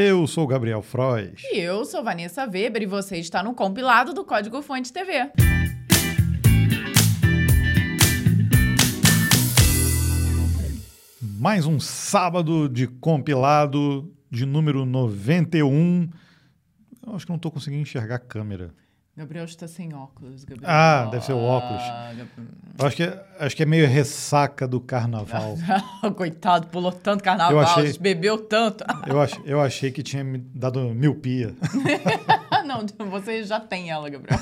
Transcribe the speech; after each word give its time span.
Eu 0.00 0.28
sou 0.28 0.44
o 0.44 0.46
Gabriel 0.46 0.80
Frois. 0.80 1.42
E 1.42 1.58
eu 1.58 1.84
sou 1.84 2.04
Vanessa 2.04 2.44
Weber 2.44 2.82
e 2.82 2.86
você 2.86 3.16
está 3.16 3.42
no 3.42 3.52
compilado 3.52 4.14
do 4.14 4.24
Código 4.24 4.62
Fonte 4.62 4.92
TV. 4.92 5.28
Mais 11.20 11.66
um 11.66 11.80
sábado 11.80 12.68
de 12.68 12.86
compilado 12.86 14.08
de 14.30 14.46
número 14.46 14.86
91. 14.86 16.08
Eu 17.04 17.16
acho 17.16 17.26
que 17.26 17.32
não 17.32 17.36
estou 17.36 17.50
conseguindo 17.50 17.82
enxergar 17.82 18.14
a 18.14 18.20
câmera. 18.20 18.72
Gabriel 19.18 19.46
está 19.46 19.66
sem 19.66 19.92
óculos. 19.92 20.44
Gabriel. 20.44 20.70
Ah, 20.70 21.08
deve 21.10 21.24
ser 21.24 21.32
o 21.32 21.38
óculos. 21.42 21.82
Ah, 21.82 22.12
acho 22.84 22.94
que, 22.96 23.02
é- 23.02 23.24
acho 23.40 23.56
que 23.56 23.62
é 23.64 23.66
meio 23.66 23.84
ressaca 23.88 24.66
do 24.68 24.80
carnaval. 24.80 25.56
Coitado, 26.16 26.68
pulou 26.68 26.92
tanto 26.92 27.24
carnaval, 27.24 27.58
achei- 27.58 27.98
bebeu 27.98 28.38
tanto. 28.38 28.84
Eu, 29.08 29.20
ach, 29.20 29.32
eu 29.44 29.60
achei 29.60 29.90
que 29.90 30.04
tinha 30.04 30.22
me 30.22 30.38
dado 30.38 30.94
miopia. 30.94 31.52
Não, 32.68 32.84
você 33.10 33.42
já 33.42 33.58
tem 33.58 33.90
ela, 33.90 34.08
Gabriel. 34.10 34.38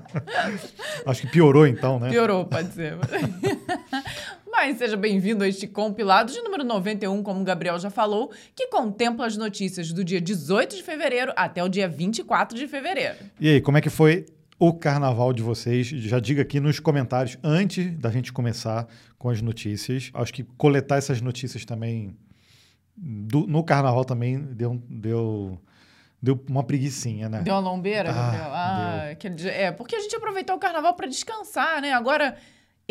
Acho 1.06 1.20
que 1.20 1.26
piorou 1.28 1.66
então, 1.66 2.00
né? 2.00 2.08
Piorou, 2.08 2.46
pode 2.46 2.72
ser. 2.72 2.96
Mas 4.50 4.78
seja 4.78 4.96
bem-vindo 4.96 5.44
a 5.44 5.48
este 5.48 5.66
compilado 5.66 6.32
de 6.32 6.40
número 6.40 6.64
91, 6.64 7.22
como 7.22 7.40
o 7.40 7.44
Gabriel 7.44 7.78
já 7.78 7.88
falou, 7.90 8.30
que 8.54 8.66
contempla 8.68 9.26
as 9.26 9.36
notícias 9.36 9.92
do 9.92 10.02
dia 10.04 10.20
18 10.20 10.76
de 10.76 10.82
fevereiro 10.82 11.32
até 11.36 11.62
o 11.62 11.68
dia 11.68 11.88
24 11.88 12.58
de 12.58 12.66
fevereiro. 12.66 13.14
E 13.38 13.48
aí, 13.48 13.60
como 13.60 13.78
é 13.78 13.80
que 13.80 13.88
foi 13.90 14.26
o 14.58 14.72
carnaval 14.74 15.32
de 15.32 15.42
vocês? 15.42 15.86
Já 15.86 16.18
diga 16.18 16.42
aqui 16.42 16.60
nos 16.60 16.80
comentários 16.80 17.38
antes 17.42 17.90
da 17.98 18.10
gente 18.10 18.32
começar 18.32 18.86
com 19.18 19.30
as 19.30 19.40
notícias. 19.40 20.10
Acho 20.12 20.32
que 20.32 20.42
coletar 20.42 20.96
essas 20.96 21.20
notícias 21.20 21.64
também 21.64 22.14
do- 22.96 23.46
no 23.46 23.62
carnaval 23.64 24.04
também 24.04 24.38
deu, 24.38 24.82
deu, 24.90 25.58
deu 26.22 26.38
uma 26.48 26.62
preguicinha, 26.62 27.28
né? 27.28 27.40
Deu 27.42 27.54
uma 27.54 27.60
lombeira, 27.60 28.10
Ah, 28.10 28.12
Gabriel? 28.12 28.50
Ah, 28.52 29.08
aquele 29.12 29.34
dia- 29.34 29.52
é, 29.52 29.72
porque 29.72 29.94
a 29.96 30.00
gente 30.00 30.14
aproveitou 30.16 30.56
o 30.56 30.58
carnaval 30.58 30.94
para 30.94 31.06
descansar, 31.06 31.80
né? 31.80 31.92
Agora, 31.92 32.36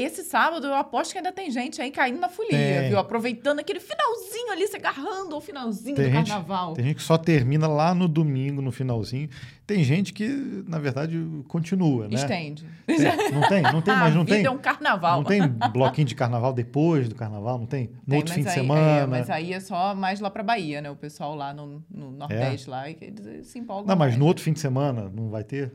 esse 0.01 0.23
sábado, 0.23 0.67
eu 0.67 0.73
aposto 0.75 1.11
que 1.11 1.17
ainda 1.17 1.31
tem 1.31 1.49
gente 1.51 1.81
aí 1.81 1.91
caindo 1.91 2.19
na 2.19 2.29
folia, 2.29 2.49
Tem. 2.51 2.89
viu? 2.89 2.99
Aproveitando 2.99 3.59
aquele 3.59 3.79
finalzinho 3.79 4.51
ali, 4.51 4.67
se 4.67 4.75
agarrando 4.75 5.35
ao 5.35 5.41
finalzinho 5.41 5.95
Tem 5.95 6.05
do 6.05 6.11
gente, 6.11 6.27
carnaval. 6.29 6.73
tem 6.73 6.85
gente 6.85 6.95
que 6.97 7.03
só 7.03 7.17
termina 7.17 7.67
lá 7.67 7.93
no 7.93 8.07
domingo, 8.07 8.61
no 8.61 8.71
finalzinho. 8.71 9.29
Tem 9.67 9.83
gente 9.83 10.13
que, 10.13 10.27
na 10.67 10.79
verdade, 10.79 11.15
continua, 11.47 12.07
né? 12.07 12.15
Estende. 12.15 12.65
Tem- 12.87 12.97
não 13.31 13.47
tem? 13.47 13.61
Não 13.61 13.81
tem, 13.81 13.95
mas 13.95 14.15
não 14.15 14.25
tem? 14.25 14.43
é 14.45 14.49
um 14.49 14.57
carnaval. 14.57 15.17
Não 15.17 15.23
tem 15.23 15.41
bloquinho 15.71 16.07
de 16.07 16.15
carnaval 16.15 16.53
depois 16.53 17.07
do 17.07 17.13
carnaval? 17.15 17.59
Não 17.59 17.67
tem? 17.67 17.91
No 18.05 18.15
outro 18.15 18.33
fim 18.33 18.41
de 18.41 18.47
aí- 18.47 18.53
semana? 18.55 18.81
É, 19.01 19.05
mas 19.05 19.29
aí 19.29 19.53
é 19.53 19.59
só 19.59 19.93
mais 19.93 20.19
lá 20.19 20.29
pra 20.31 20.41
Bahia, 20.41 20.81
né? 20.81 20.89
O 20.89 20.95
pessoal 20.95 21.35
lá 21.35 21.53
no, 21.53 21.83
no 21.89 22.11
Nordeste 22.11 22.67
lá, 22.69 22.89
e 22.89 22.95
que 22.95 23.05
eles 23.05 23.47
se 23.47 23.59
empolgam 23.59 23.85
Não, 23.85 23.95
mas 23.95 24.09
mais, 24.09 24.13
no 24.17 24.23
né? 24.23 24.27
outro 24.27 24.43
fim 24.43 24.53
de 24.53 24.59
semana 24.59 25.11
não 25.13 25.29
vai 25.29 25.43
ter? 25.43 25.71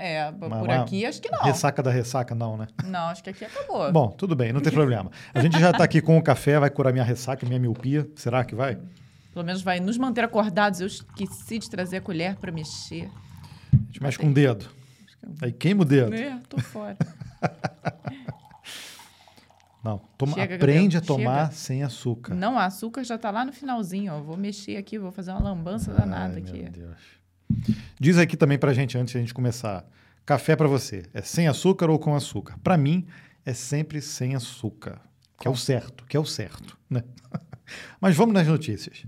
É, 0.00 0.32
por 0.32 0.48
Mas- 0.48 0.66
mas- 0.66 0.80
aqui 0.80 1.04
acho 1.04 1.20
que 1.20 1.30
não. 1.30 1.42
Ressaca 1.42 1.82
da 1.82 1.90
ressaca, 1.90 2.34
não, 2.34 2.56
né? 2.56 2.66
Não, 2.84 3.00
acho 3.08 3.22
que 3.22 3.30
aqui 3.30 3.44
acabou. 3.44 3.92
Bom, 3.92 4.08
tudo 4.08 4.34
bem, 4.34 4.52
não 4.52 4.60
tem 4.60 4.72
problema. 4.72 5.10
A 5.34 5.40
gente 5.40 5.58
já 5.60 5.70
está 5.70 5.84
aqui 5.84 6.00
com 6.00 6.16
o 6.16 6.22
café, 6.22 6.58
vai 6.58 6.70
curar 6.70 6.92
minha 6.92 7.04
ressaca, 7.04 7.46
minha 7.46 7.58
miopia. 7.60 8.08
Será 8.16 8.42
que 8.44 8.54
vai? 8.54 8.78
Pelo 9.32 9.44
menos 9.44 9.62
vai 9.62 9.78
nos 9.78 9.98
manter 9.98 10.24
acordados. 10.24 10.80
Eu 10.80 10.86
esqueci 10.86 11.58
de 11.58 11.68
trazer 11.68 11.98
a 11.98 12.00
colher 12.00 12.36
pra 12.36 12.50
mexer. 12.50 13.10
A 13.72 13.76
gente 13.86 14.02
mexe 14.02 14.18
com 14.18 14.28
o 14.28 14.34
dedo. 14.34 14.66
Aí 15.42 15.52
queima 15.52 15.82
o 15.82 15.84
dedo. 15.84 16.14
É, 16.14 16.38
tô 16.48 16.58
fora. 16.58 16.96
Não, 19.82 19.98
toma- 20.18 20.34
Chega, 20.34 20.56
aprende 20.56 20.96
a 20.98 21.00
Gabriel, 21.00 21.24
tomar 21.24 21.44
chega. 21.46 21.52
sem 21.56 21.82
açúcar. 21.82 22.34
Não, 22.34 22.56
o 22.56 22.58
açúcar 22.58 23.02
já 23.02 23.16
tá 23.16 23.30
lá 23.30 23.44
no 23.46 23.52
finalzinho, 23.52 24.12
ó. 24.12 24.20
Vou 24.20 24.36
mexer 24.36 24.76
aqui, 24.76 24.98
vou 24.98 25.10
fazer 25.10 25.30
uma 25.30 25.40
lambança 25.40 25.90
danada 25.92 26.34
Ai, 26.34 26.40
aqui. 26.42 26.62
meu 26.62 26.70
Deus. 26.70 27.19
Diz 27.98 28.18
aqui 28.18 28.36
também 28.36 28.58
pra 28.58 28.72
gente, 28.72 28.96
antes 28.96 29.12
de 29.12 29.18
a 29.18 29.20
gente 29.20 29.34
começar. 29.34 29.84
Café 30.24 30.54
pra 30.54 30.68
você, 30.68 31.04
é 31.12 31.22
sem 31.22 31.48
açúcar 31.48 31.90
ou 31.90 31.98
com 31.98 32.14
açúcar? 32.14 32.56
Pra 32.62 32.76
mim, 32.76 33.06
é 33.44 33.52
sempre 33.52 34.00
sem 34.00 34.34
açúcar. 34.34 35.00
Que 35.40 35.48
é 35.48 35.50
o 35.50 35.56
certo, 35.56 36.04
que 36.06 36.16
é 36.16 36.20
o 36.20 36.24
certo, 36.24 36.78
né? 36.88 37.02
Mas 38.00 38.14
vamos 38.14 38.34
nas 38.34 38.46
notícias. 38.46 39.02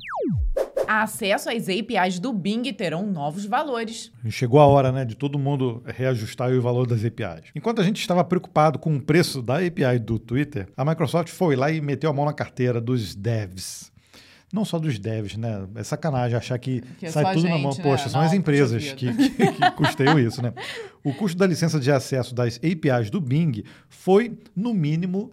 Acesso 0.88 1.48
às 1.48 1.68
APIs 1.68 2.18
do 2.18 2.32
Bing 2.32 2.72
terão 2.72 3.06
novos 3.06 3.44
valores. 3.44 4.10
Chegou 4.28 4.60
a 4.60 4.66
hora, 4.66 4.90
né, 4.90 5.04
de 5.04 5.14
todo 5.14 5.38
mundo 5.38 5.82
reajustar 5.86 6.50
o 6.50 6.60
valor 6.60 6.86
das 6.86 7.04
APIs. 7.04 7.50
Enquanto 7.54 7.80
a 7.80 7.84
gente 7.84 8.00
estava 8.00 8.24
preocupado 8.24 8.78
com 8.78 8.96
o 8.96 9.00
preço 9.00 9.42
da 9.42 9.58
API 9.58 9.98
do 10.00 10.18
Twitter, 10.18 10.68
a 10.76 10.84
Microsoft 10.84 11.28
foi 11.28 11.54
lá 11.54 11.70
e 11.70 11.80
meteu 11.80 12.10
a 12.10 12.12
mão 12.12 12.24
na 12.24 12.32
carteira 12.32 12.80
dos 12.80 13.14
devs. 13.14 13.91
Não 14.52 14.66
só 14.66 14.78
dos 14.78 14.98
devs, 14.98 15.36
né? 15.36 15.66
É 15.74 15.82
sacanagem 15.82 16.36
achar 16.36 16.58
que, 16.58 16.82
Que 16.98 17.06
é 17.06 17.10
sai 17.10 17.34
tudo 17.34 17.44
na 17.48 17.54
gente, 17.54 17.62
mão. 17.62 17.74
né? 17.74 17.82
Poxa, 17.82 18.10
são 18.10 18.20
Não, 18.20 18.28
as 18.28 18.34
empresas 18.34 18.92
que, 18.92 19.10
que, 19.14 19.30
que 19.30 19.70
custeiam 19.72 20.18
isso, 20.18 20.42
né? 20.42 20.52
O 21.02 21.14
custo 21.14 21.38
da 21.38 21.46
licença 21.46 21.80
de 21.80 21.90
acesso 21.90 22.34
das 22.34 22.56
APIs 22.58 23.08
do 23.08 23.18
Bing 23.18 23.64
foi, 23.88 24.36
no 24.54 24.74
mínimo, 24.74 25.30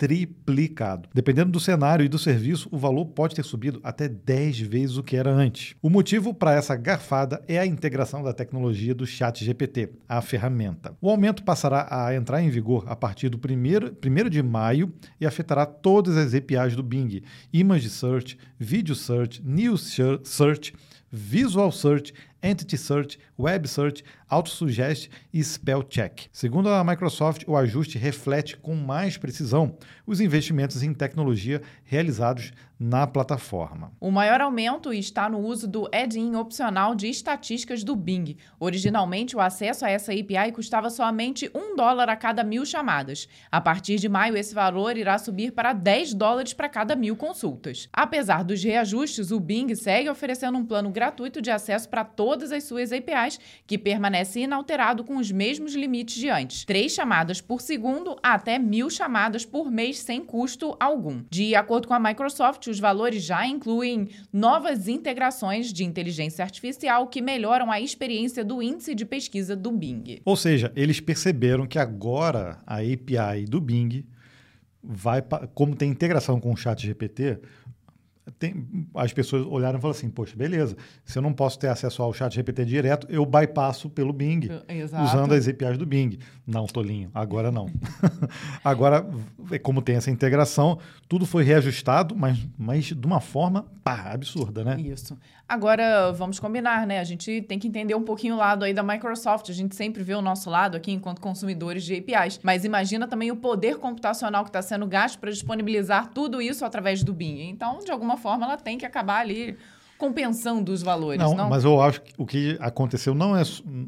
triplicado. 0.00 1.10
Dependendo 1.12 1.52
do 1.52 1.60
cenário 1.60 2.02
e 2.02 2.08
do 2.08 2.18
serviço, 2.18 2.70
o 2.72 2.78
valor 2.78 3.04
pode 3.04 3.34
ter 3.34 3.44
subido 3.44 3.80
até 3.84 4.08
10 4.08 4.60
vezes 4.60 4.96
o 4.96 5.02
que 5.02 5.14
era 5.14 5.30
antes. 5.30 5.74
O 5.82 5.90
motivo 5.90 6.32
para 6.32 6.54
essa 6.54 6.74
garfada 6.74 7.44
é 7.46 7.58
a 7.58 7.66
integração 7.66 8.22
da 8.22 8.32
tecnologia 8.32 8.94
do 8.94 9.06
Chat 9.06 9.44
GPT, 9.44 9.90
a 10.08 10.22
ferramenta. 10.22 10.96
O 11.02 11.10
aumento 11.10 11.44
passará 11.44 11.86
a 11.90 12.14
entrar 12.14 12.40
em 12.40 12.48
vigor 12.48 12.84
a 12.88 12.96
partir 12.96 13.28
do 13.28 13.36
1 13.36 14.30
de 14.30 14.42
maio 14.42 14.90
e 15.20 15.26
afetará 15.26 15.66
todas 15.66 16.16
as 16.16 16.32
APIs 16.32 16.74
do 16.74 16.82
Bing: 16.82 17.20
Image 17.52 17.90
Search, 17.90 18.38
Video 18.58 18.94
Search, 18.94 19.42
News 19.44 19.98
Search, 20.24 20.72
Visual 21.12 21.70
Search, 21.72 22.14
Entity 22.42 22.76
Search, 22.76 23.18
Web 23.38 23.68
Search, 23.68 24.04
Autosuggest 24.28 25.10
e 25.32 25.42
Spell 25.42 25.82
Check. 25.82 26.28
Segundo 26.32 26.68
a 26.68 26.84
Microsoft, 26.84 27.44
o 27.46 27.56
ajuste 27.56 27.98
reflete 27.98 28.56
com 28.56 28.74
mais 28.74 29.16
precisão 29.16 29.76
os 30.06 30.20
investimentos 30.20 30.82
em 30.82 30.94
tecnologia 30.94 31.60
realizados 31.84 32.52
na 32.80 33.06
plataforma. 33.06 33.92
O 34.00 34.10
maior 34.10 34.40
aumento 34.40 34.90
está 34.90 35.28
no 35.28 35.38
uso 35.38 35.68
do 35.68 35.86
add-in 35.92 36.34
opcional 36.34 36.94
de 36.94 37.08
estatísticas 37.08 37.84
do 37.84 37.94
Bing. 37.94 38.38
Originalmente, 38.58 39.36
o 39.36 39.40
acesso 39.40 39.84
a 39.84 39.90
essa 39.90 40.12
API 40.12 40.50
custava 40.50 40.88
somente 40.88 41.50
um 41.54 41.76
dólar 41.76 42.08
a 42.08 42.16
cada 42.16 42.42
mil 42.42 42.64
chamadas. 42.64 43.28
A 43.52 43.60
partir 43.60 43.96
de 43.96 44.08
maio, 44.08 44.34
esse 44.34 44.54
valor 44.54 44.96
irá 44.96 45.18
subir 45.18 45.52
para 45.52 45.74
10 45.74 46.14
dólares 46.14 46.54
para 46.54 46.70
cada 46.70 46.96
mil 46.96 47.14
consultas. 47.16 47.86
Apesar 47.92 48.42
dos 48.42 48.64
reajustes, 48.64 49.30
o 49.30 49.38
Bing 49.38 49.74
segue 49.74 50.08
oferecendo 50.08 50.56
um 50.56 50.64
plano 50.64 50.88
gratuito 50.90 51.42
de 51.42 51.50
acesso 51.50 51.86
para 51.86 52.02
todas 52.30 52.52
as 52.52 52.62
suas 52.62 52.92
APIs, 52.92 53.40
que 53.66 53.76
permanece 53.76 54.38
inalterado 54.38 55.02
com 55.02 55.16
os 55.16 55.32
mesmos 55.32 55.74
limites 55.74 56.14
de 56.14 56.28
antes. 56.28 56.64
Três 56.64 56.92
chamadas 56.92 57.40
por 57.40 57.60
segundo 57.60 58.16
até 58.22 58.56
mil 58.56 58.88
chamadas 58.88 59.44
por 59.44 59.68
mês 59.68 59.98
sem 59.98 60.24
custo 60.24 60.76
algum. 60.78 61.24
De 61.28 61.56
acordo 61.56 61.88
com 61.88 61.94
a 61.94 61.98
Microsoft, 61.98 62.68
os 62.68 62.78
valores 62.78 63.24
já 63.24 63.44
incluem 63.44 64.10
novas 64.32 64.86
integrações 64.86 65.72
de 65.72 65.82
inteligência 65.82 66.44
artificial 66.44 67.08
que 67.08 67.20
melhoram 67.20 67.68
a 67.68 67.80
experiência 67.80 68.44
do 68.44 68.62
índice 68.62 68.94
de 68.94 69.04
pesquisa 69.04 69.56
do 69.56 69.72
Bing. 69.72 70.20
Ou 70.24 70.36
seja, 70.36 70.72
eles 70.76 71.00
perceberam 71.00 71.66
que 71.66 71.80
agora 71.80 72.62
a 72.64 72.76
API 72.76 73.44
do 73.48 73.60
Bing 73.60 74.04
vai, 74.80 75.20
como 75.52 75.74
tem 75.74 75.90
integração 75.90 76.38
com 76.38 76.52
o 76.52 76.56
Chat 76.56 76.86
GPT, 76.86 77.40
tem- 78.38 78.66
as 78.94 79.12
pessoas 79.12 79.46
olharam 79.46 79.78
e 79.78 79.80
falaram 79.80 79.98
assim, 79.98 80.10
poxa, 80.10 80.36
beleza, 80.36 80.76
se 81.04 81.18
eu 81.18 81.22
não 81.22 81.32
posso 81.32 81.58
ter 81.58 81.68
acesso 81.68 82.02
ao 82.02 82.12
Chat 82.12 82.34
GPT 82.34 82.64
direto, 82.64 83.06
eu 83.10 83.24
bypasso 83.24 83.88
pelo 83.88 84.12
Bing, 84.12 84.48
Exato. 84.68 85.04
usando 85.04 85.32
as 85.32 85.48
APIs 85.48 85.78
do 85.78 85.86
Bing. 85.86 86.18
Não, 86.46 86.66
Tolinho, 86.66 87.10
agora 87.14 87.50
não. 87.50 87.66
agora, 88.64 89.06
é 89.50 89.58
como 89.58 89.82
tem 89.82 89.96
essa 89.96 90.10
integração, 90.10 90.78
tudo 91.08 91.26
foi 91.26 91.44
reajustado, 91.44 92.14
mas, 92.16 92.38
mas 92.58 92.86
de 92.86 93.06
uma 93.06 93.20
forma 93.20 93.66
pá, 93.82 94.12
absurda, 94.12 94.64
né? 94.64 94.80
Isso. 94.80 95.16
Agora, 95.48 96.12
vamos 96.12 96.38
combinar, 96.38 96.86
né? 96.86 97.00
A 97.00 97.04
gente 97.04 97.42
tem 97.42 97.58
que 97.58 97.66
entender 97.66 97.96
um 97.96 98.04
pouquinho 98.04 98.36
o 98.36 98.38
lado 98.38 98.64
aí 98.64 98.72
da 98.72 98.84
Microsoft. 98.84 99.50
A 99.50 99.52
gente 99.52 99.74
sempre 99.74 100.00
vê 100.04 100.14
o 100.14 100.22
nosso 100.22 100.48
lado 100.48 100.76
aqui 100.76 100.92
enquanto 100.92 101.20
consumidores 101.20 101.82
de 101.82 101.96
APIs. 101.96 102.38
Mas 102.40 102.64
imagina 102.64 103.08
também 103.08 103.32
o 103.32 103.36
poder 103.36 103.78
computacional 103.78 104.44
que 104.44 104.50
está 104.50 104.62
sendo 104.62 104.86
gasto 104.86 105.18
para 105.18 105.28
disponibilizar 105.28 106.10
tudo 106.14 106.40
isso 106.40 106.64
através 106.64 107.02
do 107.02 107.12
Bing. 107.12 107.48
Então, 107.50 107.80
de 107.80 107.90
alguma 107.90 108.09
forma, 108.16 108.44
ela 108.44 108.56
tem 108.56 108.78
que 108.78 108.86
acabar 108.86 109.20
ali 109.20 109.56
compensando 109.98 110.72
os 110.72 110.82
valores, 110.82 111.20
Não, 111.20 111.34
não? 111.34 111.50
mas 111.50 111.62
eu 111.62 111.78
acho 111.80 112.00
que 112.00 112.14
o 112.16 112.24
que 112.24 112.56
aconteceu 112.58 113.14
não 113.14 113.36
é, 113.36 113.42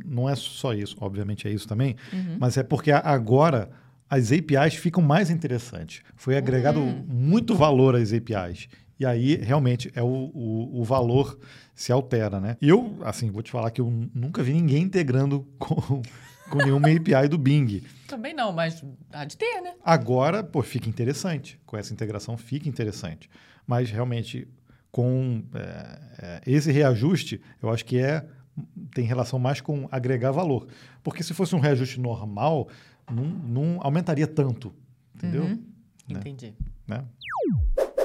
não 0.05 0.29
é 0.29 0.35
só 0.35 0.75
isso, 0.75 0.95
obviamente 1.01 1.49
é 1.49 1.51
isso 1.51 1.67
também, 1.67 1.97
mas 2.39 2.59
é 2.59 2.63
porque 2.63 2.93
agora 2.93 3.71
as 4.11 4.31
APIs 4.31 4.75
ficam 4.75 5.03
mais 5.03 5.31
interessantes. 5.31 6.03
Foi 6.15 6.37
agregado 6.37 6.81
muito 6.81 7.55
valor 7.55 7.97
às 7.97 8.13
APIs. 8.13 8.69
E 9.01 9.07
aí, 9.07 9.37
realmente, 9.37 9.91
é 9.95 10.03
o, 10.03 10.31
o, 10.35 10.81
o 10.81 10.85
valor 10.85 11.39
se 11.75 11.91
altera, 11.91 12.39
né? 12.39 12.59
E 12.61 12.69
eu, 12.69 12.99
assim, 13.05 13.31
vou 13.31 13.43
te 13.43 13.51
falar 13.51 13.71
que 13.71 13.81
eu 13.81 13.91
nunca 14.15 14.43
vi 14.43 14.53
ninguém 14.53 14.83
integrando 14.83 15.49
com, 15.59 16.03
com 16.51 16.59
nenhuma 16.59 16.89
API 16.89 17.27
do 17.27 17.39
Bing. 17.39 17.83
Também 18.07 18.35
não, 18.35 18.53
mas 18.53 18.85
há 19.11 19.25
de 19.25 19.35
ter, 19.35 19.63
né? 19.63 19.73
Agora, 19.83 20.45
pô, 20.45 20.63
fica 20.63 20.91
interessante. 20.91 21.59
Com 21.65 21.79
essa 21.79 21.93
integração 21.93 22.37
fica 22.37 22.69
interessante. 22.69 23.31
Mas 23.67 23.91
realmente, 23.91 24.49
com 24.91 25.43
é, 25.55 25.61
é, 26.19 26.41
esse 26.47 26.71
reajuste, 26.71 27.41
eu 27.63 27.71
acho 27.71 27.85
que 27.85 27.99
é 27.99 28.27
tem 28.95 29.05
relação 29.05 29.39
mais 29.39 29.61
com 29.61 29.89
agregar 29.91 30.31
valor. 30.31 30.69
Porque 31.03 31.23
se 31.23 31.33
fosse 31.33 31.55
um 31.55 31.61
reajuste 31.61 31.99
normal, 31.99 32.69
não, 33.11 33.25
não 33.25 33.79
aumentaria 33.81 34.27
tanto, 34.27 34.75
entendeu? 35.15 35.45
Uhum. 35.45 35.63
Né? 36.09 36.21
Entendi. 36.21 36.55
Né? 36.87 37.05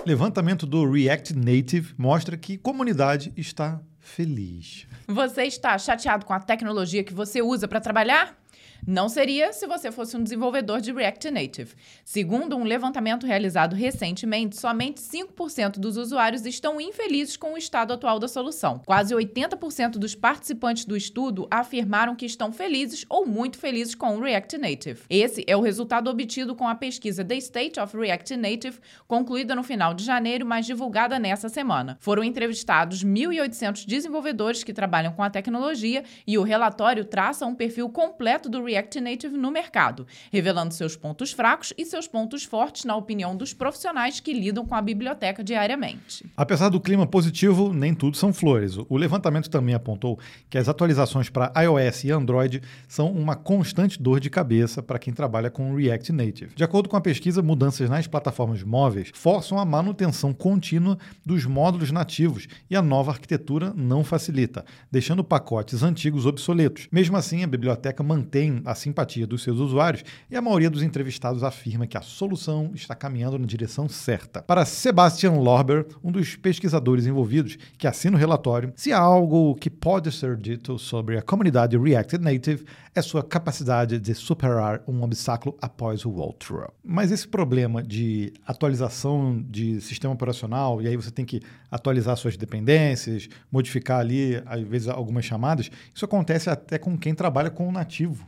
Levantamento 0.05 0.65
do 0.65 0.89
React 0.89 1.35
Native 1.35 1.93
mostra 1.97 2.37
que 2.37 2.57
comunidade 2.57 3.33
está 3.35 3.81
feliz. 3.99 4.87
Você 5.05 5.43
está 5.43 5.77
chateado 5.77 6.25
com 6.25 6.33
a 6.33 6.39
tecnologia 6.39 7.03
que 7.03 7.13
você 7.13 7.41
usa 7.41 7.67
para 7.67 7.81
trabalhar? 7.81 8.37
Não 8.85 9.09
seria 9.09 9.51
se 9.53 9.65
você 9.65 9.91
fosse 9.91 10.15
um 10.15 10.23
desenvolvedor 10.23 10.81
de 10.81 10.91
React 10.91 11.31
Native. 11.31 11.75
Segundo 12.03 12.55
um 12.55 12.63
levantamento 12.63 13.25
realizado 13.25 13.75
recentemente, 13.75 14.57
somente 14.57 15.01
5% 15.01 15.79
dos 15.79 15.97
usuários 15.97 16.45
estão 16.45 16.79
infelizes 16.79 17.37
com 17.37 17.53
o 17.53 17.57
estado 17.57 17.93
atual 17.93 18.19
da 18.19 18.27
solução. 18.27 18.81
Quase 18.85 19.13
80% 19.13 19.91
dos 19.91 20.15
participantes 20.15 20.85
do 20.85 20.95
estudo 20.95 21.47
afirmaram 21.49 22.15
que 22.15 22.25
estão 22.25 22.51
felizes 22.51 23.05
ou 23.09 23.25
muito 23.25 23.57
felizes 23.57 23.95
com 23.95 24.15
o 24.15 24.21
React 24.21 24.57
Native. 24.57 25.01
Esse 25.09 25.43
é 25.47 25.55
o 25.55 25.61
resultado 25.61 26.09
obtido 26.09 26.55
com 26.55 26.67
a 26.67 26.75
pesquisa 26.75 27.23
The 27.23 27.37
State 27.37 27.79
of 27.79 27.97
React 27.97 28.37
Native, 28.37 28.79
concluída 29.07 29.55
no 29.55 29.63
final 29.63 29.93
de 29.93 30.03
janeiro, 30.03 30.45
mas 30.45 30.65
divulgada 30.65 31.19
nessa 31.19 31.49
semana. 31.49 31.97
Foram 31.99 32.23
entrevistados 32.23 33.03
1.800 33.03 33.85
desenvolvedores 33.85 34.63
que 34.63 34.73
trabalham 34.73 35.13
com 35.13 35.23
a 35.23 35.29
tecnologia 35.29 36.03
e 36.25 36.37
o 36.37 36.43
relatório 36.43 37.05
traça 37.05 37.45
um 37.45 37.55
perfil 37.55 37.89
completo 37.89 38.49
do 38.49 38.63
React 38.67 39.01
Native 39.01 39.37
no 39.37 39.49
mercado, 39.49 40.05
revelando 40.31 40.73
seus 40.73 40.95
pontos 40.95 41.31
fracos 41.31 41.73
e 41.77 41.85
seus 41.85 42.07
pontos 42.07 42.43
fortes 42.43 42.85
na 42.85 42.95
opinião 42.95 43.35
dos 43.35 43.53
profissionais 43.53 44.19
que 44.19 44.33
lidam 44.33 44.65
com 44.65 44.75
a 44.75 44.81
biblioteca 44.81 45.43
diariamente. 45.43 46.25
Apesar 46.35 46.69
do 46.69 46.79
clima 46.79 47.07
positivo, 47.07 47.73
nem 47.73 47.93
tudo 47.93 48.17
são 48.17 48.33
flores. 48.33 48.77
O 48.89 48.97
levantamento 48.97 49.49
também 49.49 49.73
apontou 49.73 50.19
que 50.49 50.57
as 50.57 50.67
atualizações 50.67 51.29
para 51.29 51.51
iOS 51.61 52.03
e 52.03 52.11
Android 52.11 52.61
são 52.87 53.11
uma 53.11 53.35
constante 53.35 54.01
dor 54.01 54.19
de 54.19 54.29
cabeça 54.29 54.83
para 54.83 54.99
quem 54.99 55.13
trabalha 55.13 55.49
com 55.49 55.73
React 55.75 56.11
Native. 56.11 56.55
De 56.55 56.63
acordo 56.63 56.89
com 56.89 56.97
a 56.97 57.01
pesquisa, 57.01 57.41
mudanças 57.41 57.89
nas 57.89 58.07
plataformas 58.07 58.63
móveis 58.63 59.11
forçam 59.13 59.57
a 59.57 59.65
manutenção 59.65 60.33
contínua 60.33 60.97
dos 61.25 61.45
módulos 61.45 61.91
nativos 61.91 62.47
e 62.69 62.75
a 62.75 62.81
nova 62.81 63.11
arquitetura 63.11 63.73
não 63.75 64.03
facilita, 64.03 64.65
deixando 64.91 65.23
pacotes 65.23 65.83
antigos 65.83 66.25
obsoletos. 66.25 66.87
Mesmo 66.91 67.17
assim, 67.17 67.43
a 67.43 67.47
biblioteca 67.47 68.03
mantém 68.03 68.56
a 68.65 68.75
simpatia 68.75 69.27
dos 69.27 69.43
seus 69.43 69.59
usuários 69.59 70.03
e 70.29 70.35
a 70.35 70.41
maioria 70.41 70.69
dos 70.69 70.83
entrevistados 70.83 71.43
afirma 71.43 71.87
que 71.87 71.97
a 71.97 72.01
solução 72.01 72.71
está 72.73 72.95
caminhando 72.95 73.39
na 73.39 73.45
direção 73.45 73.87
certa. 73.89 74.41
Para 74.41 74.65
Sebastian 74.65 75.33
Lorber, 75.33 75.85
um 76.03 76.11
dos 76.11 76.35
pesquisadores 76.35 77.05
envolvidos 77.05 77.57
que 77.77 77.87
assina 77.87 78.15
o 78.15 78.19
relatório, 78.19 78.73
se 78.75 78.91
há 78.91 78.99
algo 78.99 79.55
que 79.55 79.69
pode 79.69 80.11
ser 80.11 80.35
dito 80.35 80.77
sobre 80.77 81.17
a 81.17 81.21
comunidade 81.21 81.77
React 81.77 82.17
Native 82.17 82.65
é 82.95 83.01
sua 83.01 83.23
capacidade 83.23 83.99
de 83.99 84.15
superar 84.15 84.81
um 84.87 85.03
obstáculo 85.03 85.55
após 85.61 86.03
o 86.05 86.11
outro. 86.11 86.67
Mas 86.83 87.11
esse 87.11 87.27
problema 87.27 87.83
de 87.83 88.33
atualização 88.45 89.43
de 89.47 89.79
sistema 89.81 90.13
operacional, 90.13 90.81
e 90.81 90.87
aí 90.87 90.95
você 90.95 91.11
tem 91.11 91.25
que 91.25 91.41
atualizar 91.69 92.17
suas 92.17 92.35
dependências, 92.35 93.29
modificar 93.51 93.99
ali, 93.99 94.41
às 94.45 94.61
vezes, 94.61 94.87
algumas 94.87 95.25
chamadas, 95.25 95.69
isso 95.93 96.05
acontece 96.05 96.49
até 96.49 96.77
com 96.77 96.97
quem 96.97 97.13
trabalha 97.13 97.49
com 97.49 97.67
o 97.67 97.71
nativo. 97.71 98.25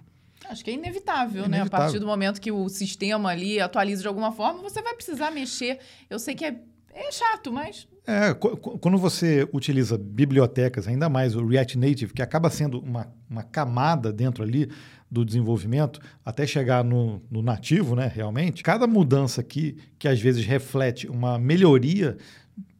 Acho 0.49 0.63
que 0.63 0.71
é 0.71 0.73
inevitável, 0.73 1.45
inevitável, 1.45 1.49
né? 1.49 1.61
A 1.61 1.69
partir 1.69 1.99
do 1.99 2.07
momento 2.07 2.41
que 2.41 2.51
o 2.51 2.67
sistema 2.67 3.29
ali 3.29 3.59
atualiza 3.59 4.01
de 4.01 4.07
alguma 4.07 4.31
forma, 4.31 4.63
você 4.63 4.81
vai 4.81 4.95
precisar 4.95 5.29
mexer. 5.29 5.77
Eu 6.09 6.17
sei 6.17 6.33
que 6.33 6.43
é, 6.43 6.59
é 6.91 7.11
chato, 7.11 7.53
mas. 7.53 7.87
É, 8.07 8.33
quando 8.33 8.97
você 8.97 9.47
utiliza 9.53 9.95
bibliotecas, 9.95 10.87
ainda 10.87 11.07
mais 11.07 11.35
o 11.35 11.45
React 11.45 11.77
Native, 11.77 12.13
que 12.13 12.23
acaba 12.23 12.49
sendo 12.49 12.79
uma, 12.79 13.13
uma 13.29 13.43
camada 13.43 14.11
dentro 14.11 14.43
ali 14.43 14.71
do 15.11 15.23
desenvolvimento, 15.23 15.99
até 16.25 16.47
chegar 16.47 16.83
no, 16.83 17.21
no 17.29 17.43
nativo, 17.43 17.95
né, 17.95 18.11
realmente, 18.13 18.63
cada 18.63 18.87
mudança 18.87 19.41
aqui, 19.41 19.77
que 19.99 20.07
às 20.07 20.19
vezes 20.19 20.43
reflete 20.45 21.07
uma 21.07 21.37
melhoria 21.37 22.17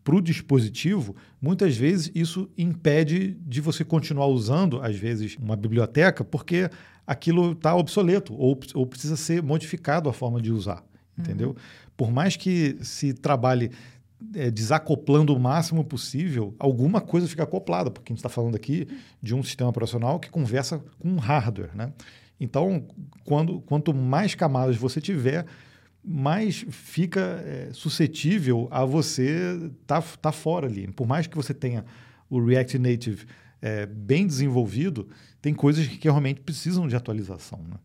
para 0.04 0.16
o 0.16 0.21
dispositivo, 0.21 1.16
muitas 1.39 1.77
vezes 1.77 2.12
isso 2.16 2.50
impede 2.57 3.38
de 3.42 3.62
você 3.62 3.86
continuar 3.86 4.25
usando, 4.25 4.81
às 4.81 4.95
vezes, 4.95 5.38
uma 5.39 5.56
biblioteca, 5.56 6.24
porque 6.24 6.69
aquilo 7.09 7.53
está 7.53 7.75
obsoleto 7.75 8.35
ou, 8.35 8.59
ou 8.75 8.85
precisa 8.85 9.17
ser 9.17 9.41
modificado 9.41 10.07
a 10.07 10.13
forma 10.13 10.39
de 10.39 10.51
usar, 10.51 10.77
uhum. 10.77 11.23
entendeu? 11.23 11.56
Por 11.97 12.11
mais 12.11 12.35
que 12.35 12.77
se 12.83 13.13
trabalhe 13.13 13.71
é, 14.35 14.51
desacoplando 14.51 15.35
o 15.35 15.39
máximo 15.39 15.83
possível, 15.83 16.56
alguma 16.59 17.01
coisa 17.01 17.27
fica 17.27 17.41
acoplada, 17.41 17.89
porque 17.89 18.11
a 18.11 18.13
gente 18.13 18.19
está 18.19 18.29
falando 18.29 18.56
aqui 18.56 18.88
de 19.19 19.33
um 19.33 19.41
sistema 19.41 19.71
operacional 19.71 20.19
que 20.19 20.29
conversa 20.29 20.83
com 21.00 21.09
um 21.09 21.17
hardware, 21.17 21.75
né? 21.75 21.91
Então, 22.39 22.85
quando, 23.25 23.59
quanto 23.61 23.91
mais 23.91 24.35
camadas 24.35 24.77
você 24.77 25.01
tiver, 25.01 25.47
mais 26.06 26.63
fica 26.69 27.41
é, 27.44 27.69
suscetível 27.73 28.67
a 28.69 28.85
você 28.85 29.57
estar 29.81 30.01
tá, 30.01 30.07
tá 30.21 30.31
fora 30.31 30.67
ali. 30.67 30.88
Por 30.91 31.07
mais 31.07 31.25
que 31.25 31.35
você 31.35 31.56
tenha 31.56 31.83
o 32.29 32.39
React 32.39 32.77
Native 32.77 33.25
é, 33.61 33.85
bem 33.85 34.25
desenvolvido, 34.25 35.07
tem 35.41 35.53
coisas 35.53 35.88
que 35.88 36.07
realmente 36.07 36.41
precisam 36.41 36.88
de 36.88 36.95
atualização. 36.95 37.59
Né? 37.59 37.77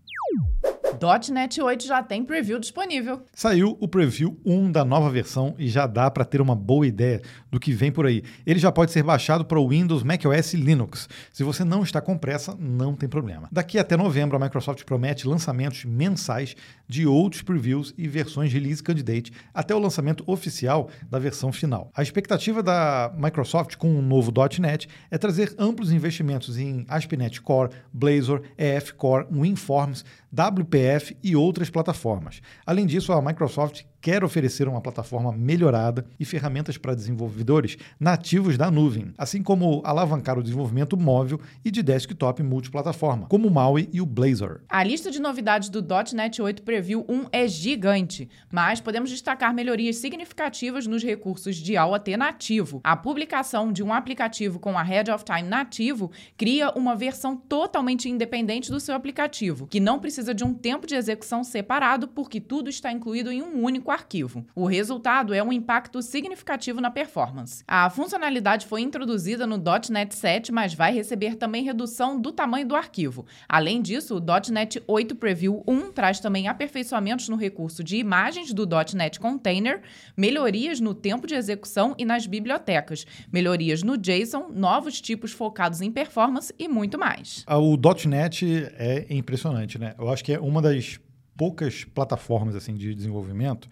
.NET 0.99 1.61
8 1.61 1.87
já 1.87 2.03
tem 2.03 2.25
preview 2.25 2.59
disponível. 2.59 3.23
Saiu 3.33 3.77
o 3.81 3.89
preview 3.89 4.39
1 4.45 4.73
da 4.73 4.85
nova 4.85 5.11
versão 5.11 5.55
e 5.59 5.69
já 5.69 5.87
dá 5.87 6.11
para 6.11 6.25
ter 6.25 6.41
uma 6.41 6.55
boa 6.55 6.87
ideia 6.87 7.21
do 7.51 7.61
que 7.61 7.73
vem 7.73 7.93
por 7.93 8.07
aí. 8.07 8.23
Ele 8.47 8.59
já 8.59 8.71
pode 8.73 8.93
ser 8.93 9.03
baixado 9.03 9.45
para 9.45 9.59
o 9.59 9.69
Windows, 9.69 10.03
macOS 10.03 10.55
e 10.55 10.57
Linux. 10.57 11.09
Se 11.33 11.43
você 11.43 11.65
não 11.65 11.83
está 11.83 12.01
com 12.01 12.17
pressa, 12.17 12.57
não 12.59 12.95
tem 12.95 13.09
problema. 13.09 13.49
Daqui 13.51 13.79
até 13.79 13.97
novembro, 13.97 14.37
a 14.37 14.41
Microsoft 14.41 14.85
promete 14.85 15.27
lançamentos 15.27 15.85
mensais 15.85 16.55
de 16.89 17.07
outros 17.07 17.43
previews 17.43 17.95
e 17.97 18.07
versões 18.07 18.53
release 18.53 18.83
candidate 18.83 19.33
até 19.53 19.75
o 19.75 19.79
lançamento 19.79 20.23
oficial 20.27 20.89
da 21.11 21.19
versão 21.19 21.53
final. 21.53 21.91
A 21.95 22.03
expectativa 22.03 22.63
da 22.63 23.13
Microsoft 23.17 23.77
com 23.77 23.99
o 23.99 24.03
novo 24.03 24.33
.NET 24.61 24.89
é 25.11 25.19
trazer 25.19 25.55
amplos 25.59 25.93
investimentos 25.93 26.59
em 26.59 26.85
ASP.NET 26.89 27.41
Core, 27.41 27.71
Blazor, 27.93 28.43
EF 28.59 28.93
Core, 28.95 29.27
WinForms, 29.31 30.05
WPF 30.33 30.84
e 31.23 31.35
outras 31.35 31.71
plataformas. 31.71 32.41
Além 32.67 32.87
disso, 32.87 33.13
a 33.13 33.23
Microsoft 33.23 33.85
quer 34.05 34.23
oferecer 34.23 34.69
uma 34.69 34.83
plataforma 34.83 35.33
melhorada 35.33 36.05
e 36.21 36.27
ferramentas 36.27 36.77
para 36.77 36.95
desenvolvedores 36.95 37.79
nativos 37.99 38.59
da 38.59 38.71
nuvem, 38.71 39.15
assim 39.17 39.43
como 39.43 39.81
alavancar 39.83 40.39
o 40.39 40.43
desenvolvimento 40.43 40.95
móvel 40.95 41.41
e 41.65 41.71
de 41.71 41.83
desktop 41.83 42.43
multiplataforma, 42.43 43.27
como 43.29 43.49
o 43.49 43.51
MAUI 43.51 43.89
e 43.95 44.03
o 44.03 44.07
Blazor. 44.07 44.61
A 44.69 44.85
lista 44.85 45.11
de 45.11 45.19
novidades 45.19 45.71
do 45.71 45.83
.NET 46.13 46.43
8 46.43 46.63
Preview 46.65 47.07
1 47.09 47.29
é 47.33 47.49
gigante, 47.49 48.29
mas 48.53 48.79
podemos 48.79 49.09
destacar 49.09 49.55
melhorias 49.55 49.97
significativas 49.97 50.87
nos 50.87 51.03
recursos 51.03 51.57
de 51.57 51.75
AOT 51.75 52.15
nativo. 52.19 52.83
A 52.85 52.95
publicação 52.95 53.73
de 53.73 53.83
um 53.83 53.91
aplicativo 53.91 54.59
com 54.59 54.77
a 54.77 54.83
Head 54.83 55.11
of 55.11 55.25
Time 55.25 55.49
nativo 55.49 56.11
cria 56.37 56.71
uma 56.73 56.95
versão 56.95 57.35
totalmente 57.39 58.07
independente 58.07 58.71
do 58.71 58.81
seu 58.81 58.95
aplicativo, 58.95 59.67
que 59.67 59.81
não 59.81 59.99
precisa 59.99 60.35
de 60.35 60.45
um 60.45 60.53
tempo 60.53 60.87
de 60.87 60.95
execução 60.95 61.43
separado 61.43 62.07
porque 62.07 62.39
tudo 62.39 62.69
está 62.69 62.93
incluído 62.93 63.33
em 63.33 63.41
um 63.41 63.65
único 63.65 63.94
arquivo. 63.95 64.45
O 64.55 64.67
resultado 64.67 65.33
é 65.33 65.43
um 65.43 65.53
impacto 65.53 66.03
significativo 66.03 66.81
na 66.81 66.91
performance. 66.91 67.65
A 67.67 67.89
funcionalidade 67.89 68.67
foi 68.67 68.83
introduzida 68.83 69.47
no 69.47 69.57
.NET 69.91 70.15
7, 70.15 70.53
mas 70.53 70.75
vai 70.75 70.93
receber 70.93 71.37
também 71.37 71.65
redução 71.65 72.21
do 72.21 72.33
tamanho 72.33 72.67
do 72.67 72.77
arquivo. 72.77 73.25
Além 73.49 73.81
disso, 73.81 74.17
o 74.17 74.53
.NET 74.53 74.83
8 74.87 75.15
Preview 75.17 75.63
1 75.67 75.93
traz 75.93 76.21
também 76.21 76.49
aperfeiçoamentos 76.49 77.29
no 77.29 77.37
recurso 77.37 77.83
de 77.83 77.97
imagens 77.97 78.53
do 78.53 78.69
.NET 78.95 79.19
Container, 79.19 79.83
melhorias 80.17 80.81
no 80.81 80.95
tempo 80.95 81.27
de 81.27 81.35
execução 81.35 81.95
e 81.97 82.05
nas 82.05 82.27
bibliotecas, 82.27 83.07
melhorias 83.33 83.83
no 83.83 83.97
JSON, 83.97 84.49
novos 84.51 85.01
tipos 85.01 85.33
focados 85.33 85.81
em 85.81 85.91
performance 85.91 86.53
e 86.59 86.69
muito 86.69 86.99
mais. 86.99 87.45
Ah, 87.47 87.59
o 87.59 87.77
.NET 88.07 88.45
é 88.77 89.07
impressionante, 89.11 89.79
né? 89.79 89.95
Eu 89.99 90.11
acho 90.11 90.25
que 90.25 90.33
é 90.33 90.41
uma 90.41 90.61
das 90.61 90.99
poucas 91.37 91.85
plataformas 91.85 92.55
assim 92.55 92.75
de 92.75 92.95
desenvolvimento 92.95 93.69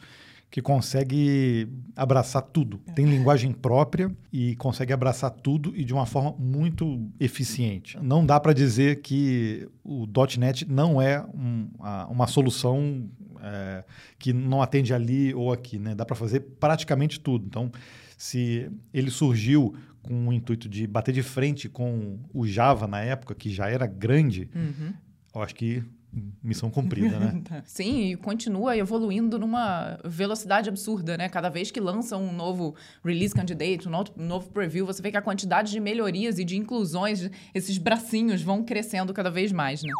que 0.52 0.60
consegue 0.60 1.66
abraçar 1.96 2.42
tudo. 2.42 2.76
Tem 2.94 3.06
linguagem 3.06 3.52
própria 3.52 4.14
e 4.30 4.54
consegue 4.56 4.92
abraçar 4.92 5.30
tudo 5.30 5.72
e 5.74 5.82
de 5.82 5.94
uma 5.94 6.04
forma 6.04 6.34
muito 6.38 7.10
eficiente. 7.18 7.98
Não 8.02 8.24
dá 8.24 8.38
para 8.38 8.52
dizer 8.52 9.00
que 9.00 9.66
o 9.82 10.06
.NET 10.38 10.70
não 10.70 11.00
é 11.00 11.24
um, 11.34 11.70
uma 12.10 12.26
solução 12.26 13.08
é, 13.40 13.82
que 14.18 14.34
não 14.34 14.60
atende 14.60 14.92
ali 14.92 15.32
ou 15.32 15.50
aqui. 15.50 15.78
Né? 15.78 15.94
Dá 15.94 16.04
para 16.04 16.14
fazer 16.14 16.40
praticamente 16.60 17.18
tudo. 17.18 17.46
Então, 17.46 17.72
se 18.18 18.70
ele 18.92 19.10
surgiu 19.10 19.74
com 20.02 20.28
o 20.28 20.32
intuito 20.34 20.68
de 20.68 20.86
bater 20.86 21.14
de 21.14 21.22
frente 21.22 21.66
com 21.66 22.18
o 22.30 22.46
Java 22.46 22.86
na 22.86 23.00
época, 23.00 23.34
que 23.34 23.48
já 23.48 23.70
era 23.70 23.86
grande, 23.86 24.50
uhum. 24.54 24.92
eu 25.34 25.40
acho 25.40 25.54
que 25.54 25.82
missão 26.42 26.70
cumprida, 26.70 27.18
né? 27.18 27.42
Sim, 27.64 28.10
e 28.10 28.16
continua 28.16 28.76
evoluindo 28.76 29.38
numa 29.38 29.98
velocidade 30.04 30.68
absurda, 30.68 31.16
né? 31.16 31.28
Cada 31.28 31.48
vez 31.48 31.70
que 31.70 31.80
lança 31.80 32.16
um 32.16 32.32
novo 32.32 32.74
release 33.04 33.34
candidate, 33.34 33.88
um 33.88 33.90
novo, 33.90 34.12
um 34.16 34.26
novo 34.26 34.50
preview, 34.50 34.84
você 34.84 35.00
vê 35.00 35.10
que 35.10 35.16
a 35.16 35.22
quantidade 35.22 35.72
de 35.72 35.80
melhorias 35.80 36.38
e 36.38 36.44
de 36.44 36.56
inclusões, 36.56 37.30
esses 37.54 37.78
bracinhos 37.78 38.42
vão 38.42 38.62
crescendo 38.62 39.14
cada 39.14 39.30
vez 39.30 39.52
mais, 39.52 39.82
né? 39.82 39.92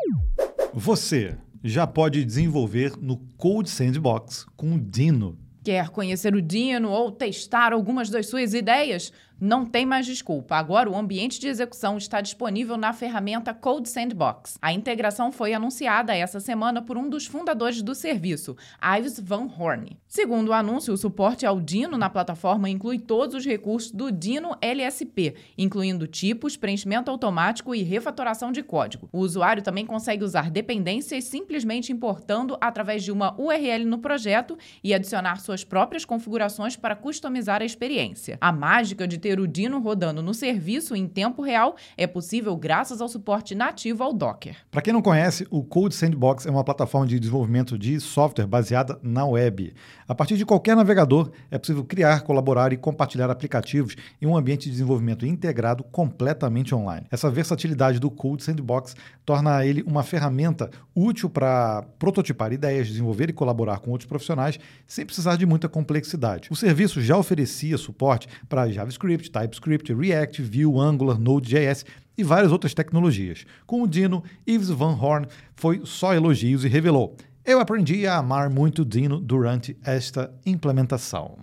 Você 0.75 1.37
já 1.63 1.87
pode 1.87 2.25
desenvolver 2.25 2.95
no 3.01 3.17
Code 3.37 3.71
Sandbox 3.71 4.47
com 4.57 4.75
o 4.75 4.81
Dino. 4.81 5.39
Quer 5.65 5.91
conhecer 5.91 6.35
o 6.35 6.43
Dino 6.43 6.91
ou 6.91 7.13
testar 7.13 7.73
algumas 7.73 8.11
das 8.11 8.27
suas 8.27 8.53
ideias? 8.53 9.13
Não 9.45 9.67
tem 9.67 9.85
mais 9.85 10.07
desculpa. 10.07 10.55
Agora 10.55 10.89
o 10.89 10.97
ambiente 10.97 11.41
de 11.41 11.49
execução 11.49 11.97
está 11.97 12.21
disponível 12.21 12.77
na 12.77 12.93
ferramenta 12.93 13.53
Code 13.53 13.89
Sandbox. 13.89 14.57
A 14.63 14.73
integração 14.73 15.33
foi 15.33 15.53
anunciada 15.53 16.15
essa 16.15 16.39
semana 16.39 16.81
por 16.81 16.97
um 16.97 17.11
dos 17.11 17.27
fundadores 17.27 17.83
do 17.83 17.93
serviço, 17.93 18.57
Ives 18.97 19.19
Van 19.19 19.51
Horn. 19.59 19.99
Segundo 20.07 20.51
o 20.51 20.53
anúncio, 20.53 20.95
o 20.95 20.97
suporte 20.97 21.45
ao 21.45 21.61
Dino 21.61 21.99
na 21.99 22.09
plataforma 22.09 22.71
inclui 22.71 23.01
todos 23.01 23.35
os 23.35 23.45
recursos 23.45 23.91
do 23.91 24.13
Dino 24.13 24.57
LSP, 24.61 25.35
incluindo 25.59 26.07
tipos, 26.07 26.57
preenchimento 26.57 27.11
automático 27.11 27.75
e 27.75 27.83
refatoração 27.83 28.53
de 28.53 28.63
código. 28.63 29.09
O 29.13 29.19
usuário 29.19 29.61
também 29.61 29.85
consegue 29.85 30.23
usar 30.23 30.53
dependências 30.53 31.25
simplesmente 31.25 31.93
importando 31.93 32.57
através 32.61 33.03
de 33.03 33.11
uma 33.11 33.35
URL 33.37 33.87
no 33.87 33.99
projeto 33.99 34.57
e 34.85 34.95
adicionar 34.95 35.41
suas 35.41 35.65
próprias 35.65 36.05
configurações 36.05 36.77
para 36.77 36.95
customizar 36.95 37.61
a 37.61 37.65
experiência. 37.65 38.39
A 38.41 38.53
mágica 38.53 39.09
de 39.09 39.19
ter 39.19 39.32
ter 39.33 39.41
o 39.41 39.49
Dino 39.49 39.81
rodando 39.81 40.21
no 40.23 40.35
serviço 40.35 40.95
em 40.95 41.09
tempo 41.09 41.41
real 41.41 41.75
é 41.97 42.07
possível 42.07 42.55
graças 42.55 43.01
ao 43.01 43.09
suporte 43.09 43.55
nativo 43.55 44.03
ao 44.03 44.13
Docker. 44.13 44.57
Para 44.71 44.83
quem 44.83 44.93
não 44.93 45.01
conhece, 45.01 45.47
o 45.51 45.65
Code 45.65 45.95
Sandbox 45.95 46.45
é 46.45 46.51
uma 46.51 46.63
plataforma 46.63 47.07
de 47.07 47.19
desenvolvimento 47.19 47.79
de 47.79 47.99
software 47.99 48.47
baseada 48.47 48.99
na 49.03 49.25
web. 49.25 49.73
A 50.13 50.15
partir 50.15 50.37
de 50.37 50.45
qualquer 50.45 50.77
navegador, 50.77 51.31
é 51.51 51.57
possível 51.57 51.83
criar, 51.83 52.21
colaborar 52.21 52.71
e 52.71 52.77
compartilhar 52.77 53.31
aplicativos 53.31 53.97
em 54.21 54.27
um 54.27 54.37
ambiente 54.37 54.65
de 54.65 54.73
desenvolvimento 54.73 55.25
integrado 55.25 55.83
completamente 55.85 56.75
online. 56.75 57.07
Essa 57.11 57.31
versatilidade 57.31 57.99
do 57.99 58.11
Code 58.11 58.43
Sandbox 58.43 58.95
torna 59.25 59.65
ele 59.65 59.83
uma 59.87 60.03
ferramenta 60.03 60.69
útil 60.95 61.31
para 61.31 61.87
prototipar 61.99 62.53
ideias, 62.53 62.89
desenvolver 62.89 63.31
e 63.31 63.33
colaborar 63.33 63.79
com 63.79 63.91
outros 63.91 64.07
profissionais 64.07 64.61
sem 64.87 65.07
precisar 65.07 65.37
de 65.37 65.47
muita 65.47 65.67
complexidade. 65.67 66.51
O 66.51 66.57
serviço 66.57 67.01
já 67.01 67.17
oferecia 67.17 67.79
suporte 67.79 68.29
para 68.51 68.69
JavaScript, 68.69 69.31
TypeScript, 69.31 69.95
React, 69.95 70.43
Vue, 70.43 70.79
Angular, 70.79 71.19
Node.js 71.19 71.87
e 72.19 72.23
várias 72.23 72.53
outras 72.53 72.75
tecnologias. 72.75 73.47
Com 73.65 73.83
o 73.83 73.89
Dino, 73.89 74.23
Yves 74.47 74.69
Van 74.69 74.95
Horn 74.95 75.27
foi 75.57 75.81
só 75.87 76.13
elogios 76.13 76.67
e 76.67 76.69
revelou: 76.69 77.17
Eu 77.45 77.59
aprendi 77.59 78.07
a 78.07 78.19
amar 78.19 78.49
muito 78.49 78.85
Dino 78.85 79.19
durante 79.19 79.77
esta 79.85 80.33
implementação. 80.47 81.37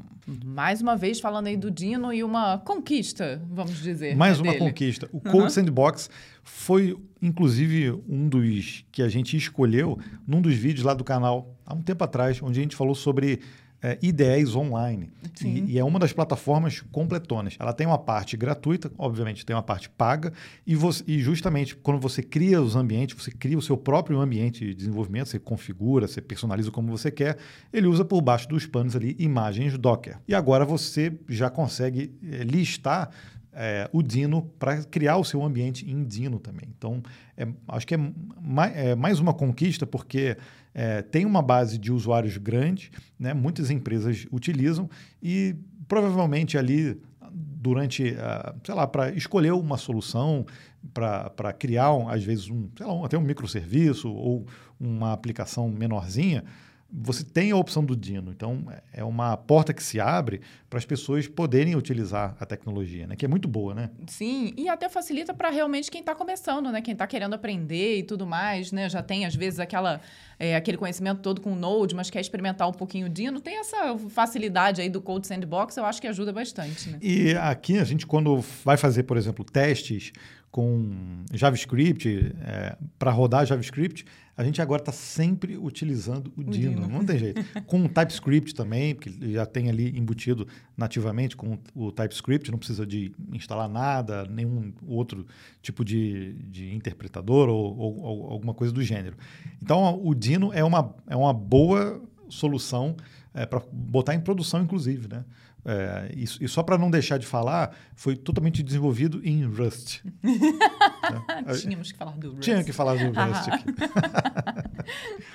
Mais 0.46 0.82
uma 0.82 0.96
vez 0.96 1.20
falando 1.20 1.48
aí 1.48 1.58
do 1.58 1.70
Dino 1.70 2.14
e 2.14 2.24
uma 2.24 2.58
conquista, 2.60 3.42
vamos 3.50 3.82
dizer. 3.82 4.16
Mais 4.16 4.38
né, 4.38 4.44
uma 4.44 4.54
dele. 4.54 4.66
conquista. 4.66 5.10
O 5.12 5.20
Code 5.20 5.38
uhum. 5.38 5.50
Sandbox 5.50 6.10
foi, 6.42 6.96
inclusive, 7.22 7.92
um 8.08 8.30
dos 8.30 8.86
que 8.94 9.02
a 9.02 9.10
gente 9.10 9.36
escolheu 9.36 10.00
num 10.26 10.42
dos 10.42 10.54
vídeos 10.54 10.86
lá 10.86 10.94
do 10.94 11.04
canal 11.04 11.54
há 11.66 11.74
um 11.74 11.82
tempo 11.82 12.02
atrás, 12.02 12.42
onde 12.42 12.60
a 12.60 12.62
gente 12.62 12.78
falou 12.78 12.96
sobre 12.96 13.42
é, 13.82 13.98
IDEs 14.02 14.56
online. 14.56 15.10
E, 15.44 15.74
e, 15.74 15.80
é 15.80 15.84
uma 15.84 16.00
das 16.00 16.12
plataformas 16.12 16.82
completonas. 16.92 17.56
Ela 17.60 17.74
tem 17.74 17.88
uma 17.88 17.98
parte 17.98 18.36
gratuita, 18.36 18.92
obviamente 18.98 19.46
tem 19.46 19.56
uma 19.56 19.64
parte 19.64 19.90
paga, 19.90 20.34
e, 20.66 20.76
você, 20.76 21.04
e 21.08 21.20
justamente 21.20 21.76
quando 21.76 22.00
você 22.00 22.22
cria 22.22 22.62
os 22.62 22.76
ambientes, 22.76 23.16
você 23.16 23.32
cria 23.32 23.58
o 23.58 23.62
seu 23.62 23.78
próprio 23.78 24.20
ambiente 24.20 24.66
de 24.66 24.74
desenvolvimento, 24.74 25.30
você 25.30 25.40
configura, 25.40 26.08
você 26.08 26.22
personaliza 26.22 26.72
como 26.72 26.90
você 26.90 27.10
quer, 27.10 27.38
ele 27.72 27.88
usa 27.88 28.04
por 28.04 28.22
baixo 28.22 28.48
dos 28.50 28.66
panos 28.66 28.96
ali 28.96 29.16
imagens 29.18 29.78
Docker. 29.78 30.18
E 30.28 30.36
agora 30.36 30.66
você 30.66 31.14
já 31.28 31.50
consegue 31.50 32.12
é, 32.24 32.44
listar 32.44 33.10
é, 33.54 33.90
o 33.92 34.02
Dino 34.02 34.44
para 34.60 34.84
criar 34.84 35.18
o 35.18 35.24
seu 35.24 35.44
ambiente 35.44 35.90
em 35.90 36.04
Dino 36.04 36.40
também. 36.40 36.70
Então, 36.78 37.02
é, 37.36 37.48
acho 37.68 37.88
que 37.88 37.96
é 37.96 38.00
mais, 38.42 38.76
é 38.76 38.96
mais 38.96 39.20
uma 39.20 39.34
conquista 39.34 39.86
porque 39.86 40.38
é, 40.82 41.02
tem 41.02 41.26
uma 41.26 41.42
base 41.42 41.78
de 41.78 41.92
usuários 41.92 42.38
grande, 42.38 42.90
né? 43.20 43.34
muitas 43.34 43.70
empresas 43.70 44.26
utilizam 44.32 44.90
e 45.22 45.54
provavelmente 45.90 46.58
ali 46.58 46.98
durante, 47.30 48.12
uh, 48.12 48.56
sei 48.64 48.74
lá, 48.74 48.88
para 48.88 49.12
escolher 49.12 49.52
uma 49.52 49.76
solução, 49.76 50.46
para 50.94 51.52
criar, 51.52 51.92
às 52.10 52.24
vezes, 52.24 52.50
um, 52.50 52.70
lá, 52.80 53.04
até 53.04 53.18
um 53.18 53.22
microserviço 53.22 54.10
ou 54.10 54.48
uma 54.80 55.12
aplicação 55.12 55.68
menorzinha, 55.68 56.46
você 56.92 57.24
tem 57.24 57.52
a 57.52 57.56
opção 57.56 57.84
do 57.84 57.96
Dino. 57.96 58.32
Então, 58.32 58.66
é 58.92 59.04
uma 59.04 59.38
porta 59.38 59.74
que 59.74 59.84
se 59.84 60.00
abre 60.00 60.42
para 60.70 60.80
as 60.80 60.86
pessoas 60.86 61.28
poderem 61.28 61.76
utilizar 61.76 62.36
a 62.40 62.46
tecnologia, 62.46 63.06
né? 63.06 63.16
Que 63.16 63.26
é 63.26 63.28
muito 63.28 63.48
boa, 63.48 63.76
né? 63.76 63.90
Sim, 64.08 64.54
e 64.58 64.68
até 64.68 64.90
facilita 64.90 65.34
para 65.34 65.50
realmente 65.50 65.92
quem 65.92 66.02
está 66.02 66.16
começando, 66.16 66.72
né? 66.72 66.82
Quem 66.82 66.94
está 66.94 67.06
querendo 67.06 67.34
aprender 67.36 68.00
e 68.00 68.04
tudo 68.04 68.26
mais, 68.26 68.72
né? 68.72 68.90
Já 68.90 69.04
tem, 69.04 69.26
às 69.26 69.36
vezes, 69.36 69.60
aquela, 69.60 70.02
é, 70.40 70.56
aquele 70.56 70.78
conhecimento 70.78 71.22
todo 71.22 71.42
com 71.42 71.56
Node, 71.56 71.94
mas 71.94 72.10
quer 72.10 72.22
experimentar 72.22 72.68
um 72.68 72.74
pouquinho 72.74 73.06
o 73.06 73.10
Dino. 73.10 73.40
Tem 73.40 73.60
essa 73.60 73.98
facilidade 74.10 74.82
aí 74.82 74.90
do 74.90 75.02
Code 75.02 75.28
Sandbox, 75.28 75.78
eu 75.78 75.86
acho 75.86 76.02
que 76.02 76.08
ajuda 76.08 76.34
bastante, 76.34 76.90
né? 76.90 76.98
E 77.02 77.36
aqui, 77.36 77.78
a 77.78 77.84
gente, 77.84 78.08
quando 78.08 78.44
vai 78.66 78.78
fazer, 78.78 79.04
por 79.04 79.16
exemplo, 79.16 79.46
testes 79.46 80.12
com 80.52 81.24
JavaScript, 81.32 82.34
é, 82.42 82.76
para 82.98 83.12
rodar 83.12 83.46
JavaScript, 83.46 84.06
a 84.40 84.44
gente 84.46 84.62
agora 84.62 84.82
está 84.82 84.94
sempre 84.94 85.58
utilizando 85.58 86.32
o, 86.38 86.40
o 86.40 86.44
Dino. 86.46 86.76
Dino. 86.76 86.88
Não 86.88 87.04
tem 87.04 87.20
jeito. 87.20 87.44
com 87.68 87.84
o 87.84 87.90
TypeScript 87.90 88.56
também, 88.56 88.96
porque 88.96 89.12
já 89.34 89.46
tem 89.46 89.68
ali 89.68 89.90
embutido 90.00 90.48
nativamente 90.78 91.36
com 91.36 91.60
o 91.76 91.92
TypeScript, 91.92 92.50
não 92.50 92.58
precisa 92.58 92.88
de 92.88 93.12
instalar 93.34 93.68
nada, 93.68 94.24
nenhum 94.24 94.72
outro 94.88 95.26
tipo 95.62 95.84
de, 95.84 96.36
de 96.50 96.74
interpretador 96.74 97.50
ou, 97.50 97.78
ou, 97.78 98.00
ou 98.00 98.32
alguma 98.32 98.54
coisa 98.54 98.74
do 98.74 98.82
gênero. 98.82 99.18
Então, 99.62 100.00
o 100.02 100.16
Dino 100.16 100.54
é 100.54 100.64
uma, 100.64 100.96
é 101.08 101.18
uma 101.18 101.34
boa 101.34 102.02
solução 102.30 102.96
é, 103.34 103.46
para 103.46 103.62
botar 103.74 104.16
em 104.16 104.22
produção, 104.22 104.62
inclusive, 104.62 105.10
né? 105.10 105.26
É, 105.66 106.12
e, 106.16 106.24
e, 106.24 106.48
só 106.48 106.64
para 106.64 106.78
não 106.78 106.90
deixar 106.90 107.18
de 107.18 107.26
falar, 107.26 107.76
foi 107.96 108.16
totalmente 108.16 108.64
desenvolvido 108.64 109.22
em 109.24 109.44
Rust. 109.46 110.02
né? 110.24 111.54
Tínhamos 111.60 111.92
que 111.92 111.98
falar 111.98 112.18
do 112.18 112.30
Rust. 112.32 112.42
Tinha 112.42 112.64
que 112.64 112.74
falar 112.74 112.96
do 112.96 113.06
Rust 113.08 113.50
aqui. 113.50 113.66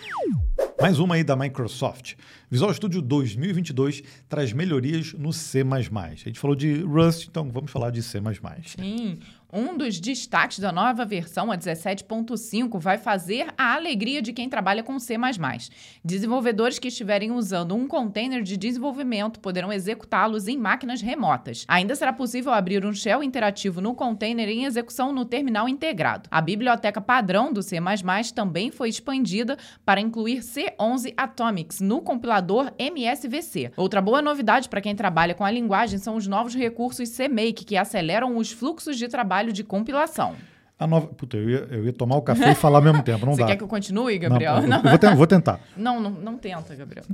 Mais 0.81 0.99
uma 0.99 1.15
aí 1.15 1.25
da 1.25 1.37
Microsoft. 1.37 2.15
Visual 2.51 2.73
Studio 2.75 3.01
2022 3.01 4.03
traz 4.29 4.53
melhorias 4.53 5.13
no 5.15 5.33
C++. 5.33 5.63
A 5.63 6.15
gente 6.15 6.39
falou 6.39 6.57
de 6.57 6.83
Rust, 6.83 7.27
então 7.29 7.51
vamos 7.51 7.71
falar 7.71 7.91
de 7.91 8.03
C++. 8.03 8.21
Sim, 8.67 9.19
um 9.55 9.77
dos 9.77 10.01
destaques 10.01 10.59
da 10.59 10.73
nova 10.73 11.05
versão, 11.05 11.53
a 11.53 11.57
17.5, 11.57 12.81
vai 12.81 12.99
fazer 12.99 13.47
a 13.57 13.75
alegria 13.75 14.21
de 14.21 14.33
quem 14.33 14.49
trabalha 14.49 14.83
com 14.83 14.99
C++. 14.99 15.15
Desenvolvedores 16.05 16.81
que 16.81 16.89
estiverem 16.89 17.31
usando 17.31 17.77
um 17.77 17.87
container 17.87 18.43
de 18.43 18.57
desenvolvimento 18.57 19.39
poderão 19.39 19.73
executá-los 19.73 20.49
em 20.49 20.59
máquinas 20.59 21.01
remotas. 21.01 21.65
Ainda 21.69 21.95
será 21.95 22.13
possível 22.13 22.53
abrir 22.53 22.85
um 22.85 22.93
shell 22.93 23.23
interativo 23.23 23.81
no 23.81 23.95
container 23.95 24.49
em 24.49 24.65
execução 24.65 25.13
no 25.13 25.25
terminal 25.25 25.69
integrado. 25.69 26.29
A 26.33 26.41
biblioteca 26.41 27.01
padrão 27.01 27.53
do 27.53 27.63
C++ 27.63 27.79
também 28.35 28.73
foi 28.73 28.89
expandida 28.89 29.57
para 29.85 30.01
incluir 30.01 30.41
C11 30.41 31.15
Atomics 31.17 31.81
no 31.81 32.01
compilador 32.01 32.73
MSVC. 32.77 33.71
Outra 33.77 34.03
boa 34.03 34.21
novidade 34.21 34.69
para 34.69 34.81
quem 34.81 34.97
trabalha 34.97 35.35
com 35.35 35.45
a 35.45 35.51
linguagem 35.51 36.01
são 36.01 36.17
os 36.17 36.27
novos 36.27 36.57
recursos 36.57 37.17
CMake, 37.17 37.65
que 37.65 37.77
aceleram 37.77 38.37
os 38.37 38.51
fluxos 38.51 38.99
de 38.99 39.07
trabalho 39.07 39.44
trabalho 39.45 39.53
de 39.53 39.63
compilação. 39.63 40.35
A 40.79 40.87
nova... 40.87 41.07
Puta, 41.09 41.37
eu 41.37 41.49
ia, 41.49 41.69
eu 41.71 41.85
ia 41.85 41.93
tomar 41.93 42.17
o 42.17 42.23
café 42.23 42.51
e 42.51 42.55
falar 42.55 42.79
ao 42.79 42.85
mesmo 42.85 43.03
tempo, 43.03 43.25
não 43.25 43.35
Você 43.35 43.41
dá. 43.41 43.47
Você 43.47 43.53
quer 43.53 43.59
que 43.59 43.65
eu 43.65 43.69
continue, 43.69 44.19
Gabriel? 44.19 44.61
Não, 44.63 44.83
não. 44.83 44.91
Eu 44.91 45.17
vou, 45.17 45.27
tentar. 45.27 45.61
Não, 45.77 46.01
não, 46.01 46.11
não 46.11 46.37
tenta, 46.37 46.75
Gabriel. 46.75 47.05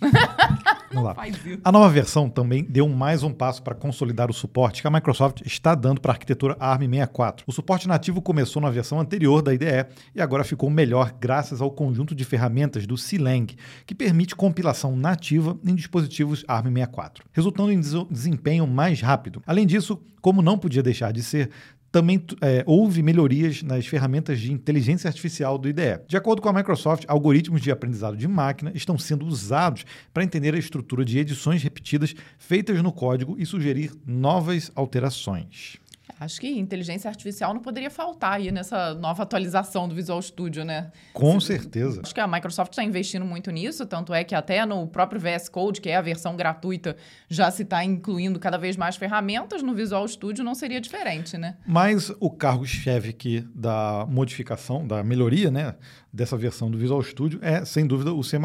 Lá. 1.00 1.16
A 1.64 1.72
nova 1.72 1.88
versão 1.88 2.28
também 2.28 2.62
deu 2.64 2.86
mais 2.86 3.22
um 3.22 3.32
passo 3.32 3.62
para 3.62 3.74
consolidar 3.74 4.30
o 4.30 4.34
suporte 4.34 4.82
que 4.82 4.86
a 4.86 4.90
Microsoft 4.90 5.40
está 5.46 5.74
dando 5.74 6.02
para 6.02 6.12
a 6.12 6.14
arquitetura 6.14 6.54
ARM64. 6.56 7.44
O 7.46 7.52
suporte 7.52 7.88
nativo 7.88 8.20
começou 8.20 8.60
na 8.60 8.68
versão 8.68 9.00
anterior 9.00 9.40
da 9.40 9.54
IDE 9.54 9.86
e 10.14 10.20
agora 10.20 10.44
ficou 10.44 10.68
melhor 10.68 11.14
graças 11.18 11.62
ao 11.62 11.70
conjunto 11.70 12.14
de 12.14 12.24
ferramentas 12.24 12.86
do 12.86 12.98
Cilang, 12.98 13.54
que 13.86 13.94
permite 13.94 14.36
compilação 14.36 14.94
nativa 14.94 15.58
em 15.66 15.74
dispositivos 15.74 16.44
ARM64, 16.44 17.20
resultando 17.32 17.72
em 17.72 17.80
desempenho 18.10 18.66
mais 18.66 19.00
rápido. 19.00 19.42
Além 19.46 19.66
disso, 19.66 19.98
como 20.20 20.42
não 20.42 20.58
podia 20.58 20.82
deixar 20.82 21.12
de 21.12 21.22
ser, 21.22 21.50
também 21.92 22.24
é, 22.40 22.64
houve 22.66 23.02
melhorias 23.02 23.62
nas 23.62 23.86
ferramentas 23.86 24.40
de 24.40 24.50
inteligência 24.50 25.06
artificial 25.06 25.58
do 25.58 25.68
IDE. 25.68 26.00
De 26.08 26.16
acordo 26.16 26.40
com 26.40 26.48
a 26.48 26.52
Microsoft, 26.52 27.04
algoritmos 27.06 27.60
de 27.60 27.70
aprendizado 27.70 28.16
de 28.16 28.26
máquina 28.26 28.72
estão 28.74 28.98
sendo 28.98 29.26
usados 29.26 29.84
para 30.12 30.24
entender 30.24 30.54
a 30.54 30.58
estrutura 30.58 31.04
de 31.04 31.18
edições 31.18 31.62
repetidas 31.62 32.14
feitas 32.38 32.82
no 32.82 32.90
código 32.90 33.36
e 33.38 33.44
sugerir 33.44 33.92
novas 34.06 34.72
alterações. 34.74 35.81
Acho 36.24 36.40
que 36.40 36.48
inteligência 36.48 37.08
artificial 37.08 37.52
não 37.52 37.60
poderia 37.60 37.90
faltar 37.90 38.34
aí 38.34 38.50
nessa 38.50 38.94
nova 38.94 39.22
atualização 39.22 39.88
do 39.88 39.94
Visual 39.94 40.20
Studio, 40.20 40.64
né? 40.64 40.90
Com 41.12 41.38
certeza. 41.40 42.00
Acho 42.02 42.14
que 42.14 42.20
a 42.20 42.26
Microsoft 42.26 42.72
está 42.72 42.84
investindo 42.84 43.24
muito 43.24 43.50
nisso, 43.50 43.84
tanto 43.86 44.14
é 44.14 44.24
que 44.24 44.34
até 44.34 44.64
no 44.64 44.86
próprio 44.86 45.20
VS 45.20 45.48
Code, 45.48 45.80
que 45.80 45.88
é 45.88 45.96
a 45.96 46.02
versão 46.02 46.36
gratuita, 46.36 46.96
já 47.28 47.50
se 47.50 47.62
está 47.62 47.84
incluindo 47.84 48.38
cada 48.38 48.56
vez 48.56 48.76
mais 48.76 48.96
ferramentas. 48.96 49.62
No 49.62 49.74
Visual 49.74 50.06
Studio 50.06 50.44
não 50.44 50.54
seria 50.54 50.80
diferente, 50.80 51.36
né? 51.36 51.56
Mas 51.66 52.12
o 52.20 52.30
cargo-chefe 52.30 53.10
aqui 53.10 53.46
da 53.54 54.06
modificação, 54.08 54.86
da 54.86 55.02
melhoria, 55.02 55.50
né, 55.50 55.74
dessa 56.12 56.36
versão 56.36 56.70
do 56.70 56.78
Visual 56.78 57.02
Studio 57.02 57.38
é, 57.42 57.64
sem 57.64 57.86
dúvida, 57.86 58.12
o 58.12 58.22
C++, 58.22 58.38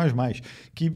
que 0.74 0.96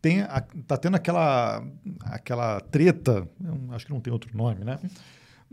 tem 0.00 0.22
a, 0.22 0.40
tá 0.66 0.76
tendo 0.76 0.94
aquela, 0.94 1.64
aquela 2.04 2.60
treta, 2.60 3.28
acho 3.70 3.86
que 3.86 3.92
não 3.92 4.00
tem 4.00 4.12
outro 4.12 4.36
nome, 4.36 4.64
né? 4.64 4.78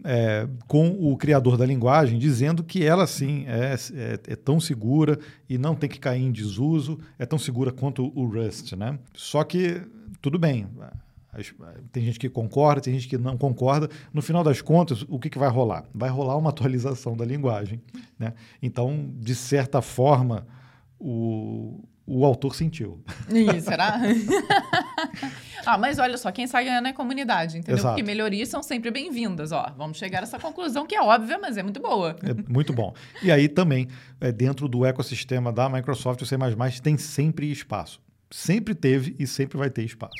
É, 0.04 0.48
com 0.68 0.90
o 0.90 1.16
criador 1.18 1.58
da 1.58 1.66
linguagem, 1.66 2.18
dizendo 2.18 2.64
que 2.64 2.84
ela 2.84 3.06
sim 3.06 3.46
é, 3.48 3.76
é, 3.94 4.20
é, 4.28 4.36
tão 4.36 4.60
segura 4.60 5.20
e 5.50 5.58
não 5.58 5.76
tem 5.76 5.90
que 5.90 6.00
cair 6.00 6.22
em 6.22 6.32
desuso, 6.32 7.00
é 7.20 7.26
tão 7.26 7.38
segura 7.38 7.72
quanto 7.72 8.12
o 8.16 8.26
Rust. 8.26 8.74
Né? 8.74 8.98
Só 9.14 9.44
que, 9.44 9.82
tudo 10.22 10.40
bem, 10.40 10.68
tem 11.92 12.04
gente 12.04 12.20
que 12.20 12.30
concorda, 12.30 12.82
tem 12.82 12.94
gente 12.94 13.08
que 13.08 13.18
não 13.18 13.38
concorda. 13.38 13.90
No 14.14 14.22
final 14.22 14.44
das 14.44 14.62
contas, 14.62 15.04
o 15.08 15.20
que, 15.20 15.30
que 15.30 15.40
vai 15.40 15.50
rolar? 15.50 15.86
Vai 15.94 16.10
rolar 16.10 16.38
uma 16.38 16.50
atualização 16.52 17.16
da 17.16 17.26
linguagem. 17.26 17.82
Né? 18.18 18.34
Então, 18.62 19.12
de 19.18 19.36
certa 19.36 19.82
forma, 19.82 20.46
o, 21.00 21.84
o 22.06 22.26
autor 22.26 22.56
sentiu. 22.56 23.02
Ih, 23.32 23.62
será? 23.62 24.00
ah, 25.66 25.78
mas 25.78 26.00
olha 26.00 26.18
só, 26.18 26.32
quem 26.32 26.46
sai 26.48 26.66
ganhando 26.66 26.88
é 26.88 26.92
a 26.92 26.94
comunidade, 26.94 27.58
entendeu? 27.58 27.78
Exato. 27.78 27.96
Porque 27.96 28.04
melhorias 28.04 28.50
são 28.50 28.62
sempre 28.62 28.92
bem-vindas, 28.92 29.52
ó. 29.52 29.74
Vamos 29.78 29.98
chegar 29.98 30.20
a 30.20 30.24
essa 30.24 30.40
conclusão 30.40 30.86
que 30.86 30.96
é 30.96 31.02
óbvia, 31.02 31.38
mas 31.38 31.58
é 31.58 31.64
muito 31.64 31.82
boa. 31.82 32.16
É 32.24 32.52
muito 32.52 32.74
bom. 32.74 32.94
E 33.22 33.32
aí 33.32 33.48
também, 33.48 33.88
é, 34.20 34.32
dentro 34.32 34.68
do 34.68 34.86
ecossistema 34.86 35.52
da 35.52 35.70
Microsoft, 35.70 36.22
o 36.22 36.26
C++ 36.26 36.38
tem 36.82 36.98
sempre 36.98 37.52
espaço. 37.52 38.02
Sempre 38.30 38.74
teve 38.74 39.16
e 39.20 39.28
sempre 39.28 39.58
vai 39.58 39.70
ter 39.70 39.84
espaço. 39.84 40.14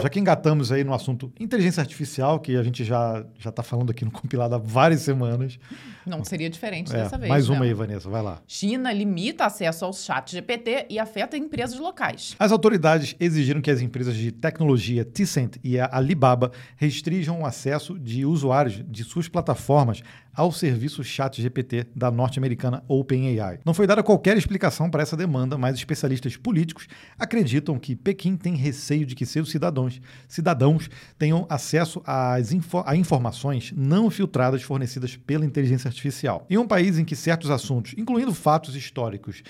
Já 0.00 0.08
que 0.08 0.20
engatamos 0.20 0.70
aí 0.70 0.84
no 0.84 0.94
assunto 0.94 1.32
inteligência 1.38 1.80
artificial, 1.80 2.38
que 2.38 2.56
a 2.56 2.62
gente 2.62 2.84
já 2.84 3.24
já 3.38 3.50
está 3.50 3.62
falando 3.62 3.90
aqui 3.90 4.04
no 4.04 4.10
compilado 4.10 4.54
há 4.54 4.58
várias 4.58 5.00
semanas. 5.00 5.58
Não 6.06 6.24
seria 6.24 6.48
diferente 6.48 6.92
é, 6.94 7.02
dessa 7.02 7.18
vez. 7.18 7.28
Mais 7.28 7.48
uma 7.48 7.60
né? 7.60 7.66
aí, 7.66 7.74
Vanessa, 7.74 8.08
vai 8.08 8.22
lá. 8.22 8.40
China 8.46 8.92
limita 8.92 9.44
acesso 9.44 9.84
ao 9.84 9.92
chat 9.92 10.32
GPT 10.32 10.86
e 10.88 10.98
afeta 10.98 11.36
empresas 11.36 11.78
locais. 11.78 12.34
As 12.38 12.52
autoridades 12.52 13.14
exigiram 13.20 13.60
que 13.60 13.70
as 13.70 13.80
empresas 13.80 14.16
de 14.16 14.32
tecnologia 14.32 15.04
Tencent 15.04 15.56
e 15.62 15.78
a 15.78 15.88
Alibaba 15.92 16.50
restringam 16.76 17.40
o 17.42 17.46
acesso 17.46 17.98
de 17.98 18.24
usuários 18.24 18.82
de 18.88 19.04
suas 19.04 19.28
plataformas 19.28 20.02
ao 20.34 20.52
serviço 20.52 21.02
ChatGPT 21.02 21.86
da 21.94 22.10
norte-americana 22.10 22.82
OpenAI. 22.88 23.60
Não 23.64 23.74
foi 23.74 23.86
dada 23.86 24.02
qualquer 24.02 24.36
explicação 24.36 24.90
para 24.90 25.02
essa 25.02 25.16
demanda, 25.16 25.58
mas 25.58 25.76
especialistas 25.76 26.36
políticos 26.36 26.86
acreditam 27.18 27.78
que 27.78 27.96
Pequim 27.96 28.36
tem 28.36 28.54
receio 28.54 29.04
de 29.04 29.14
que 29.14 29.26
seus 29.26 29.50
cidadãos, 29.50 29.79
cidadãos 30.28 30.90
tenham 31.18 31.46
acesso 31.48 32.02
às 32.04 32.52
info 32.52 32.82
a 32.84 32.96
informações 32.96 33.72
não 33.76 34.10
filtradas 34.10 34.62
fornecidas 34.62 35.16
pela 35.16 35.46
inteligência 35.46 35.88
artificial. 35.88 36.46
Em 36.50 36.58
um 36.58 36.66
país 36.66 36.98
em 36.98 37.04
que 37.04 37.16
certos 37.16 37.50
assuntos, 37.50 37.94
incluindo 37.96 38.34
fatos 38.34 38.74
históricos, 38.74 39.42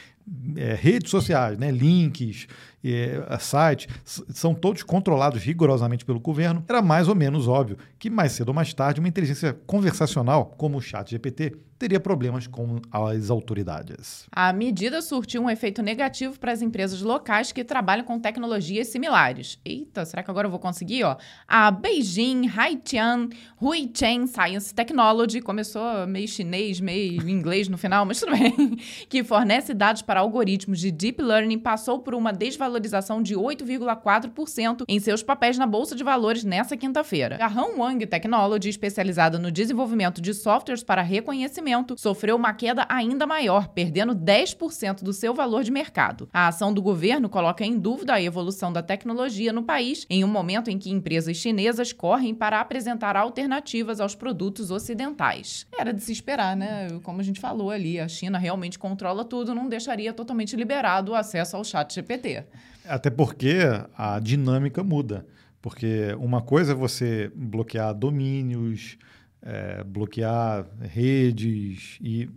é, 0.56 0.74
redes 0.74 1.10
sociais, 1.10 1.58
né, 1.58 1.70
links, 1.70 2.46
é, 2.84 3.20
sites, 3.38 3.88
são 4.04 4.54
todos 4.54 4.82
controlados 4.82 5.42
rigorosamente 5.42 6.04
pelo 6.04 6.20
governo, 6.20 6.64
era 6.68 6.80
mais 6.80 7.08
ou 7.08 7.14
menos 7.14 7.46
óbvio 7.46 7.76
que 7.98 8.08
mais 8.08 8.32
cedo 8.32 8.48
ou 8.48 8.54
mais 8.54 8.72
tarde 8.72 9.00
uma 9.00 9.08
inteligência 9.08 9.52
conversacional, 9.66 10.46
como 10.56 10.78
o 10.78 10.80
chat 10.80 11.10
GPT, 11.10 11.52
teria 11.80 11.98
problemas 11.98 12.46
com 12.46 12.78
as 12.92 13.30
autoridades. 13.30 14.26
A 14.30 14.52
medida 14.52 15.00
surtiu 15.00 15.42
um 15.42 15.48
efeito 15.48 15.80
negativo 15.80 16.38
para 16.38 16.52
as 16.52 16.60
empresas 16.60 17.00
locais 17.00 17.52
que 17.52 17.64
trabalham 17.64 18.04
com 18.04 18.20
tecnologias 18.20 18.88
similares. 18.88 19.58
Eita, 19.64 20.04
será 20.04 20.22
que 20.22 20.30
agora 20.30 20.46
eu 20.46 20.50
vou 20.50 20.60
conseguir? 20.60 21.04
Ó? 21.04 21.16
A 21.48 21.70
Beijing 21.70 22.50
Haitian 22.54 23.30
Huichen 23.60 24.26
Science 24.26 24.74
Technology, 24.74 25.40
começou 25.40 26.06
meio 26.06 26.28
chinês, 26.28 26.80
meio 26.80 27.26
inglês 27.26 27.66
no 27.66 27.78
final, 27.78 28.04
mas 28.04 28.20
tudo 28.20 28.32
bem, 28.32 28.76
que 29.08 29.24
fornece 29.24 29.72
dados 29.72 30.02
para 30.02 30.19
algoritmos 30.20 30.78
de 30.78 30.90
deep 30.90 31.20
learning, 31.20 31.58
passou 31.58 31.98
por 31.98 32.14
uma 32.14 32.32
desvalorização 32.32 33.22
de 33.22 33.34
8,4% 33.34 34.84
em 34.88 35.00
seus 35.00 35.22
papéis 35.22 35.58
na 35.58 35.66
Bolsa 35.66 35.96
de 35.96 36.04
Valores 36.04 36.44
nessa 36.44 36.76
quinta-feira. 36.76 37.38
A 37.40 37.46
Han 37.46 37.76
Wang 37.78 38.06
Technology, 38.06 38.68
especializada 38.68 39.38
no 39.38 39.50
desenvolvimento 39.50 40.20
de 40.20 40.32
softwares 40.32 40.82
para 40.82 41.02
reconhecimento 41.02 41.94
sofreu 41.98 42.36
uma 42.36 42.54
queda 42.54 42.86
ainda 42.88 43.26
maior, 43.26 43.68
perdendo 43.68 44.14
10% 44.14 45.02
do 45.02 45.12
seu 45.12 45.34
valor 45.34 45.64
de 45.64 45.70
mercado. 45.70 46.28
A 46.32 46.48
ação 46.48 46.72
do 46.72 46.82
governo 46.82 47.28
coloca 47.28 47.64
em 47.64 47.78
dúvida 47.78 48.14
a 48.14 48.22
evolução 48.22 48.72
da 48.72 48.82
tecnologia 48.82 49.52
no 49.52 49.62
país 49.62 50.06
em 50.08 50.24
um 50.24 50.28
momento 50.28 50.70
em 50.70 50.78
que 50.78 50.90
empresas 50.90 51.36
chinesas 51.36 51.92
correm 51.92 52.34
para 52.34 52.60
apresentar 52.60 53.16
alternativas 53.16 54.00
aos 54.00 54.14
produtos 54.14 54.70
ocidentais. 54.70 55.66
Era 55.78 55.92
de 55.92 56.02
se 56.02 56.12
esperar, 56.12 56.56
né? 56.56 56.88
Como 57.02 57.20
a 57.20 57.24
gente 57.24 57.40
falou 57.40 57.70
ali, 57.70 57.98
a 57.98 58.08
China 58.08 58.38
realmente 58.38 58.78
controla 58.78 59.24
tudo, 59.24 59.54
não 59.54 59.68
deixaria 59.68 59.99
totalmente 60.12 60.56
liberado 60.56 61.12
o 61.12 61.14
acesso 61.14 61.56
ao 61.56 61.64
chat 61.64 61.94
GPT. 61.94 62.44
Até 62.86 63.10
porque 63.10 63.58
a 63.96 64.18
dinâmica 64.18 64.82
muda. 64.82 65.26
Porque 65.60 66.14
uma 66.18 66.40
coisa 66.40 66.72
é 66.72 66.74
você 66.74 67.30
bloquear 67.34 67.94
domínios, 67.94 68.96
é, 69.42 69.84
bloquear 69.84 70.66
redes 70.80 71.98
e 72.00 72.28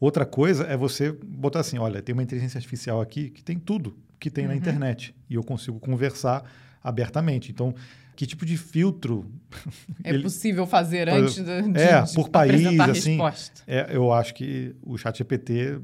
outra 0.00 0.26
coisa 0.26 0.64
é 0.64 0.76
você 0.76 1.12
botar 1.12 1.60
assim, 1.60 1.78
olha, 1.78 2.02
tem 2.02 2.12
uma 2.12 2.22
inteligência 2.22 2.58
artificial 2.58 3.00
aqui 3.00 3.30
que 3.30 3.42
tem 3.42 3.58
tudo 3.58 3.96
que 4.18 4.30
tem 4.30 4.44
uhum. 4.44 4.50
na 4.50 4.56
internet 4.56 5.14
e 5.28 5.34
eu 5.34 5.42
consigo 5.42 5.78
conversar 5.80 6.44
abertamente. 6.82 7.50
Então, 7.50 7.74
que 8.14 8.26
tipo 8.26 8.44
de 8.44 8.56
filtro 8.56 9.30
é 10.04 10.10
ele, 10.12 10.22
possível 10.22 10.66
fazer 10.66 11.08
antes 11.08 11.42
de, 11.42 11.80
é 11.80 12.02
de 12.02 12.14
por 12.14 12.28
país 12.28 12.78
assim 12.80 13.18
é, 13.66 13.88
eu 13.96 14.12
acho 14.12 14.34
que 14.34 14.74
o 14.82 14.98
chat 14.98 15.16
GPT 15.16 15.80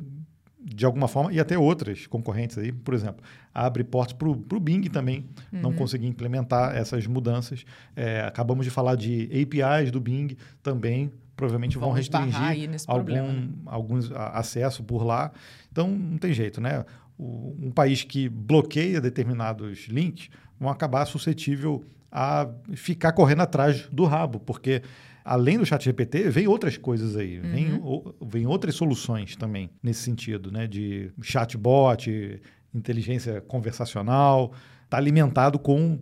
de 0.68 0.84
alguma 0.84 1.06
forma, 1.06 1.32
e 1.32 1.38
até 1.38 1.56
outras 1.56 2.08
concorrentes 2.08 2.58
aí, 2.58 2.72
por 2.72 2.92
exemplo, 2.92 3.24
abre 3.54 3.84
portas 3.84 4.12
para 4.12 4.28
o 4.28 4.60
Bing 4.60 4.82
também 4.90 5.24
uhum. 5.52 5.60
não 5.60 5.72
conseguir 5.72 6.08
implementar 6.08 6.76
essas 6.76 7.06
mudanças. 7.06 7.64
É, 7.94 8.22
acabamos 8.22 8.66
de 8.66 8.70
falar 8.70 8.96
de 8.96 9.30
APIs 9.30 9.92
do 9.92 10.00
Bing 10.00 10.36
também, 10.64 11.12
provavelmente 11.36 11.78
vão, 11.78 11.88
vão 11.88 11.96
restringir 11.96 12.40
algum, 12.88 13.04
problema, 13.04 13.32
né? 13.32 13.48
alguns 13.66 14.10
acesso 14.12 14.82
por 14.82 15.04
lá. 15.04 15.30
Então, 15.70 15.88
não 15.88 16.18
tem 16.18 16.32
jeito, 16.32 16.60
né? 16.60 16.84
O, 17.16 17.54
um 17.62 17.70
país 17.70 18.02
que 18.02 18.28
bloqueia 18.28 19.00
determinados 19.00 19.86
links 19.86 20.30
vão 20.58 20.68
acabar 20.68 21.06
suscetível 21.06 21.84
a 22.10 22.48
ficar 22.74 23.12
correndo 23.12 23.42
atrás 23.42 23.88
do 23.92 24.04
rabo, 24.04 24.40
porque 24.40 24.82
além 25.26 25.58
do 25.58 25.66
chat 25.66 25.84
GPT, 25.84 26.30
vem 26.30 26.46
outras 26.46 26.78
coisas 26.78 27.16
aí, 27.16 27.40
uhum. 27.40 27.50
vem, 27.50 27.82
vem 28.28 28.46
outras 28.46 28.76
soluções 28.76 29.34
também 29.34 29.68
nesse 29.82 30.02
sentido, 30.02 30.52
né? 30.52 30.68
De 30.68 31.10
chatbot, 31.20 32.40
inteligência 32.72 33.40
conversacional, 33.40 34.52
está 34.84 34.96
alimentado 34.96 35.58
com 35.58 35.98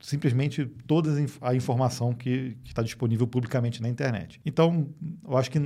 simplesmente 0.00 0.64
toda 0.86 1.10
a 1.42 1.54
informação 1.54 2.14
que 2.14 2.56
está 2.64 2.80
disponível 2.80 3.26
publicamente 3.26 3.82
na 3.82 3.88
internet. 3.88 4.40
Então, 4.46 4.88
eu 5.28 5.36
acho 5.36 5.50
que 5.50 5.58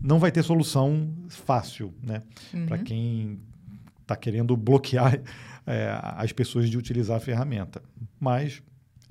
não 0.00 0.18
vai 0.18 0.32
ter 0.32 0.42
solução 0.42 1.14
fácil, 1.28 1.92
né? 2.02 2.22
Uhum. 2.54 2.66
Para 2.66 2.78
quem 2.78 3.38
está 4.00 4.16
querendo 4.16 4.56
bloquear 4.56 5.20
é, 5.66 5.98
as 6.16 6.32
pessoas 6.32 6.70
de 6.70 6.78
utilizar 6.78 7.18
a 7.18 7.20
ferramenta. 7.20 7.82
Mas 8.18 8.62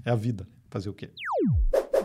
é 0.04 0.10
a 0.10 0.16
vida. 0.16 0.48
Fazer 0.70 0.90
o 0.90 0.94
quê? 0.94 1.12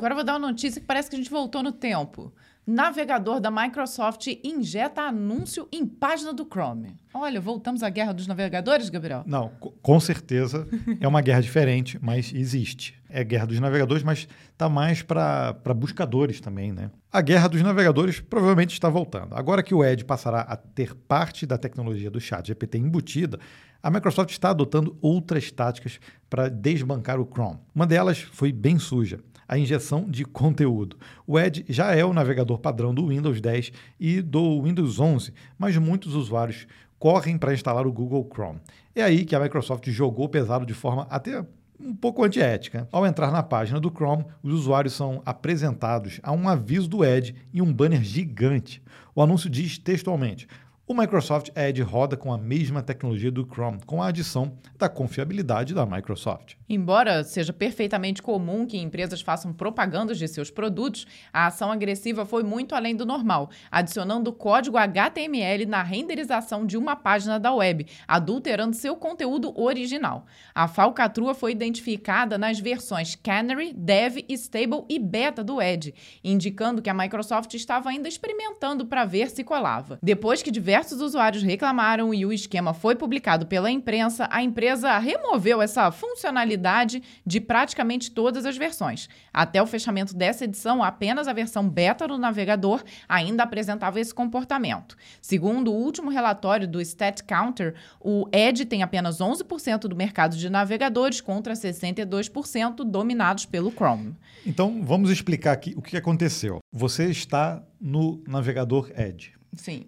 Agora 0.03 0.15
eu 0.15 0.17
vou 0.17 0.25
dar 0.25 0.33
uma 0.33 0.49
notícia 0.49 0.81
que 0.81 0.87
parece 0.89 1.09
que 1.09 1.15
a 1.15 1.19
gente 1.21 1.31
voltou 1.31 1.63
no 1.63 1.71
tempo. 1.71 2.35
Navegador 2.67 3.39
da 3.39 3.53
Microsoft 3.53 4.27
injeta 4.43 5.03
anúncio 5.03 5.69
em 5.71 5.87
página 5.87 6.33
do 6.33 6.45
Chrome. 6.45 6.97
Olha, 7.15 7.41
voltamos 7.41 7.85
à 7.85 7.89
guerra 7.89 8.13
dos 8.13 8.27
navegadores, 8.27 8.89
Gabriel? 8.89 9.23
Não, 9.25 9.51
com 9.81 10.01
certeza 10.01 10.67
é 11.01 11.07
uma 11.07 11.21
guerra 11.21 11.41
diferente, 11.41 12.01
mas 12.03 12.35
existe. 12.35 13.01
É 13.13 13.23
guerra 13.23 13.47
dos 13.47 13.61
navegadores, 13.61 14.03
mas 14.03 14.27
está 14.51 14.69
mais 14.69 15.03
para 15.03 15.55
buscadores 15.77 16.41
também, 16.41 16.73
né? 16.73 16.91
A 17.13 17.21
guerra 17.21 17.49
dos 17.49 17.61
navegadores 17.61 18.21
provavelmente 18.21 18.73
está 18.73 18.89
voltando. 18.89 19.35
Agora 19.35 19.63
que 19.63 19.75
o 19.75 19.85
Edge 19.85 20.05
passará 20.05 20.41
a 20.41 20.57
ter 20.57 20.95
parte 20.95 21.45
da 21.45 21.59
tecnologia 21.59 22.11
do 22.11 22.21
chat 22.21 22.47
GPT 22.47 22.79
embutida, 22.79 23.39
a 23.83 23.91
Microsoft 23.91 24.31
está 24.31 24.51
adotando 24.51 24.97
outras 25.03 25.53
táticas 25.53 26.01
para 26.31 26.49
desbancar 26.49 27.21
o 27.21 27.29
Chrome. 27.31 27.59
Uma 27.75 27.87
delas 27.87 28.19
foi 28.19 28.51
bem 28.51 28.79
suja 28.79 29.21
a 29.53 29.59
injeção 29.59 30.09
de 30.09 30.25
conteúdo. 30.25 30.97
O 31.27 31.39
Edge 31.39 31.67
já 31.69 31.95
é 31.95 32.03
o 32.03 32.15
navegador 32.15 32.59
padrão 32.59 32.95
do 32.95 33.09
Windows 33.09 33.39
10 33.39 33.71
e 34.01 34.23
do 34.23 34.63
Windows 34.63 34.99
11, 34.99 35.35
mas 35.59 35.77
muitos 35.77 36.15
usuários 36.15 36.67
correm 36.99 37.37
para 37.37 37.53
instalar 37.53 37.87
o 37.87 37.93
Google 37.93 38.27
Chrome. 38.33 38.61
É 38.95 39.03
aí 39.03 39.27
que 39.27 39.37
a 39.37 39.41
Microsoft 39.41 39.87
jogou 39.91 40.27
pesado 40.27 40.65
de 40.65 40.73
forma 40.73 41.07
até 41.11 41.45
um 41.83 41.95
pouco 41.95 42.25
antiética. 42.25 42.89
Ao 42.93 43.05
entrar 43.05 43.33
na 43.33 43.43
página 43.43 43.81
do 43.81 43.91
Chrome, 43.91 44.25
os 44.43 44.53
usuários 44.53 44.95
são 44.95 45.21
apresentados 45.27 46.21
a 46.23 46.31
um 46.31 46.49
aviso 46.49 46.89
do 46.89 47.05
Edge 47.05 47.35
e 47.53 47.61
um 47.61 47.73
banner 47.73 48.03
gigante. 48.03 48.81
O 49.15 49.21
anúncio 49.21 49.51
diz 49.51 49.79
textualmente: 49.79 50.47
o 50.93 50.95
Microsoft 50.95 51.49
Edge 51.57 51.81
roda 51.81 52.19
com 52.19 52.31
a 52.31 52.37
mesma 52.37 52.83
tecnologia 52.83 53.31
do 53.33 53.47
Chrome, 53.47 53.81
com 53.87 54.03
a 54.03 54.09
adição 54.09 54.59
da 54.77 54.91
confiabilidade 54.91 55.73
da 55.73 55.87
Microsoft. 55.87 56.57
Embora 56.69 57.25
seja 57.25 57.51
perfeitamente 57.51 58.21
comum 58.21 58.67
que 58.67 58.77
empresas 58.77 59.23
façam 59.23 59.55
propagandas 59.55 60.19
de 60.19 60.29
seus 60.29 60.51
produtos, 60.51 61.07
a 61.33 61.47
ação 61.47 61.73
agressiva 61.73 62.27
foi 62.27 62.43
muito 62.43 62.75
além 62.75 62.95
do 62.95 63.07
normal, 63.07 63.49
adicionando 63.71 64.35
código 64.35 64.77
HTML 64.77 65.65
na 65.65 65.83
renderização 65.83 66.67
de 66.67 66.77
uma 66.77 66.95
página 66.95 67.41
da 67.41 67.55
web, 67.55 67.87
adulterando 68.07 68.77
seu 68.77 68.95
conteúdo 68.95 69.59
original. 69.59 70.27
A 70.55 70.69
falcatrua 70.69 71.33
foi 71.33 71.53
identificada 71.53 72.37
nas 72.37 72.61
versões 72.61 73.17
Canary, 73.17 73.73
Dev, 73.73 74.19
Stable 74.29 74.85
e 74.91 74.99
Beta 74.99 75.43
do 75.43 75.61
Edge, 75.61 75.95
indicando 76.23 76.83
que 76.83 76.91
a 76.91 76.95
Microsoft 76.95 77.55
estava 77.55 77.89
ainda 77.89 78.09
experimentando 78.09 78.85
para 78.85 79.07
ver 79.07 79.31
se 79.31 79.43
colava. 79.43 79.99
Depois 80.03 80.43
que 80.43 80.51
diversos 80.51 80.82
diversos 80.83 81.01
usuários 81.01 81.45
reclamaram 81.45 82.13
e 82.13 82.27
o 82.27 82.33
esquema 82.33 82.75
foi 82.75 82.97
publicado 82.97 83.47
pela 83.47 83.71
imprensa, 83.71 84.29
a 84.31 84.43
empresa 84.43 84.99
removeu 84.99 85.63
essa 85.63 85.93
funcionalidade 85.93 87.01
de 87.25 87.41
praticamente 87.41 88.11
todas 88.11 88.45
as 88.45 88.57
versões. 88.57 89.09
Até 89.33 89.63
o 89.63 89.67
fechamento 89.67 90.15
dessa 90.15 90.45
edição, 90.45 90.83
apenas 90.83 91.29
a 91.29 91.33
versão 91.33 91.69
beta 91.69 92.09
do 92.09 92.19
navegador 92.19 92.83
ainda 93.09 93.45
apresentava 93.45 94.01
esse 94.01 94.13
comportamento. 94.13 94.97
Segundo 95.21 95.73
o 95.73 95.77
último 95.77 96.11
relatório 96.11 96.67
do 96.67 96.81
Stat 96.81 97.23
Counter, 97.23 97.75
o 98.01 98.29
Edge 98.33 98.65
tem 98.65 98.83
apenas 98.83 99.19
11% 99.19 99.83
do 99.83 99.95
mercado 99.95 100.37
de 100.37 100.51
navegadores 100.51 101.21
contra 101.21 101.55
62% 101.55 102.83
dominados 102.85 103.47
pelo 103.47 103.71
Chrome. 103.71 104.17
Então, 104.45 104.83
vamos 104.83 105.11
explicar 105.11 105.53
aqui 105.53 105.75
o 105.77 105.83
que 105.83 105.97
aconteceu. 105.97 106.59
Você 106.73 107.09
está 107.09 107.63
no 107.81 108.23
navegador 108.27 108.91
Edge. 108.97 109.35
Sim 109.55 109.87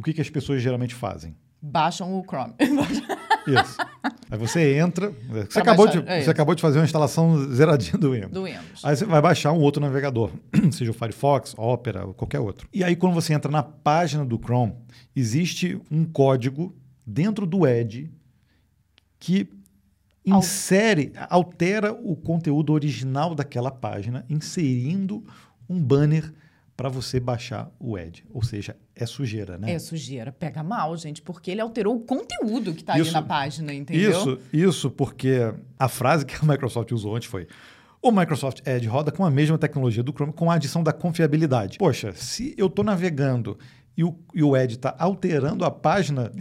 o 0.00 0.02
que, 0.02 0.14
que 0.14 0.20
as 0.22 0.30
pessoas 0.30 0.62
geralmente 0.62 0.94
fazem? 0.94 1.36
Baixam 1.60 2.18
o 2.18 2.24
Chrome. 2.24 2.54
Isso. 3.46 3.76
Aí 4.30 4.38
você 4.38 4.78
entra. 4.78 5.12
Você, 5.28 5.58
acabou, 5.58 5.84
baixar, 5.84 6.02
de, 6.02 6.08
é 6.08 6.22
você 6.22 6.30
acabou 6.30 6.54
de 6.54 6.62
fazer 6.62 6.78
uma 6.78 6.86
instalação 6.86 7.52
zeradinha 7.52 7.98
do 7.98 8.12
Windows. 8.12 8.32
Do 8.32 8.44
Windows. 8.44 8.82
Aí 8.82 8.96
você 8.96 9.04
vai 9.04 9.20
baixar 9.20 9.52
um 9.52 9.58
outro 9.58 9.78
navegador, 9.78 10.30
seja 10.72 10.90
o 10.90 10.94
Firefox, 10.94 11.54
Opera, 11.58 12.06
ou 12.06 12.14
qualquer 12.14 12.40
outro. 12.40 12.66
E 12.72 12.82
aí, 12.82 12.96
quando 12.96 13.12
você 13.12 13.34
entra 13.34 13.52
na 13.52 13.62
página 13.62 14.24
do 14.24 14.38
Chrome, 14.38 14.74
existe 15.14 15.78
um 15.90 16.06
código 16.06 16.74
dentro 17.06 17.44
do 17.44 17.66
Edge 17.66 18.10
que 19.18 19.50
insere, 20.24 21.12
altera 21.28 21.92
o 21.92 22.16
conteúdo 22.16 22.72
original 22.72 23.34
daquela 23.34 23.70
página, 23.70 24.24
inserindo 24.30 25.22
um 25.68 25.78
banner 25.78 26.32
para 26.80 26.88
você 26.88 27.20
baixar 27.20 27.70
o 27.78 27.98
Edge. 27.98 28.24
Ou 28.32 28.42
seja, 28.42 28.74
é 28.96 29.04
sujeira, 29.04 29.58
né? 29.58 29.70
É 29.70 29.78
sujeira. 29.78 30.32
Pega 30.32 30.62
mal, 30.62 30.96
gente, 30.96 31.20
porque 31.20 31.50
ele 31.50 31.60
alterou 31.60 31.94
o 31.94 32.00
conteúdo 32.00 32.72
que 32.72 32.80
está 32.80 32.94
ali 32.94 33.10
na 33.10 33.20
página, 33.20 33.74
entendeu? 33.74 34.10
Isso, 34.10 34.38
isso 34.50 34.90
porque 34.90 35.52
a 35.78 35.88
frase 35.88 36.24
que 36.24 36.34
a 36.34 36.42
Microsoft 36.42 36.90
usou 36.92 37.14
antes 37.14 37.28
foi 37.28 37.46
o 38.00 38.10
Microsoft 38.10 38.66
Edge 38.66 38.86
roda 38.86 39.12
com 39.12 39.26
a 39.26 39.30
mesma 39.30 39.58
tecnologia 39.58 40.02
do 40.02 40.10
Chrome 40.10 40.32
com 40.32 40.50
a 40.50 40.54
adição 40.54 40.82
da 40.82 40.90
confiabilidade. 40.90 41.76
Poxa, 41.76 42.14
se 42.14 42.54
eu 42.56 42.68
estou 42.68 42.82
navegando 42.82 43.58
e 43.94 44.02
o, 44.02 44.18
e 44.34 44.42
o 44.42 44.56
Edge 44.56 44.76
está 44.76 44.96
alterando 44.98 45.66
a 45.66 45.70
página 45.70 46.32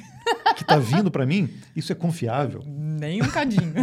está 0.75 0.77
vindo 0.77 1.11
para 1.11 1.25
mim, 1.25 1.49
isso 1.75 1.91
é 1.91 1.95
confiável? 1.95 2.63
Nem 2.65 3.21
um 3.21 3.27
cadinho. 3.27 3.73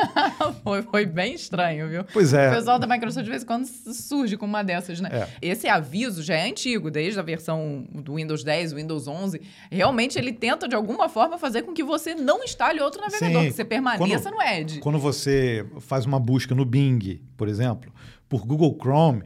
foi, 0.62 0.82
foi, 0.82 1.06
bem 1.06 1.34
estranho, 1.34 1.88
viu? 1.88 2.04
Pois 2.12 2.32
é. 2.32 2.50
O 2.50 2.54
pessoal 2.54 2.78
da 2.78 2.86
Microsoft 2.86 3.24
de 3.24 3.30
vez 3.30 3.42
em 3.42 3.46
quando 3.46 3.66
surge 3.66 4.36
com 4.36 4.46
uma 4.46 4.62
dessas, 4.62 5.00
né? 5.00 5.08
É. 5.12 5.28
Esse 5.42 5.68
aviso 5.68 6.22
já 6.22 6.34
é 6.34 6.48
antigo, 6.48 6.90
desde 6.90 7.18
a 7.18 7.22
versão 7.22 7.86
do 7.92 8.14
Windows 8.14 8.44
10, 8.44 8.72
Windows 8.72 9.08
11. 9.08 9.40
Realmente 9.70 10.18
ele 10.18 10.32
tenta, 10.32 10.68
de 10.68 10.74
alguma 10.74 11.08
forma, 11.08 11.38
fazer 11.38 11.62
com 11.62 11.72
que 11.72 11.82
você 11.82 12.14
não 12.14 12.42
instale 12.44 12.80
outro 12.80 13.00
navegador, 13.00 13.42
Sim. 13.42 13.48
que 13.48 13.54
você 13.54 13.64
permaneça 13.64 14.30
quando, 14.30 14.34
no 14.34 14.42
Edge. 14.42 14.80
Quando 14.80 14.98
você 14.98 15.66
faz 15.80 16.06
uma 16.06 16.20
busca 16.20 16.54
no 16.54 16.64
Bing, 16.64 17.20
por 17.36 17.48
exemplo, 17.48 17.92
por 18.28 18.46
Google 18.46 18.78
Chrome, 18.80 19.24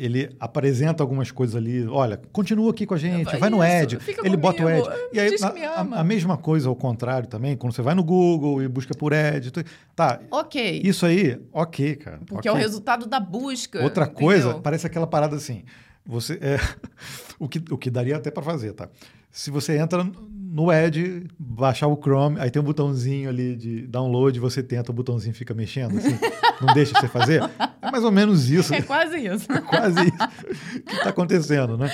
ele 0.00 0.34
apresenta 0.40 1.02
algumas 1.02 1.30
coisas 1.30 1.54
ali. 1.54 1.86
Olha, 1.86 2.20
continua 2.32 2.70
aqui 2.70 2.86
com 2.86 2.94
a 2.94 2.98
gente, 2.98 3.36
vai 3.36 3.48
Isso, 3.48 3.50
no 3.50 3.62
Edge. 3.62 3.98
Ele 4.06 4.16
comigo, 4.16 4.36
bota 4.38 4.64
o 4.64 4.70
Edge. 4.70 4.88
E 5.12 5.20
aí, 5.20 5.36
a, 5.42 5.46
a, 5.46 6.00
a, 6.00 6.04
mesma 6.04 6.38
coisa 6.38 6.68
ao 6.70 6.74
contrário 6.74 7.28
também, 7.28 7.56
quando 7.56 7.74
você 7.74 7.82
vai 7.82 7.94
no 7.94 8.02
Google 8.02 8.62
e 8.62 8.68
busca 8.68 8.94
por 8.94 9.12
Edge. 9.12 9.52
Tá. 9.94 10.20
Ok. 10.30 10.80
Isso 10.82 11.04
aí, 11.04 11.38
ok, 11.52 11.96
cara. 11.96 12.18
Porque 12.26 12.48
okay. 12.48 12.50
é 12.50 12.54
o 12.54 12.56
resultado 12.56 13.06
da 13.06 13.20
busca. 13.20 13.82
Outra 13.82 14.04
entendeu? 14.04 14.20
coisa, 14.20 14.54
parece 14.54 14.86
aquela 14.86 15.06
parada 15.06 15.36
assim. 15.36 15.64
Você, 16.06 16.38
é, 16.40 16.58
o, 17.38 17.46
que, 17.46 17.62
o 17.70 17.76
que 17.76 17.90
daria 17.90 18.16
até 18.16 18.30
para 18.30 18.42
fazer, 18.42 18.72
tá? 18.72 18.88
Se 19.30 19.50
você 19.50 19.76
entra 19.76 20.02
no 20.52 20.72
Edge, 20.72 21.28
baixar 21.38 21.86
o 21.86 21.96
Chrome, 21.96 22.40
aí 22.40 22.50
tem 22.50 22.60
um 22.60 22.64
botãozinho 22.64 23.28
ali 23.28 23.54
de 23.54 23.86
download, 23.86 24.38
você 24.40 24.62
tenta, 24.64 24.90
o 24.90 24.94
botãozinho 24.94 25.32
fica 25.32 25.54
mexendo, 25.54 25.96
assim, 25.96 26.18
não 26.60 26.74
deixa 26.74 26.98
você 26.98 27.06
fazer. 27.06 27.40
É 27.80 27.90
mais 27.90 28.02
ou 28.02 28.10
menos 28.10 28.50
isso. 28.50 28.74
É 28.80 28.82
quase 28.82 29.18
isso. 29.18 29.50
É 29.52 29.60
quase 29.60 30.00
isso 30.00 30.82
que 30.84 30.94
está 30.94 31.10
acontecendo, 31.10 31.76
né? 31.78 31.88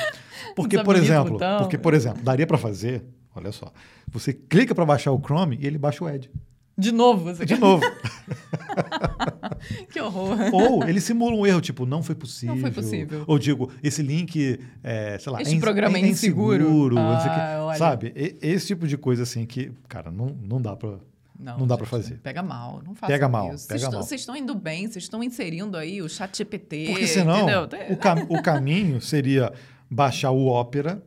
Porque, 0.54 0.82
por 0.82 0.96
exemplo, 0.96 1.38
porque, 1.58 1.76
por 1.76 1.92
exemplo, 1.92 2.22
daria 2.22 2.46
para 2.46 2.56
fazer, 2.56 3.04
olha 3.34 3.52
só, 3.52 3.70
você 4.08 4.32
clica 4.32 4.74
para 4.74 4.86
baixar 4.86 5.12
o 5.12 5.20
Chrome 5.20 5.58
e 5.60 5.66
ele 5.66 5.76
baixa 5.76 6.02
o 6.02 6.08
Edge. 6.08 6.30
De 6.78 6.92
novo? 6.92 7.24
Você 7.24 7.44
De 7.44 7.56
novo. 7.56 7.84
que 10.10 10.18
horror. 10.18 10.38
Ou 10.52 10.84
ele 10.84 11.00
simula 11.00 11.36
um 11.36 11.46
erro, 11.46 11.60
tipo, 11.60 11.86
não 11.86 12.02
foi 12.02 12.14
possível. 12.14 12.54
Não 12.54 12.62
foi 12.62 12.70
possível. 12.70 13.24
Ou 13.26 13.38
digo, 13.38 13.70
esse 13.82 14.02
link, 14.02 14.58
é, 14.82 15.18
sei 15.18 15.32
lá, 15.32 15.42
este 15.42 15.56
é 15.56 15.60
programa 15.60 15.98
é, 15.98 16.02
é 16.02 16.06
inseguro. 16.06 16.64
inseguro 16.64 16.98
ah, 16.98 17.74
sabe? 17.76 18.12
Esse 18.14 18.68
tipo 18.68 18.86
de 18.86 18.96
coisa 18.96 19.22
assim 19.22 19.46
que, 19.46 19.72
cara, 19.88 20.10
não, 20.10 20.26
não 20.26 20.60
dá 20.60 20.76
para 20.76 20.98
não, 21.38 21.58
não 21.58 21.66
dá 21.66 21.76
para 21.76 21.86
fazer. 21.86 22.18
Pega 22.22 22.42
mal, 22.42 22.82
não 22.84 22.94
faça 22.94 23.12
Pega 23.12 23.28
mal, 23.28 23.54
isso. 23.54 23.68
Pega 23.68 23.80
vocês, 23.80 23.92
mal. 23.92 24.02
Vocês 24.02 24.20
estão 24.22 24.36
indo 24.36 24.54
bem, 24.54 24.86
vocês 24.86 25.04
estão 25.04 25.22
inserindo 25.22 25.76
aí 25.76 26.00
o 26.00 26.08
chat 26.08 26.36
GPT, 26.36 26.86
Porque 26.88 27.06
senão, 27.06 27.46
o, 27.90 27.96
cam 27.96 28.26
o 28.28 28.42
caminho 28.42 29.00
seria 29.00 29.52
baixar 29.90 30.30
o 30.30 30.46
Opera 30.46 31.02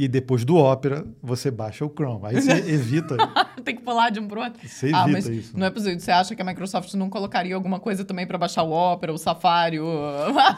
e 0.00 0.08
depois 0.08 0.46
do 0.46 0.56
Opera, 0.56 1.04
você 1.22 1.50
baixa 1.50 1.84
o 1.84 1.90
Chrome. 1.90 2.28
Aí 2.28 2.40
você 2.40 2.52
evita. 2.72 3.16
Tem 3.62 3.76
que 3.76 3.82
pular 3.82 4.08
de 4.08 4.18
um 4.18 4.26
pro 4.26 4.40
outro. 4.40 4.66
Você 4.66 4.90
ah, 4.94 5.06
evita 5.06 5.30
isso. 5.30 5.58
Não 5.58 5.66
é 5.66 5.70
possível. 5.70 6.00
Você 6.00 6.10
acha 6.10 6.34
que 6.34 6.40
a 6.40 6.44
Microsoft 6.44 6.94
não 6.94 7.10
colocaria 7.10 7.54
alguma 7.54 7.78
coisa 7.78 8.02
também 8.02 8.26
para 8.26 8.38
baixar 8.38 8.62
o 8.62 8.72
Opera, 8.72 9.12
o 9.12 9.18
Safari, 9.18 9.78
o. 9.78 9.86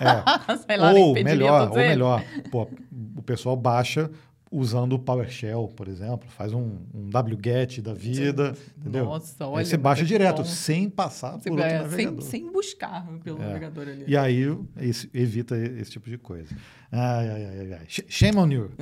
É. 0.00 0.56
Sei 0.64 0.76
lá, 0.76 0.92
ou 0.92 1.14
melhor, 1.14 1.70
ou 1.70 1.76
melhor. 1.76 2.24
Pô, 2.52 2.68
o 3.16 3.22
pessoal 3.22 3.56
baixa 3.56 4.08
usando 4.52 4.92
o 4.92 4.98
PowerShell, 4.98 5.72
por 5.74 5.88
exemplo, 5.88 6.28
faz 6.28 6.52
um, 6.52 6.76
um 6.94 7.08
wget 7.08 7.80
da 7.80 7.94
vida, 7.94 8.54
entendeu? 8.78 9.06
Nossa, 9.06 9.46
olha. 9.46 9.60
Aí 9.60 9.64
você 9.64 9.78
baixa 9.78 10.04
direto, 10.04 10.42
bom. 10.42 10.44
sem 10.44 10.90
passar 10.90 11.38
você 11.38 11.48
por 11.48 11.58
outro 11.58 11.74
é, 11.74 11.78
navegador. 11.80 12.20
Sem, 12.22 12.42
sem 12.42 12.52
buscar 12.52 13.06
pelo 13.24 13.40
é. 13.40 13.46
navegador 13.46 13.88
ali. 13.88 14.04
E 14.06 14.16
aí 14.16 14.44
esse, 14.78 15.08
evita 15.14 15.56
esse 15.56 15.90
tipo 15.92 16.10
de 16.10 16.18
coisa. 16.18 16.54
Ai, 16.92 17.30
ai, 17.30 17.44
ai, 17.44 17.72
ai. 17.72 17.86
Shame 17.88 18.36
on 18.38 18.50
you. 18.50 18.70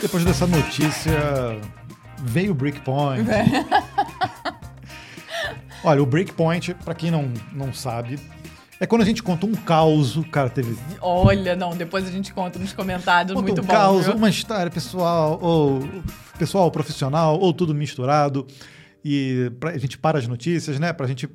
Depois 0.00 0.24
dessa 0.24 0.46
notícia, 0.46 1.12
veio 2.24 2.52
o 2.52 2.54
Breakpoint. 2.54 3.26
Olha, 5.84 6.02
o 6.02 6.06
Breakpoint, 6.06 6.74
para 6.74 6.94
quem 6.94 7.10
não, 7.10 7.30
não 7.52 7.72
sabe, 7.72 8.18
é 8.80 8.86
quando 8.86 9.02
a 9.02 9.04
gente 9.04 9.22
conta 9.22 9.44
um 9.44 9.52
caos, 9.52 10.18
cara, 10.32 10.48
teve. 10.48 10.74
Olha, 11.02 11.54
não, 11.54 11.76
depois 11.76 12.08
a 12.08 12.10
gente 12.10 12.32
conta 12.32 12.58
nos 12.58 12.72
comentários, 12.72 13.34
conta 13.34 13.46
muito 13.46 13.60
um 13.60 13.64
bom. 13.64 13.72
Um 13.72 13.76
caos, 13.76 14.06
viu? 14.06 14.14
uma 14.14 14.30
história 14.30 14.70
pessoal, 14.70 15.38
ou 15.42 15.86
pessoal 16.38 16.70
profissional, 16.70 17.38
ou 17.38 17.52
tudo 17.52 17.74
misturado. 17.74 18.46
E 19.04 19.52
pra, 19.60 19.70
a 19.72 19.78
gente 19.78 19.98
para 19.98 20.18
as 20.18 20.26
notícias, 20.26 20.80
né? 20.80 20.94
Pra 20.94 21.06
gente 21.06 21.28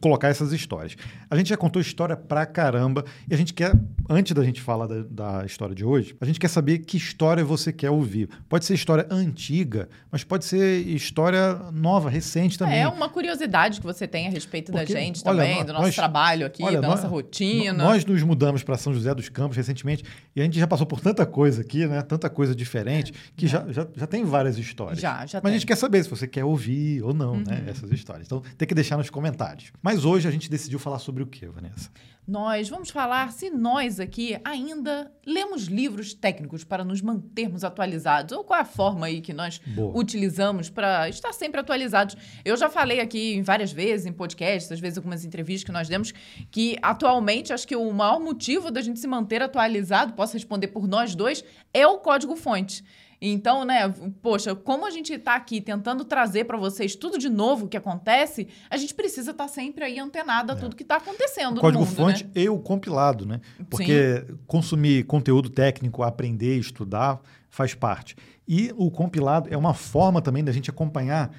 colocar 0.00 0.28
essas 0.28 0.52
histórias. 0.52 0.96
A 1.30 1.36
gente 1.36 1.48
já 1.48 1.56
contou 1.56 1.80
história 1.80 2.16
pra 2.16 2.46
caramba 2.46 3.04
e 3.28 3.34
a 3.34 3.36
gente 3.36 3.54
quer, 3.54 3.72
antes 4.08 4.32
da 4.32 4.42
gente 4.42 4.60
falar 4.60 4.86
da, 4.86 5.02
da, 5.02 5.46
história 5.46 5.74
de 5.74 5.84
hoje, 5.84 6.16
a 6.20 6.24
gente 6.24 6.38
quer 6.38 6.48
saber 6.48 6.78
que 6.78 6.96
história 6.96 7.44
você 7.44 7.72
quer 7.72 7.90
ouvir. 7.90 8.28
Pode 8.48 8.64
ser 8.64 8.74
história 8.74 9.06
antiga, 9.10 9.88
mas 10.10 10.24
pode 10.24 10.44
ser 10.44 10.86
história 10.86 11.54
nova, 11.72 12.10
recente 12.10 12.58
também. 12.58 12.80
É 12.80 12.88
uma 12.88 13.08
curiosidade 13.08 13.80
que 13.80 13.86
você 13.86 14.06
tem 14.06 14.26
a 14.26 14.30
respeito 14.30 14.72
Porque, 14.72 14.92
da 14.92 15.00
gente 15.00 15.22
olha, 15.24 15.38
também, 15.38 15.56
nós, 15.56 15.66
do 15.66 15.72
nosso 15.72 15.94
trabalho 15.94 16.46
aqui, 16.46 16.62
olha, 16.62 16.80
da 16.80 16.88
nós, 16.88 16.96
nossa 16.96 17.08
rotina. 17.08 17.72
Nós 17.72 18.04
nos 18.04 18.22
mudamos 18.22 18.62
para 18.62 18.76
São 18.76 18.92
José 18.92 19.14
dos 19.14 19.28
Campos 19.28 19.56
recentemente 19.56 20.04
e 20.34 20.40
a 20.40 20.44
gente 20.44 20.58
já 20.58 20.66
passou 20.66 20.86
por 20.86 21.00
tanta 21.00 21.26
coisa 21.26 21.60
aqui, 21.62 21.86
né? 21.86 22.02
Tanta 22.02 22.30
coisa 22.30 22.54
diferente, 22.54 23.12
que 23.36 23.46
é. 23.46 23.48
já, 23.48 23.66
já, 23.70 23.86
já 23.94 24.06
tem 24.06 24.24
várias 24.24 24.58
histórias. 24.58 25.00
Já, 25.00 25.26
já 25.26 25.38
Mas 25.38 25.42
tem. 25.42 25.50
a 25.50 25.52
gente 25.52 25.66
quer 25.66 25.76
saber 25.76 26.02
se 26.02 26.10
você 26.10 26.26
quer 26.26 26.44
ouvir 26.44 27.02
ou 27.02 27.12
não, 27.12 27.36
né? 27.36 27.38
uhum. 27.38 27.64
né? 27.64 27.64
Essas 27.68 27.90
histórias. 27.90 28.26
Então 28.26 28.42
tem 28.56 28.66
que 28.66 28.74
deixar 28.74 28.96
nos 28.96 29.10
comentários. 29.10 29.57
Mas 29.82 30.04
hoje 30.04 30.28
a 30.28 30.30
gente 30.30 30.50
decidiu 30.50 30.78
falar 30.78 30.98
sobre 30.98 31.22
o 31.22 31.26
que, 31.26 31.46
Vanessa? 31.46 31.90
Nós 32.28 32.68
vamos 32.68 32.90
falar 32.90 33.32
se 33.32 33.48
nós 33.48 33.98
aqui 33.98 34.38
ainda 34.44 35.10
lemos 35.24 35.64
livros 35.64 36.12
técnicos 36.12 36.62
para 36.62 36.84
nos 36.84 37.00
mantermos 37.00 37.64
atualizados, 37.64 38.36
ou 38.36 38.44
qual 38.44 38.58
é 38.58 38.62
a 38.62 38.66
forma 38.66 39.06
aí 39.06 39.22
que 39.22 39.32
nós 39.32 39.58
Boa. 39.66 39.98
utilizamos 39.98 40.68
para 40.68 41.08
estar 41.08 41.32
sempre 41.32 41.58
atualizados. 41.58 42.16
Eu 42.44 42.54
já 42.54 42.68
falei 42.68 43.00
aqui 43.00 43.40
várias 43.40 43.72
vezes 43.72 44.04
em 44.04 44.12
podcasts, 44.12 44.70
às 44.70 44.78
vezes 44.78 44.98
algumas 44.98 45.24
entrevistas 45.24 45.64
que 45.64 45.72
nós 45.72 45.88
demos, 45.88 46.12
que 46.50 46.76
atualmente 46.82 47.50
acho 47.50 47.66
que 47.66 47.74
o 47.74 47.90
maior 47.94 48.20
motivo 48.20 48.70
da 48.70 48.82
gente 48.82 49.00
se 49.00 49.06
manter 49.06 49.42
atualizado, 49.42 50.12
posso 50.12 50.34
responder 50.34 50.68
por 50.68 50.86
nós 50.86 51.14
dois, 51.14 51.42
é 51.72 51.86
o 51.86 51.96
código-fonte. 51.96 52.84
Então, 53.20 53.64
né, 53.64 53.92
poxa, 54.22 54.54
como 54.54 54.86
a 54.86 54.90
gente 54.90 55.12
está 55.12 55.34
aqui 55.34 55.60
tentando 55.60 56.04
trazer 56.04 56.44
para 56.44 56.56
vocês 56.56 56.94
tudo 56.94 57.18
de 57.18 57.28
novo 57.28 57.66
que 57.66 57.76
acontece, 57.76 58.46
a 58.70 58.76
gente 58.76 58.94
precisa 58.94 59.32
estar 59.32 59.44
tá 59.44 59.48
sempre 59.48 59.84
aí 59.84 59.98
antenado 59.98 60.52
a 60.52 60.54
é. 60.54 60.58
tudo 60.58 60.76
que 60.76 60.84
está 60.84 60.96
acontecendo 60.96 61.60
Código 61.60 61.80
no 61.80 61.86
mundo, 61.86 61.96
fonte 61.96 62.24
né? 62.24 62.30
e 62.36 62.48
o 62.48 62.58
compilado, 62.58 63.26
né? 63.26 63.40
Porque 63.68 64.24
Sim. 64.26 64.38
consumir 64.46 65.04
conteúdo 65.04 65.50
técnico, 65.50 66.02
aprender, 66.02 66.58
estudar, 66.58 67.20
faz 67.50 67.74
parte. 67.74 68.16
E 68.46 68.72
o 68.76 68.90
compilado 68.90 69.48
é 69.52 69.56
uma 69.56 69.74
forma 69.74 70.22
também 70.22 70.44
da 70.44 70.52
gente 70.52 70.70
acompanhar 70.70 71.30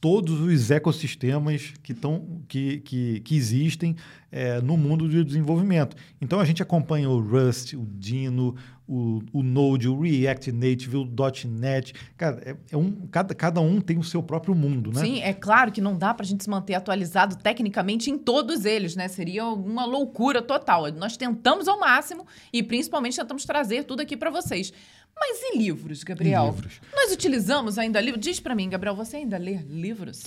todos 0.00 0.40
os 0.40 0.70
ecossistemas 0.70 1.72
que, 1.82 1.94
tão, 1.94 2.42
que, 2.46 2.78
que, 2.78 3.20
que 3.20 3.36
existem 3.36 3.96
é, 4.30 4.60
no 4.60 4.76
mundo 4.76 5.08
do 5.08 5.24
desenvolvimento. 5.24 5.96
Então 6.20 6.40
a 6.40 6.44
gente 6.44 6.62
acompanha 6.62 7.08
o 7.08 7.20
Rust, 7.20 7.74
o 7.74 7.86
Dino, 7.86 8.54
o, 8.88 9.20
o 9.32 9.42
Node, 9.42 9.88
o 9.88 10.00
React 10.00 10.52
Native, 10.52 10.96
o 10.96 11.08
.NET. 11.48 11.92
Cara, 12.16 12.40
é, 12.44 12.56
é, 12.70 12.76
um, 12.76 12.92
cada, 13.10 13.34
cada 13.34 13.60
um 13.60 13.80
tem 13.80 13.98
o 13.98 14.04
seu 14.04 14.22
próprio 14.22 14.54
mundo, 14.54 14.92
né? 14.92 15.00
Sim, 15.00 15.20
é 15.20 15.32
claro 15.32 15.72
que 15.72 15.80
não 15.80 15.96
dá 15.96 16.14
para 16.14 16.24
a 16.24 16.26
gente 16.26 16.44
se 16.44 16.50
manter 16.50 16.74
atualizado 16.74 17.36
tecnicamente 17.36 18.10
em 18.10 18.18
todos 18.18 18.64
eles, 18.64 18.94
né? 18.94 19.08
Seria 19.08 19.46
uma 19.46 19.84
loucura 19.84 20.40
total. 20.40 20.90
Nós 20.92 21.16
tentamos 21.16 21.66
ao 21.66 21.80
máximo 21.80 22.26
e 22.52 22.62
principalmente 22.62 23.16
tentamos 23.16 23.44
trazer 23.44 23.84
tudo 23.84 24.00
aqui 24.00 24.16
para 24.16 24.30
vocês. 24.30 24.72
Mas 25.18 25.40
e 25.42 25.58
livros, 25.58 26.04
Gabriel? 26.04 26.46
livros. 26.46 26.80
Nós 26.94 27.12
utilizamos 27.12 27.78
ainda 27.78 28.00
livros? 28.00 28.22
Diz 28.22 28.38
para 28.38 28.54
mim, 28.54 28.68
Gabriel, 28.68 28.94
você 28.94 29.16
ainda 29.16 29.38
lê 29.38 29.56
livros? 29.68 30.24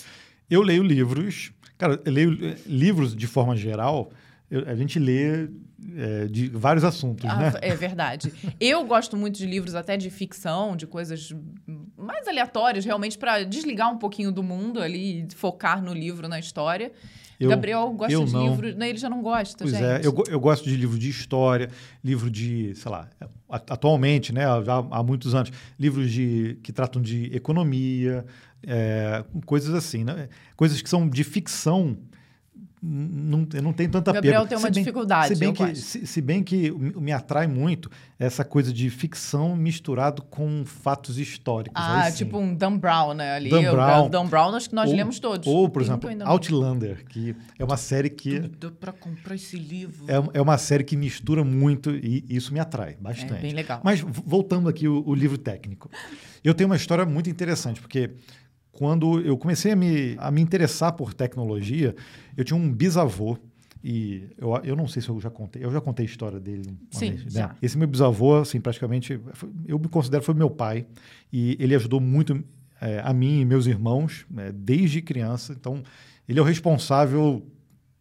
Eu 0.49 0.61
leio 0.61 0.81
livros. 0.81 1.51
Cara, 1.77 2.01
eu 2.03 2.11
leio 2.11 2.45
eh, 2.45 2.57
livros 2.65 3.15
de 3.15 3.27
forma 3.27 3.55
geral. 3.55 4.11
Eu, 4.49 4.67
a 4.67 4.75
gente 4.75 4.97
lê 4.97 5.47
é, 5.95 6.25
de 6.25 6.47
vários 6.49 6.83
assuntos, 6.83 7.29
ah, 7.29 7.35
né? 7.37 7.53
É 7.61 7.75
verdade. 7.75 8.33
Eu 8.59 8.83
gosto 8.83 9.15
muito 9.15 9.37
de 9.37 9.45
livros 9.45 9.75
até 9.75 9.95
de 9.95 10.09
ficção, 10.09 10.75
de 10.75 10.87
coisas 10.87 11.33
mais 11.95 12.27
aleatórias, 12.27 12.83
realmente 12.83 13.17
para 13.17 13.43
desligar 13.43 13.91
um 13.93 13.97
pouquinho 13.97 14.31
do 14.31 14.41
mundo 14.41 14.81
ali, 14.81 15.27
focar 15.35 15.83
no 15.83 15.93
livro, 15.93 16.27
na 16.27 16.39
história. 16.39 16.91
Eu, 17.39 17.49
Gabriel 17.49 17.89
gosta 17.91 18.25
de 18.25 18.37
livros, 18.37 18.75
né, 18.75 18.89
ele 18.89 18.97
já 18.97 19.09
não 19.09 19.21
gosta, 19.21 19.63
pois 19.63 19.71
gente. 19.71 19.83
é, 19.83 20.01
eu, 20.03 20.13
eu 20.27 20.39
gosto 20.39 20.65
de 20.65 20.75
livro 20.75 20.99
de 20.99 21.09
história, 21.09 21.69
livro 22.03 22.29
de, 22.29 22.75
sei 22.75 22.91
lá, 22.91 23.07
atualmente, 23.49 24.31
né, 24.31 24.43
já 24.63 24.77
há 24.91 25.03
muitos 25.03 25.33
anos, 25.33 25.51
livros 25.79 26.11
de, 26.11 26.57
que 26.61 26.71
tratam 26.71 27.01
de 27.01 27.35
economia, 27.35 28.25
é, 28.65 29.23
coisas 29.45 29.73
assim, 29.73 30.03
né? 30.03 30.29
coisas 30.55 30.81
que 30.81 30.89
são 30.89 31.07
de 31.07 31.23
ficção 31.23 31.97
não, 32.81 33.45
eu 33.53 33.61
não 33.61 33.73
tenho 33.73 33.89
tanta 33.89 34.13
Gabriel 34.13 34.47
tem 34.47 34.57
uma 34.57 34.67
se 34.67 34.73
bem, 34.73 34.83
dificuldade. 34.83 35.35
Se 35.35 35.39
bem, 35.39 35.53
que, 35.53 35.75
se, 35.75 36.07
se, 36.07 36.21
bem 36.21 36.41
que 36.41 36.71
me 36.71 37.11
atrai 37.11 37.45
muito 37.45 37.91
essa 38.17 38.45
coisa 38.45 38.71
de 38.71 38.89
ficção 38.89 39.53
misturado 39.53 40.21
com 40.21 40.63
fatos 40.65 41.17
históricos. 41.17 41.81
Ah, 41.83 42.09
tipo 42.09 42.37
um 42.37 42.55
Dan 42.55 42.77
Brown, 42.77 43.13
né? 43.13 43.33
Ali, 43.33 43.49
Dan 43.49 43.71
Brown, 43.71 44.05
o 44.05 44.09
Dan 44.09 44.25
Brown 44.27 44.55
acho 44.55 44.69
que 44.69 44.75
nós 44.75 44.89
ou, 44.89 44.95
lemos 44.95 45.19
todos. 45.19 45.45
Ou, 45.45 45.67
por 45.69 45.81
exemplo, 45.81 46.09
Outlander, 46.23 47.05
que 47.05 47.35
é 47.57 47.65
uma 47.65 47.77
série 47.77 48.09
que... 48.09 48.39
Dá 48.39 48.71
para 48.71 48.93
comprar 48.93 49.35
esse 49.35 49.57
livro. 49.57 50.05
É, 50.07 50.39
é 50.39 50.41
uma 50.41 50.57
série 50.57 50.85
que 50.85 50.95
mistura 50.95 51.43
muito 51.43 51.91
e 51.91 52.23
isso 52.29 52.53
me 52.53 52.61
atrai 52.61 52.95
bastante. 52.99 53.33
É 53.33 53.41
bem 53.41 53.53
legal. 53.53 53.81
Mas 53.83 53.99
voltando 53.99 54.69
aqui 54.69 54.87
o, 54.87 55.03
o 55.05 55.13
livro 55.13 55.37
técnico. 55.37 55.89
Eu 56.41 56.53
tenho 56.53 56.69
uma 56.69 56.77
história 56.77 57.05
muito 57.05 57.29
interessante, 57.29 57.81
porque 57.81 58.11
quando 58.79 59.19
eu 59.19 59.37
comecei 59.37 59.73
a 59.73 59.75
me, 59.75 60.15
a 60.17 60.31
me 60.31 60.41
interessar 60.41 60.93
por 60.93 61.13
tecnologia, 61.13 61.93
eu 62.37 62.45
tinha 62.45 62.57
um 62.57 62.73
bisavô 62.73 63.37
e 63.83 64.23
eu, 64.37 64.55
eu 64.63 64.73
não 64.73 64.87
sei 64.87 65.01
se 65.01 65.09
eu 65.09 65.19
já 65.19 65.29
contei, 65.29 65.65
eu 65.65 65.69
já 65.69 65.81
contei 65.81 66.05
a 66.05 66.09
história 66.09 66.39
dele. 66.39 66.63
Sim, 66.89 67.11
vez, 67.11 67.33
né? 67.33 67.49
Esse 67.61 67.77
meu 67.77 67.89
bisavô, 67.89 68.37
assim, 68.37 68.61
praticamente, 68.61 69.19
eu 69.67 69.77
me 69.77 69.89
considero 69.89 70.23
foi 70.23 70.33
meu 70.33 70.49
pai 70.49 70.85
e 71.31 71.57
ele 71.59 71.75
ajudou 71.75 71.99
muito 71.99 72.41
é, 72.79 73.01
a 73.03 73.11
mim 73.11 73.41
e 73.41 73.45
meus 73.45 73.67
irmãos 73.67 74.25
né, 74.31 74.49
desde 74.53 75.01
criança. 75.01 75.51
Então, 75.51 75.83
ele 76.27 76.39
é 76.39 76.41
o 76.41 76.45
responsável 76.45 77.45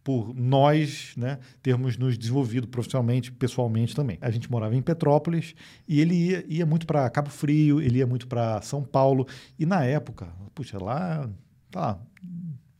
por 0.09 0.33
nós 0.33 1.13
né, 1.15 1.37
termos 1.61 1.95
nos 1.95 2.17
desenvolvido 2.17 2.67
profissionalmente, 2.67 3.31
pessoalmente 3.31 3.95
também. 3.95 4.17
A 4.21 4.31
gente 4.31 4.49
morava 4.49 4.75
em 4.75 4.81
Petrópolis 4.81 5.53
e 5.87 6.01
ele 6.01 6.15
ia, 6.15 6.43
ia 6.47 6.65
muito 6.65 6.87
para 6.87 7.07
Cabo 7.11 7.29
Frio, 7.29 7.79
ele 7.79 7.99
ia 7.99 8.07
muito 8.07 8.27
para 8.27 8.59
São 8.63 8.81
Paulo. 8.81 9.27
E 9.59 9.67
na 9.67 9.85
época, 9.85 10.27
puxa, 10.55 10.83
lá, 10.83 11.29
tá 11.69 11.79
lá, 11.79 11.99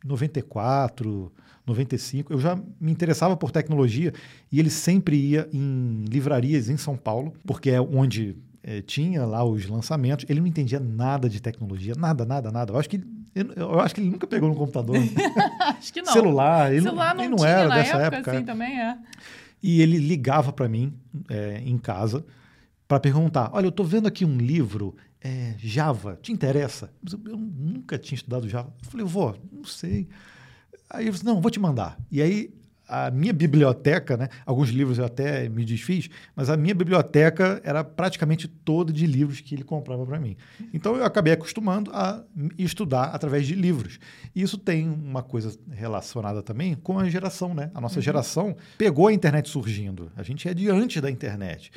94, 0.03 1.31
95, 1.67 2.33
eu 2.33 2.39
já 2.39 2.59
me 2.81 2.91
interessava 2.91 3.37
por 3.37 3.51
tecnologia 3.51 4.11
e 4.51 4.59
ele 4.59 4.71
sempre 4.71 5.15
ia 5.15 5.47
em 5.53 6.05
livrarias 6.09 6.67
em 6.67 6.77
São 6.77 6.97
Paulo, 6.97 7.35
porque 7.45 7.69
é 7.69 7.79
onde 7.79 8.37
é, 8.63 8.81
tinha 8.81 9.23
lá 9.23 9.43
os 9.43 9.67
lançamentos. 9.67 10.25
Ele 10.27 10.39
não 10.39 10.47
entendia 10.47 10.79
nada 10.79 11.29
de 11.29 11.39
tecnologia, 11.39 11.93
nada, 11.95 12.25
nada, 12.25 12.51
nada. 12.51 12.73
Eu 12.73 12.79
acho 12.79 12.89
que 12.89 13.03
eu, 13.35 13.51
eu, 13.55 13.79
acho 13.79 13.95
que 13.95 14.01
ele 14.01 14.09
nunca 14.09 14.27
pegou 14.27 14.49
no 14.49 14.55
computador. 14.55 14.95
acho 15.77 15.93
que 15.93 16.01
não. 16.01 16.11
Celular, 16.11 16.71
ele, 16.71 16.81
Celular 16.81 17.15
não, 17.15 17.23
ele 17.23 17.29
não 17.31 17.37
tinha 17.37 17.49
era 17.49 17.69
dessa 17.69 17.97
época. 17.97 18.17
época. 18.17 18.31
Assim, 18.31 18.45
também 18.45 18.79
é. 18.79 18.97
E 19.61 19.81
ele 19.81 19.97
ligava 19.97 20.53
para 20.53 20.67
mim 20.67 20.93
é, 21.29 21.61
em 21.65 21.77
casa 21.77 22.25
para 22.87 22.99
perguntar: 22.99 23.49
Olha, 23.53 23.65
eu 23.65 23.69
estou 23.69 23.85
vendo 23.85 24.07
aqui 24.07 24.25
um 24.25 24.37
livro 24.37 24.95
é, 25.21 25.55
Java, 25.57 26.17
te 26.21 26.31
interessa? 26.31 26.91
Eu 27.25 27.37
nunca 27.37 27.97
tinha 27.97 28.15
estudado 28.15 28.47
Java. 28.47 28.73
Eu 28.83 28.89
falei, 28.89 29.05
vó, 29.05 29.35
não 29.51 29.65
sei. 29.65 30.07
Aí 30.89 31.03
ele 31.03 31.11
disse: 31.11 31.25
Não, 31.25 31.41
vou 31.41 31.51
te 31.51 31.59
mandar. 31.59 31.97
E 32.11 32.21
aí 32.21 32.53
a 32.89 33.12
minha 33.12 33.32
biblioteca, 33.32 34.17
né? 34.17 34.30
Alguns 34.45 34.69
livros 34.69 34.97
eu 34.97 35.06
até 35.06 35.47
me 35.47 35.63
desfiz, 35.63 36.10
mas 36.36 36.49
a 36.49 36.58
minha 36.58 36.73
biblioteca 36.73 37.62
era 37.63 37.84
praticamente 37.84 38.47
toda 38.47 38.91
de 38.91 39.06
livros 39.06 39.39
que 39.39 39.54
ele 39.54 39.63
comprava 39.63 40.06
para 40.06 40.19
mim. 40.19 40.36
Então 40.73 40.95
eu 40.95 41.06
acabei 41.06 41.34
acostumando 41.34 41.91
a 41.93 42.23
estudar 42.58 43.06
através 43.06 43.45
de 43.45 43.54
livros. 43.54 43.99
E 44.36 44.41
isso 44.41 44.58
tem 44.58 44.89
uma 44.89 45.21
coisa 45.21 45.58
relacionada 45.71 46.41
também 46.41 46.75
com 46.75 46.97
a 46.97 47.08
geração, 47.08 47.54
né? 47.54 47.69
A 47.73 47.80
nossa 47.80 47.97
uhum. 47.97 48.02
geração 48.02 48.58
pegou 48.78 49.08
a 49.08 49.13
internet 49.13 49.49
surgindo. 49.49 50.12
A 50.15 50.23
gente 50.23 50.47
é 50.47 50.54
diante 50.54 50.99
da 50.99 51.12
internet. 51.12 51.71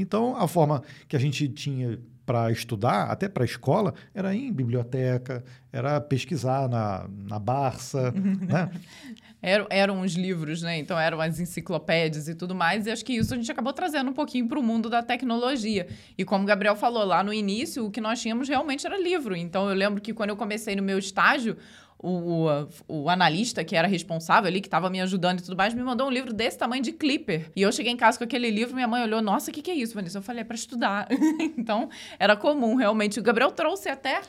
Então 0.00 0.36
a 0.36 0.46
forma 0.46 0.82
que 1.08 1.16
a 1.16 1.18
gente 1.18 1.48
tinha 1.48 1.98
para 2.28 2.52
estudar, 2.52 3.04
até 3.04 3.26
para 3.26 3.42
a 3.42 3.46
escola, 3.46 3.94
era 4.14 4.34
ir 4.34 4.48
em 4.48 4.52
biblioteca, 4.52 5.42
era 5.72 5.98
pesquisar 5.98 6.68
na, 6.68 7.08
na 7.26 7.38
Barça, 7.38 8.12
né? 8.12 8.70
eram, 9.40 9.66
eram 9.70 10.00
os 10.02 10.14
livros, 10.14 10.60
né? 10.60 10.78
Então 10.78 10.98
eram 10.98 11.22
as 11.22 11.40
enciclopédias 11.40 12.28
e 12.28 12.34
tudo 12.34 12.54
mais. 12.54 12.86
E 12.86 12.90
acho 12.90 13.02
que 13.02 13.14
isso 13.14 13.32
a 13.32 13.36
gente 13.38 13.50
acabou 13.50 13.72
trazendo 13.72 14.10
um 14.10 14.12
pouquinho 14.12 14.46
para 14.46 14.58
o 14.58 14.62
mundo 14.62 14.90
da 14.90 15.02
tecnologia. 15.02 15.88
E 16.18 16.24
como 16.24 16.44
o 16.44 16.46
Gabriel 16.46 16.76
falou 16.76 17.02
lá 17.04 17.22
no 17.22 17.32
início, 17.32 17.86
o 17.86 17.90
que 17.90 18.00
nós 18.00 18.20
tínhamos 18.20 18.46
realmente 18.46 18.86
era 18.86 19.00
livro. 19.00 19.34
Então 19.34 19.68
eu 19.68 19.74
lembro 19.74 19.98
que 19.98 20.12
quando 20.12 20.28
eu 20.28 20.36
comecei 20.36 20.76
no 20.76 20.82
meu 20.82 20.98
estágio, 20.98 21.56
o, 22.00 22.46
o, 22.46 22.68
o, 22.86 23.10
analista 23.10 23.64
que 23.64 23.74
era 23.74 23.88
responsável 23.88 24.48
ali, 24.48 24.60
que 24.60 24.68
estava 24.68 24.88
me 24.88 25.00
ajudando 25.00 25.40
e 25.40 25.42
tudo 25.42 25.56
mais, 25.56 25.74
me 25.74 25.82
mandou 25.82 26.06
um 26.06 26.10
livro 26.10 26.32
desse 26.32 26.56
tamanho 26.56 26.82
de 26.82 26.92
Clipper. 26.92 27.50
E 27.56 27.62
eu 27.62 27.72
cheguei 27.72 27.92
em 27.92 27.96
casa 27.96 28.16
com 28.16 28.24
aquele 28.24 28.50
livro, 28.50 28.74
minha 28.74 28.86
mãe 28.86 29.02
olhou, 29.02 29.20
nossa, 29.20 29.50
o 29.50 29.54
que, 29.54 29.60
que 29.60 29.70
é 29.70 29.74
isso, 29.74 29.94
Vanessa? 29.94 30.18
Eu 30.18 30.22
falei, 30.22 30.42
é 30.42 30.44
para 30.44 30.54
estudar. 30.54 31.08
então, 31.58 31.88
era 32.18 32.36
comum, 32.36 32.76
realmente. 32.76 33.18
O 33.18 33.22
Gabriel 33.22 33.50
trouxe 33.50 33.88
até. 33.88 34.20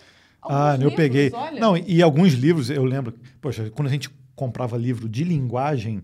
Ah, 0.41 0.71
livros, 0.71 0.91
eu 0.91 0.97
peguei. 0.97 1.31
Olha. 1.31 1.59
Não, 1.59 1.77
e 1.77 2.01
alguns 2.01 2.33
livros, 2.33 2.69
eu 2.71 2.83
lembro, 2.83 3.13
poxa, 3.39 3.69
quando 3.69 3.87
a 3.87 3.91
gente 3.91 4.09
comprava 4.35 4.75
livro 4.75 5.07
de 5.07 5.23
linguagem, 5.23 6.01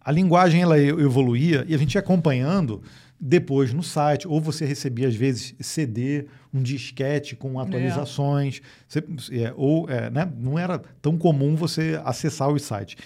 a 0.00 0.10
linguagem 0.10 0.62
ela 0.62 0.78
evoluía 0.78 1.64
e 1.68 1.74
a 1.74 1.78
gente 1.78 1.94
ia 1.94 2.00
acompanhando 2.00 2.82
depois 3.24 3.72
no 3.72 3.84
site, 3.84 4.26
ou 4.26 4.40
você 4.40 4.64
recebia 4.64 5.06
às 5.06 5.14
vezes 5.14 5.54
CD, 5.60 6.26
um 6.52 6.60
disquete 6.60 7.36
com 7.36 7.60
atualizações, 7.60 8.60
é. 8.60 9.00
Você, 9.16 9.44
é, 9.44 9.54
ou 9.56 9.88
é, 9.88 10.10
né, 10.10 10.28
não 10.36 10.58
era 10.58 10.80
tão 11.00 11.16
comum 11.16 11.54
você 11.54 12.00
acessar 12.04 12.48
os 12.48 12.64
sites. 12.64 12.96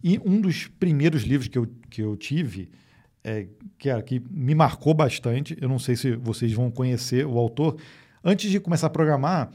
E 0.00 0.20
um 0.24 0.40
dos 0.40 0.68
primeiros 0.68 1.24
livros 1.24 1.48
que 1.48 1.58
eu, 1.58 1.66
que 1.90 2.00
eu 2.00 2.16
tive, 2.16 2.70
é, 3.24 3.48
que, 3.76 3.90
era, 3.90 4.00
que 4.00 4.22
me 4.30 4.54
marcou 4.54 4.94
bastante, 4.94 5.58
eu 5.60 5.68
não 5.68 5.80
sei 5.80 5.96
se 5.96 6.14
vocês 6.14 6.52
vão 6.52 6.70
conhecer 6.70 7.26
o 7.26 7.36
autor, 7.36 7.76
antes 8.22 8.48
de 8.52 8.60
começar 8.60 8.86
a 8.86 8.90
programar, 8.90 9.50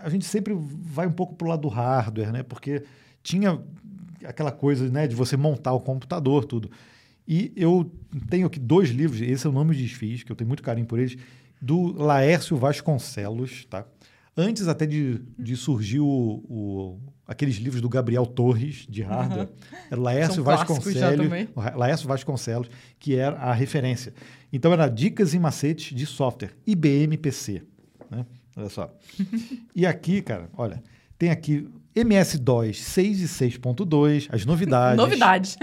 a 0.00 0.08
gente 0.08 0.26
sempre 0.26 0.54
vai 0.56 1.08
um 1.08 1.12
pouco 1.12 1.34
para 1.34 1.44
o 1.44 1.48
lado 1.48 1.62
do 1.62 1.68
hardware, 1.68 2.30
né? 2.30 2.44
porque 2.44 2.84
tinha 3.20 3.60
aquela 4.24 4.52
coisa 4.52 4.88
né, 4.88 5.08
de 5.08 5.16
você 5.16 5.36
montar 5.36 5.72
o 5.72 5.80
computador, 5.80 6.44
tudo. 6.44 6.70
E 7.26 7.52
eu 7.56 7.90
tenho 8.30 8.46
aqui 8.46 8.58
dois 8.58 8.90
livros, 8.90 9.20
esse 9.20 9.46
é 9.46 9.50
o 9.50 9.52
nome 9.52 9.74
de 9.74 9.82
desfiz, 9.82 10.22
que 10.22 10.30
eu 10.30 10.36
tenho 10.36 10.48
muito 10.48 10.62
carinho 10.62 10.86
por 10.86 10.98
eles, 10.98 11.16
do 11.60 11.92
Laércio 11.92 12.56
Vasconcelos, 12.56 13.64
tá? 13.66 13.86
Antes 14.36 14.68
até 14.68 14.84
de, 14.84 15.22
de 15.38 15.56
surgir 15.56 16.00
o, 16.00 16.06
o, 16.06 17.00
aqueles 17.26 17.56
livros 17.56 17.80
do 17.80 17.88
Gabriel 17.88 18.26
Torres, 18.26 18.86
de 18.88 19.00
hardware, 19.00 19.48
era 19.90 20.00
Laércio 20.00 20.44
Vasconcelos, 20.44 21.28
Laércio 21.74 22.06
Vasconcelos, 22.06 22.68
que 22.98 23.16
era 23.16 23.36
a 23.38 23.54
referência. 23.54 24.12
Então 24.52 24.72
era 24.72 24.88
dicas 24.88 25.32
e 25.32 25.38
macetes 25.38 25.96
de 25.96 26.04
software, 26.04 26.50
IBM 26.66 27.16
PC. 27.16 27.62
Né? 28.10 28.26
Olha 28.54 28.68
só. 28.68 28.94
e 29.74 29.86
aqui, 29.86 30.20
cara, 30.20 30.50
olha, 30.54 30.82
tem 31.18 31.30
aqui 31.30 31.66
MS-DOS 31.96 32.82
6 32.82 33.20
e 33.20 33.24
6.2, 33.24 34.28
as 34.30 34.44
novidades. 34.44 34.96
novidades. 35.02 35.56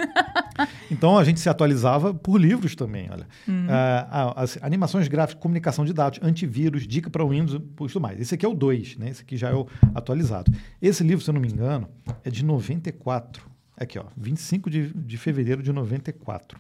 então 0.89 1.17
a 1.17 1.23
gente 1.23 1.39
se 1.39 1.47
atualizava 1.47 2.13
por 2.13 2.37
livros 2.41 2.75
também, 2.75 3.07
olha. 3.11 3.27
Uhum. 3.47 3.67
Uh, 3.67 4.33
as 4.35 4.57
animações 4.63 5.07
gráficas, 5.07 5.41
comunicação 5.41 5.85
de 5.85 5.93
dados, 5.93 6.19
antivírus, 6.23 6.87
dica 6.87 7.09
para 7.09 7.23
Windows 7.23 7.53
e 7.53 7.59
tudo 7.59 8.01
mais. 8.01 8.19
Esse 8.19 8.33
aqui 8.33 8.45
é 8.45 8.49
o 8.49 8.55
2, 8.55 8.97
né? 8.97 9.09
Esse 9.09 9.21
aqui 9.21 9.37
já 9.37 9.49
é 9.49 9.53
o 9.53 9.67
atualizado. 9.93 10.51
Esse 10.81 11.03
livro, 11.03 11.23
se 11.23 11.29
eu 11.29 11.33
não 11.33 11.41
me 11.41 11.47
engano, 11.47 11.87
é 12.23 12.29
de 12.31 12.43
94. 12.43 13.45
Aqui, 13.77 13.99
ó, 13.99 14.05
25 14.17 14.69
de, 14.69 14.93
de 14.93 15.17
fevereiro 15.17 15.61
de 15.61 15.71
94. 15.71 16.59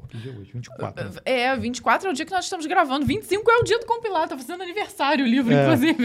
Pô, 0.00 0.06
que 0.06 0.16
dia 0.16 0.32
é 0.32 0.34
hoje? 0.34 0.50
24. 0.52 1.04
Né? 1.04 1.10
É, 1.24 1.56
24 1.56 2.08
é 2.08 2.10
o 2.10 2.14
dia 2.14 2.24
que 2.24 2.32
nós 2.32 2.44
estamos 2.44 2.66
gravando. 2.66 3.04
25 3.04 3.50
é 3.50 3.56
o 3.58 3.64
dia 3.64 3.78
do 3.78 3.86
compilado. 3.86 4.30
Tá 4.30 4.36
fazendo 4.36 4.62
aniversário 4.62 5.24
o 5.24 5.28
livro, 5.28 5.52
é. 5.52 5.62
inclusive. 5.62 6.04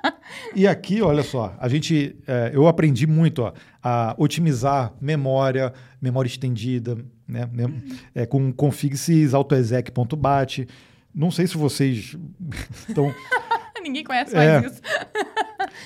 e 0.54 0.66
aqui, 0.66 1.02
olha 1.02 1.22
só, 1.22 1.54
a 1.58 1.68
gente. 1.68 2.16
É, 2.26 2.50
eu 2.54 2.66
aprendi 2.66 3.06
muito 3.06 3.42
ó, 3.42 3.52
a 3.82 4.14
otimizar 4.18 4.94
memória, 5.00 5.72
memória 6.00 6.28
estendida, 6.28 6.96
né? 7.28 7.48
É, 8.14 8.24
com 8.24 8.52
config.sys, 8.52 9.34
autoexec.bat. 9.34 10.66
Não 11.14 11.30
sei 11.30 11.46
se 11.46 11.56
vocês 11.56 12.16
estão. 12.88 13.14
Ninguém 13.82 14.02
conhece 14.02 14.34
mais 14.34 14.64
é. 14.64 14.66
isso. 14.66 14.80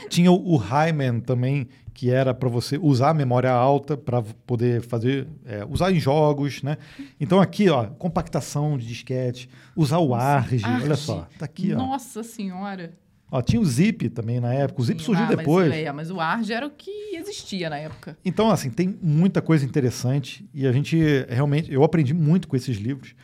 Tinha 0.08 0.30
o, 0.30 0.54
o 0.54 0.56
Hyman 0.56 1.18
também, 1.18 1.68
que 1.98 2.12
era 2.12 2.32
para 2.32 2.48
você 2.48 2.78
usar 2.80 3.10
a 3.10 3.14
memória 3.14 3.50
alta 3.50 3.96
para 3.96 4.22
poder 4.22 4.82
fazer, 4.82 5.26
é, 5.44 5.64
usar 5.64 5.90
em 5.90 5.98
jogos, 5.98 6.62
né? 6.62 6.78
Então 7.18 7.40
aqui, 7.40 7.68
ó, 7.68 7.86
compactação 7.86 8.78
de 8.78 8.86
disquete, 8.86 9.50
usar 9.74 9.98
o 9.98 10.14
ARG, 10.14 10.64
ARG. 10.64 10.84
olha 10.84 10.94
só, 10.94 11.26
tá 11.36 11.44
aqui, 11.44 11.72
ó. 11.72 11.76
Nossa 11.76 12.22
senhora. 12.22 12.92
Ó, 13.28 13.42
tinha 13.42 13.60
o 13.60 13.64
Zip 13.64 14.10
também 14.10 14.38
na 14.38 14.54
época, 14.54 14.80
o 14.80 14.84
Zip 14.84 15.00
Sim, 15.00 15.06
surgiu 15.06 15.24
ah, 15.24 15.34
depois. 15.34 15.68
Mas, 15.70 15.76
é, 15.76 15.90
mas 15.90 16.10
o 16.12 16.20
ARG 16.20 16.52
era 16.52 16.68
o 16.68 16.70
que 16.70 17.16
existia 17.16 17.68
na 17.68 17.78
época. 17.78 18.16
Então, 18.24 18.48
assim, 18.48 18.70
tem 18.70 18.96
muita 19.02 19.42
coisa 19.42 19.64
interessante 19.64 20.48
e 20.54 20.68
a 20.68 20.70
gente 20.70 20.96
realmente, 21.28 21.72
eu 21.72 21.82
aprendi 21.82 22.14
muito 22.14 22.46
com 22.46 22.54
esses 22.54 22.76
livros, 22.76 23.16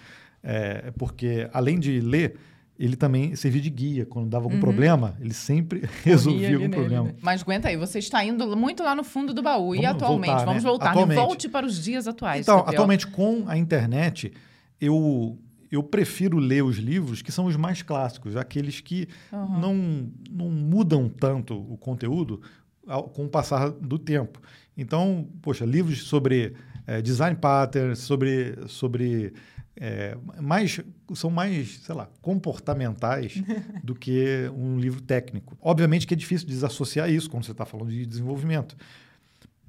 é, 0.43 0.91
porque 0.99 1.49
além 1.53 1.79
de 1.79 2.01
ler, 2.01 2.35
ele 2.79 2.97
também 2.97 3.37
servia 3.37 3.63
de 3.63 3.71
guia. 3.71 4.07
Quando 4.07 4.29
dava 4.29 4.45
algum 4.45 4.57
uhum. 4.57 4.61
problema, 4.61 5.17
ele 5.21 5.33
sempre 5.33 5.83
resolvia 6.03 6.49
algum 6.49 6.61
nele, 6.61 6.75
problema. 6.75 7.05
Né? 7.05 7.15
Mas 7.21 7.43
aguenta 7.43 7.69
aí, 7.69 7.77
você 7.77 7.99
está 7.99 8.25
indo 8.25 8.57
muito 8.57 8.83
lá 8.83 8.95
no 8.95 9.05
fundo 9.05 9.33
do 9.33 9.43
baú. 9.43 9.69
Vamos 9.69 9.83
e 9.83 9.87
atualmente? 9.87 10.31
Voltar, 10.31 10.45
vamos 10.45 10.65
né? 10.65 10.69
voltar. 10.71 10.85
Né? 10.87 10.91
Atualmente, 10.91 11.19
Volte 11.19 11.49
para 11.49 11.67
os 11.67 11.83
dias 11.83 12.09
atuais. 12.09 12.41
Então, 12.41 12.57
Gabriel. 12.57 12.75
atualmente, 12.75 13.07
com 13.07 13.45
a 13.47 13.57
internet, 13.57 14.33
eu, 14.81 15.39
eu 15.71 15.83
prefiro 15.83 16.39
ler 16.39 16.65
os 16.65 16.77
livros 16.77 17.23
que 17.23 17.31
são 17.31 17.47
os 17.47 17.57
mais 17.57 17.83
clássicos, 17.83 18.37
aqueles 18.37 18.81
que 18.81 19.09
uhum. 19.33 19.61
não, 19.61 20.11
não 20.31 20.51
mudam 20.51 21.09
tanto 21.09 21.55
o 21.55 21.77
conteúdo 21.77 22.43
ao, 22.87 23.05
com 23.05 23.25
o 23.27 23.29
passar 23.29 23.71
do 23.71 23.99
tempo. 23.99 24.41
Então, 24.77 25.29
poxa, 25.41 25.65
livros 25.65 26.03
sobre 26.03 26.55
é, 26.87 27.01
design 27.01 27.37
patterns, 27.37 28.01
sobre, 28.01 28.57
sobre 28.67 29.33
é, 29.77 30.17
mais, 30.41 30.81
são 31.15 31.31
mais, 31.31 31.79
sei 31.81 31.95
lá, 31.95 32.09
comportamentais 32.23 33.43
do 33.83 33.95
que 33.95 34.51
um 34.57 34.79
livro 34.79 35.01
técnico. 35.01 35.57
Obviamente 35.61 36.07
que 36.07 36.15
é 36.15 36.17
difícil 36.17 36.47
desassociar 36.47 37.11
isso 37.11 37.29
quando 37.29 37.45
você 37.45 37.53
está 37.53 37.65
falando 37.65 37.91
de 37.91 38.07
desenvolvimento. 38.07 38.77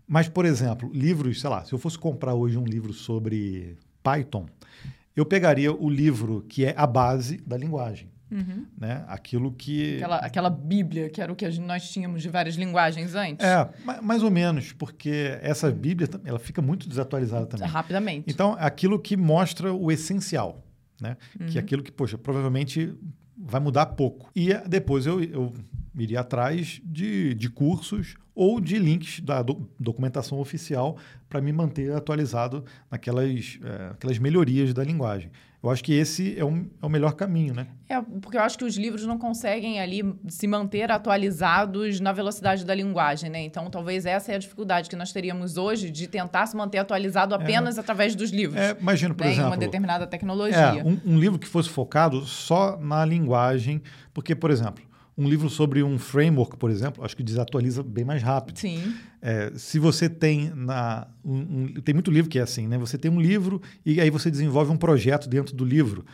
Mas, 0.08 0.30
por 0.30 0.46
exemplo, 0.46 0.90
livros, 0.94 1.42
sei 1.42 1.50
lá, 1.50 1.66
se 1.66 1.74
eu 1.74 1.80
fosse 1.80 1.98
comprar 1.98 2.36
hoje 2.36 2.58
um 2.58 2.66
livro 2.66 2.94
sobre 2.94 3.78
Python, 4.04 4.46
eu 5.16 5.26
pegaria 5.26 5.74
o 5.74 5.90
livro 5.90 6.46
que 6.48 6.66
é 6.66 6.74
a 6.78 6.86
base 6.86 7.38
da 7.38 7.58
linguagem. 7.58 8.10
Uhum. 8.32 8.66
Né? 8.78 9.04
Aquilo 9.08 9.52
que. 9.52 9.98
Aquela, 9.98 10.18
aquela 10.18 10.50
Bíblia, 10.50 11.10
que 11.10 11.22
era 11.22 11.32
o 11.32 11.36
que 11.36 11.48
nós 11.60 11.90
tínhamos 11.90 12.22
de 12.22 12.30
várias 12.30 12.56
linguagens 12.56 13.14
antes. 13.16 13.46
É, 13.46 13.70
mais 14.02 14.24
ou 14.24 14.32
menos, 14.32 14.72
porque 14.72 15.38
essa 15.42 15.72
Bíblia 15.72 16.10
ela 16.24 16.40
fica 16.40 16.62
muito 16.62 16.90
desatualizada 16.90 17.46
também. 17.46 17.68
Rapidamente. 17.68 18.26
Então, 18.28 18.56
aquilo 18.60 19.00
que 19.00 19.16
mostra 19.16 19.74
o 19.74 19.92
essencial, 19.92 20.64
né? 21.00 21.18
Uhum. 21.40 21.48
Que 21.48 21.58
é 21.58 21.62
aquilo 21.62 21.84
que, 21.84 21.92
poxa, 21.92 22.18
provavelmente 22.18 22.94
vai 23.38 23.62
mudar 23.62 23.86
pouco. 23.88 24.32
E 24.36 24.54
depois 24.68 25.06
eu, 25.06 25.22
eu 25.22 25.54
iria 25.98 26.22
atrás 26.22 26.82
de, 26.84 27.34
de 27.36 27.50
cursos 27.50 28.16
ou 28.34 28.60
de 28.60 28.78
links 28.78 29.22
da 29.22 29.42
do, 29.42 29.70
documentação 29.80 30.40
oficial 30.40 30.98
para 31.30 31.40
me 31.42 31.54
manter 31.54 31.92
atualizado 31.94 32.66
naquelas 32.92 33.60
é, 33.64 33.92
aquelas 33.92 34.18
melhorias 34.18 34.74
da 34.74 34.84
linguagem. 34.84 35.32
Eu 35.66 35.72
acho 35.72 35.84
que 35.84 35.94
esse 35.94 36.38
é, 36.38 36.46
um, 36.46 36.68
é 36.80 36.86
o 36.86 36.90
melhor 36.90 37.14
caminho, 37.14 37.52
né? 37.52 37.66
É, 37.90 38.00
porque 38.00 38.38
eu 38.38 38.42
acho 38.42 38.56
que 38.56 38.64
os 38.64 38.78
livros 38.78 39.04
não 39.08 39.18
conseguem 39.18 39.80
ali 39.80 40.04
se 40.28 40.46
manter 40.46 40.92
atualizados 40.92 42.00
na 42.00 42.12
velocidade 42.12 42.64
da 42.64 42.76
linguagem, 42.76 43.32
né? 43.32 43.42
Então, 43.42 43.68
talvez 43.72 44.06
essa 44.06 44.32
é 44.32 44.36
a 44.36 44.38
dificuldade 44.38 44.88
que 44.88 44.96
nós 44.96 45.12
teríamos 45.12 45.58
hoje 45.58 45.90
de 45.90 46.06
tentar 46.06 46.46
se 46.46 46.56
manter 46.56 46.78
atualizado 46.78 47.34
é. 47.34 47.38
apenas 47.38 47.78
é. 47.78 47.82
através 47.82 48.14
dos 48.14 48.30
livros. 48.30 48.62
É, 48.62 48.78
imagina, 48.80 49.16
por 49.16 49.24
né? 49.26 49.32
exemplo... 49.32 49.48
Em 49.48 49.52
uma 49.54 49.58
determinada 49.58 50.06
tecnologia. 50.06 50.56
É, 50.56 50.84
um, 50.84 51.00
um 51.04 51.20
livro 51.20 51.40
que 51.40 51.48
fosse 51.48 51.70
focado 51.70 52.24
só 52.28 52.78
na 52.78 53.04
linguagem, 53.04 53.82
porque, 54.14 54.36
por 54.36 54.52
exemplo, 54.52 54.84
um 55.18 55.30
livro 55.30 55.50
sobre 55.50 55.82
um 55.82 55.98
framework, 55.98 56.58
por 56.58 56.70
exemplo, 56.70 57.04
acho 57.04 57.16
que 57.16 57.24
desatualiza 57.24 57.82
bem 57.82 58.04
mais 58.04 58.22
rápido. 58.22 58.60
Sim. 58.60 58.94
É, 59.22 59.52
se 59.56 59.80
você 59.80 60.10
tem 60.10 60.52
na 60.54 61.08
um, 61.24 61.38
um, 61.38 61.74
tem 61.82 61.94
muito 61.94 62.12
livro 62.12 62.30
que 62.30 62.38
é 62.38 62.42
assim, 62.42 62.68
né? 62.68 62.78
Você 62.78 62.98
tem 62.98 63.10
um 63.10 63.20
livro 63.20 63.62
e 63.86 64.02
aí 64.02 64.10
você 64.10 64.30
desenvolve 64.30 64.72
um 64.72 64.78
projeto 64.78 65.30
dentro 65.30 65.56
do 65.56 65.64
livro. 65.64 66.06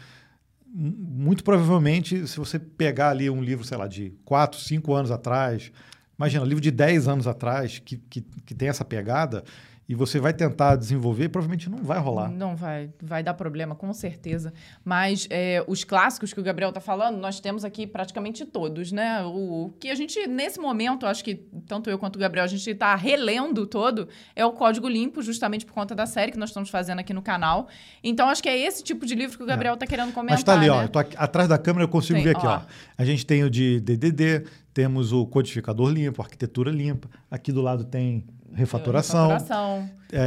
Muito 0.73 1.43
provavelmente, 1.43 2.27
se 2.27 2.37
você 2.37 2.59
pegar 2.59 3.09
ali 3.09 3.29
um 3.29 3.43
livro, 3.43 3.65
sei 3.65 3.77
lá, 3.77 3.87
de 3.87 4.13
4, 4.23 4.59
5 4.59 4.93
anos 4.93 5.11
atrás, 5.11 5.71
imagina, 6.17 6.43
um 6.43 6.47
livro 6.47 6.61
de 6.61 6.71
10 6.71 7.07
anos 7.07 7.27
atrás 7.27 7.79
que, 7.79 7.97
que, 7.97 8.21
que 8.21 8.53
tem 8.53 8.69
essa 8.69 8.85
pegada, 8.85 9.43
e 9.91 9.93
você 9.93 10.21
vai 10.21 10.33
tentar 10.33 10.77
desenvolver, 10.77 11.27
provavelmente 11.27 11.69
não 11.69 11.79
vai 11.79 11.99
rolar. 11.99 12.31
Não 12.31 12.55
vai, 12.55 12.89
vai 13.03 13.21
dar 13.21 13.33
problema, 13.33 13.75
com 13.75 13.91
certeza. 13.93 14.53
Mas 14.85 15.27
é, 15.29 15.61
os 15.67 15.83
clássicos 15.83 16.33
que 16.33 16.39
o 16.39 16.43
Gabriel 16.43 16.69
está 16.69 16.79
falando, 16.79 17.17
nós 17.17 17.41
temos 17.41 17.65
aqui 17.65 17.85
praticamente 17.85 18.45
todos, 18.45 18.93
né? 18.93 19.21
O, 19.25 19.65
o, 19.65 19.73
que 19.77 19.89
a 19.89 19.95
gente, 19.95 20.25
nesse 20.27 20.61
momento, 20.61 21.05
acho 21.05 21.21
que 21.21 21.35
tanto 21.67 21.89
eu 21.89 21.99
quanto 21.99 22.15
o 22.15 22.19
Gabriel, 22.19 22.45
a 22.45 22.47
gente 22.47 22.69
está 22.69 22.95
relendo 22.95 23.67
todo, 23.67 24.07
é 24.33 24.45
o 24.45 24.53
Código 24.53 24.87
Limpo, 24.87 25.21
justamente 25.21 25.65
por 25.65 25.73
conta 25.73 25.93
da 25.93 26.05
série 26.05 26.31
que 26.31 26.39
nós 26.39 26.51
estamos 26.51 26.69
fazendo 26.69 26.99
aqui 26.99 27.13
no 27.13 27.21
canal. 27.21 27.67
Então, 28.01 28.29
acho 28.29 28.41
que 28.41 28.47
é 28.47 28.57
esse 28.57 28.81
tipo 28.81 29.05
de 29.05 29.13
livro 29.13 29.35
que 29.35 29.43
o 29.43 29.45
Gabriel 29.45 29.73
está 29.73 29.83
é. 29.83 29.89
querendo 29.89 30.13
comentar. 30.13 30.35
Mas 30.35 30.39
está 30.39 30.53
ali, 30.53 30.67
né? 30.67 30.71
ó. 30.71 30.83
Eu 30.83 30.87
tô 30.87 30.99
aqui, 30.99 31.17
atrás 31.17 31.49
da 31.49 31.57
câmera 31.57 31.83
eu 31.83 31.89
consigo 31.89 32.17
Sim, 32.17 32.23
ver 32.23 32.37
aqui, 32.37 32.47
ó. 32.47 32.59
ó. 32.59 32.61
A 32.97 33.03
gente 33.03 33.25
tem 33.25 33.43
o 33.43 33.49
de 33.49 33.81
DDD, 33.81 34.45
temos 34.73 35.11
o 35.11 35.25
codificador 35.25 35.91
limpo, 35.91 36.21
arquitetura 36.21 36.71
limpa. 36.71 37.09
Aqui 37.29 37.51
do 37.51 37.61
lado 37.61 37.83
tem 37.83 38.23
refatoração. 38.53 39.29
refatoração. 39.29 39.89
É, 40.11 40.17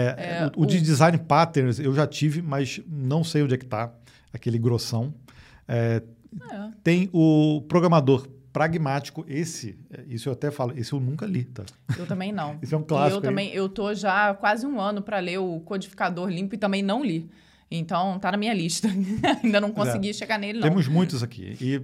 é, 0.43 0.53
o, 0.57 0.63
o, 0.63 0.67
de 0.67 0.81
design 0.81 1.19
patterns 1.19 1.79
eu 1.79 1.95
já 1.95 2.07
tive, 2.07 2.41
mas 2.41 2.81
não 2.89 3.23
sei 3.23 3.43
onde 3.43 3.55
é 3.55 3.59
que 3.59 3.65
está, 3.65 3.93
aquele 4.33 4.59
grossão. 4.59 5.15
É, 5.69 6.03
é, 6.51 6.69
tem 6.83 7.09
o 7.13 7.63
programador 7.69 8.29
pragmático, 8.53 9.25
esse, 9.27 9.77
isso 10.07 10.29
eu 10.29 10.33
até 10.33 10.51
falo, 10.51 10.73
esse 10.79 10.93
eu 10.93 11.01
nunca 11.01 11.27
li, 11.27 11.45
tá? 11.45 11.65
Eu 11.99 12.07
também 12.07 12.33
não. 12.33 12.57
Esse 12.63 12.73
é 12.73 12.77
um 12.77 12.85
clássico. 12.85 13.17
E 13.17 13.19
eu 13.19 13.21
também, 13.21 13.53
eu 13.53 13.69
tô 13.69 13.93
já 13.93 14.33
quase 14.35 14.65
um 14.65 14.81
ano 14.81 15.03
para 15.03 15.19
ler 15.19 15.39
o 15.39 15.59
codificador 15.61 16.29
limpo 16.29 16.55
e 16.55 16.59
também 16.59 16.81
não 16.81 17.05
li. 17.05 17.29
Então, 17.69 18.17
tá 18.21 18.31
na 18.31 18.39
minha 18.39 18.55
lista. 18.55 18.89
Ainda 19.43 19.61
não 19.61 19.73
consegui 19.73 20.11
é. 20.11 20.13
chegar 20.13 20.39
nele, 20.39 20.61
não. 20.61 20.69
Temos 20.69 20.87
muitos 20.87 21.21
aqui. 21.21 21.57
E 21.61 21.83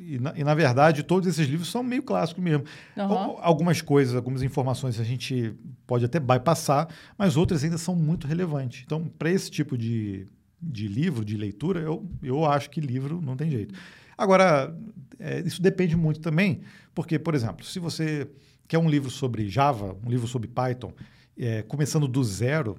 e 0.00 0.18
na, 0.18 0.32
e, 0.36 0.44
na, 0.44 0.54
verdade, 0.54 1.02
todos 1.02 1.28
esses 1.28 1.46
livros 1.46 1.70
são 1.70 1.82
meio 1.82 2.02
clássicos 2.02 2.42
mesmo. 2.42 2.64
Uhum. 2.96 3.36
Algumas 3.40 3.80
coisas, 3.80 4.14
algumas 4.14 4.42
informações 4.42 4.98
a 5.00 5.04
gente 5.04 5.54
pode 5.86 6.04
até 6.04 6.18
bypassar, 6.18 6.88
mas 7.18 7.36
outras 7.36 7.64
ainda 7.64 7.78
são 7.78 7.94
muito 7.94 8.26
relevantes. 8.26 8.82
Então, 8.84 9.04
para 9.18 9.30
esse 9.30 9.50
tipo 9.50 9.76
de, 9.76 10.26
de 10.60 10.88
livro, 10.88 11.24
de 11.24 11.36
leitura, 11.36 11.80
eu, 11.80 12.08
eu 12.22 12.44
acho 12.44 12.70
que 12.70 12.80
livro 12.80 13.20
não 13.20 13.36
tem 13.36 13.50
jeito. 13.50 13.74
Agora, 14.16 14.76
é, 15.18 15.40
isso 15.40 15.60
depende 15.60 15.96
muito 15.96 16.20
também, 16.20 16.62
porque, 16.94 17.18
por 17.18 17.34
exemplo, 17.34 17.64
se 17.64 17.78
você 17.78 18.28
quer 18.68 18.78
um 18.78 18.88
livro 18.88 19.10
sobre 19.10 19.48
Java, 19.48 19.96
um 20.04 20.10
livro 20.10 20.26
sobre 20.26 20.48
Python, 20.48 20.92
é, 21.36 21.62
começando 21.62 22.06
do 22.06 22.22
zero, 22.22 22.76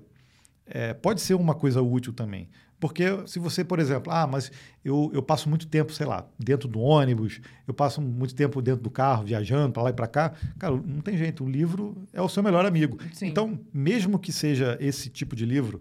é, 0.65 0.93
pode 0.93 1.21
ser 1.21 1.33
uma 1.33 1.53
coisa 1.53 1.81
útil 1.81 2.13
também. 2.13 2.49
Porque 2.83 3.05
se 3.27 3.39
você, 3.39 3.63
por 3.63 3.79
exemplo, 3.79 4.11
ah, 4.11 4.27
mas 4.27 4.51
eu, 4.83 5.09
eu 5.13 5.23
passo 5.23 5.47
muito 5.47 5.67
tempo, 5.67 5.93
sei 5.93 6.05
lá, 6.05 6.27
dentro 6.37 6.67
do 6.67 6.81
ônibus, 6.81 7.39
eu 7.65 7.73
passo 7.73 8.01
muito 8.01 8.35
tempo 8.35 8.61
dentro 8.61 8.83
do 8.83 8.89
carro, 8.89 9.23
viajando 9.23 9.71
para 9.71 9.83
lá 9.83 9.89
e 9.89 9.93
para 9.93 10.05
cá, 10.05 10.33
cara, 10.59 10.75
não 10.75 10.99
tem 10.99 11.15
jeito, 11.15 11.45
o 11.45 11.49
livro 11.49 11.95
é 12.11 12.21
o 12.21 12.27
seu 12.27 12.43
melhor 12.43 12.65
amigo. 12.65 12.97
Sim. 13.13 13.27
Então, 13.27 13.57
mesmo 13.73 14.19
que 14.19 14.33
seja 14.33 14.77
esse 14.81 15.09
tipo 15.09 15.33
de 15.33 15.45
livro, 15.45 15.79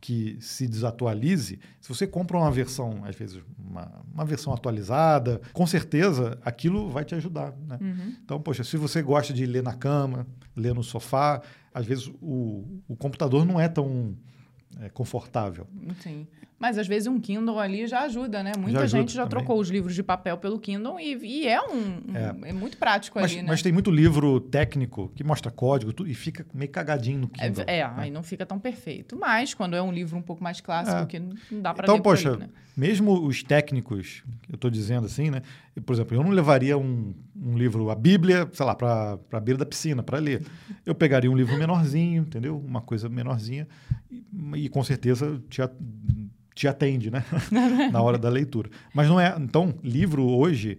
que 0.00 0.36
se 0.40 0.66
desatualize, 0.66 1.60
se 1.80 1.88
você 1.88 2.08
compra 2.08 2.38
uma 2.38 2.50
versão, 2.50 3.04
às 3.04 3.14
vezes, 3.14 3.40
uma, 3.56 3.88
uma 4.12 4.24
versão 4.24 4.52
atualizada, 4.52 5.40
com 5.52 5.64
certeza 5.64 6.40
aquilo 6.44 6.90
vai 6.90 7.04
te 7.04 7.14
ajudar. 7.14 7.54
Né? 7.68 7.78
Uhum. 7.80 8.16
Então, 8.24 8.40
poxa, 8.40 8.64
se 8.64 8.76
você 8.76 9.00
gosta 9.00 9.32
de 9.32 9.46
ler 9.46 9.62
na 9.62 9.74
cama, 9.74 10.26
ler 10.56 10.74
no 10.74 10.82
sofá, 10.82 11.40
às 11.72 11.86
vezes 11.86 12.10
o, 12.20 12.64
o 12.88 12.96
computador 12.96 13.46
não 13.46 13.60
é 13.60 13.68
tão 13.68 14.16
é, 14.80 14.88
confortável. 14.88 15.66
Sim. 16.00 16.26
Mas 16.58 16.78
às 16.78 16.86
vezes 16.86 17.06
um 17.06 17.20
Kindle 17.20 17.58
ali 17.58 17.86
já 17.86 18.00
ajuda, 18.02 18.42
né? 18.42 18.52
Muita 18.58 18.86
já 18.86 18.98
gente 18.98 19.12
já 19.12 19.24
também. 19.24 19.44
trocou 19.44 19.60
os 19.60 19.68
livros 19.68 19.94
de 19.94 20.02
papel 20.02 20.38
pelo 20.38 20.58
Kindle 20.58 20.98
e, 20.98 21.14
e 21.22 21.46
é 21.46 21.60
um, 21.60 22.02
é. 22.14 22.48
é. 22.48 22.52
muito 22.52 22.78
prático 22.78 23.20
mas, 23.20 23.30
ali, 23.30 23.42
né? 23.42 23.48
Mas 23.48 23.60
tem 23.60 23.72
muito 23.72 23.90
livro 23.90 24.40
técnico 24.40 25.12
que 25.14 25.22
mostra 25.22 25.50
código 25.50 25.92
tudo, 25.92 26.08
e 26.08 26.14
fica 26.14 26.46
meio 26.54 26.70
cagadinho 26.70 27.20
no 27.20 27.28
Kindle. 27.28 27.64
É, 27.66 27.80
é 27.80 27.84
né? 27.86 27.94
aí 27.96 28.10
não 28.10 28.22
fica 28.22 28.46
tão 28.46 28.58
perfeito. 28.58 29.18
Mas 29.18 29.52
quando 29.52 29.76
é 29.76 29.82
um 29.82 29.92
livro 29.92 30.16
um 30.16 30.22
pouco 30.22 30.42
mais 30.42 30.60
clássico, 30.62 30.96
é. 30.96 31.06
que 31.06 31.18
não 31.18 31.36
dá 31.60 31.74
para 31.74 31.84
Então, 31.84 32.00
poxa, 32.00 32.32
aí, 32.32 32.38
né? 32.38 32.48
mesmo 32.74 33.26
os 33.26 33.42
técnicos, 33.42 34.22
eu 34.48 34.54
estou 34.54 34.70
dizendo 34.70 35.04
assim, 35.04 35.30
né? 35.30 35.42
Por 35.84 35.92
exemplo, 35.92 36.16
eu 36.16 36.22
não 36.22 36.30
levaria 36.30 36.78
um, 36.78 37.12
um 37.42 37.56
livro, 37.56 37.90
a 37.90 37.94
Bíblia, 37.94 38.48
sei 38.52 38.64
lá, 38.64 38.74
para 38.74 39.18
a 39.32 39.40
beira 39.40 39.58
da 39.58 39.66
piscina 39.66 40.02
para 40.02 40.18
ler. 40.18 40.44
Eu 40.84 40.94
pegaria 40.94 41.30
um 41.30 41.36
livro 41.36 41.56
menorzinho, 41.58 42.22
entendeu? 42.22 42.58
Uma 42.58 42.80
coisa 42.80 43.08
menorzinha 43.08 43.66
e, 44.10 44.24
e 44.56 44.68
com 44.68 44.82
certeza 44.82 45.42
tinha 45.48 45.70
te 46.54 46.66
atende, 46.66 47.10
né? 47.10 47.22
Na 47.92 48.00
hora 48.00 48.16
da 48.16 48.30
leitura. 48.30 48.70
Mas 48.94 49.06
não 49.08 49.20
é. 49.20 49.36
Então, 49.38 49.74
livro 49.82 50.26
hoje 50.26 50.78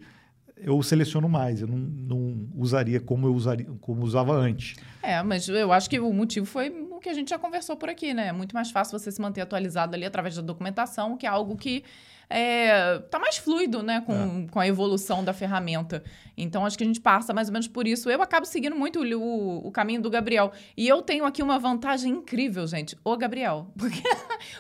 eu 0.60 0.82
seleciono 0.82 1.30
mais, 1.30 1.62
eu 1.62 1.68
não, 1.68 1.78
não, 1.78 2.50
usaria 2.56 3.00
como 3.00 3.28
eu 3.28 3.34
usaria, 3.34 3.68
como 3.80 4.04
usava 4.04 4.34
antes. 4.34 4.76
É, 5.04 5.22
mas 5.22 5.48
eu 5.48 5.72
acho 5.72 5.88
que 5.88 6.00
o 6.00 6.12
motivo 6.12 6.48
foi 6.48 6.70
o 6.70 7.00
que 7.00 7.10
a 7.10 7.14
gente 7.14 7.30
já 7.30 7.38
conversou 7.38 7.78
por 7.78 7.90
aqui, 7.90 8.12
né? 8.12 8.30
É 8.30 8.32
muito 8.32 8.56
mais 8.56 8.72
fácil 8.72 8.98
você 8.98 9.12
se 9.12 9.22
manter 9.22 9.42
atualizado 9.42 9.96
ali 9.96 10.04
através 10.04 10.36
da 10.36 10.42
documentação, 10.42 11.16
que 11.16 11.28
é 11.28 11.30
algo 11.30 11.56
que 11.56 11.84
é, 12.30 13.00
tá 13.10 13.18
mais 13.20 13.38
fluido, 13.38 13.82
né, 13.82 14.02
com, 14.02 14.14
é. 14.14 14.52
com 14.52 14.60
a 14.60 14.68
evolução 14.68 15.24
da 15.24 15.34
ferramenta. 15.34 16.04
Então, 16.38 16.66
acho 16.66 16.78
que 16.78 16.84
a 16.84 16.88
gente 16.88 17.00
passa 17.00 17.34
mais 17.34 17.48
ou 17.48 17.54
menos 17.54 17.68
por 17.68 17.88
isso. 17.88 18.10
Eu 18.10 18.22
acabo 18.22 18.46
seguindo 18.46 18.76
muito 18.76 19.02
o, 19.02 19.22
o, 19.22 19.68
o 19.68 19.72
caminho 19.72 20.02
do 20.02 20.10
Gabriel. 20.10 20.52
E 20.76 20.88
eu 20.88 21.02
tenho 21.02 21.26
aqui 21.26 21.42
uma 21.42 21.58
vantagem 21.58 22.12
incrível, 22.14 22.68
gente. 22.68 22.98
O 23.04 23.16
Gabriel. 23.18 23.72
Porque, 23.78 24.04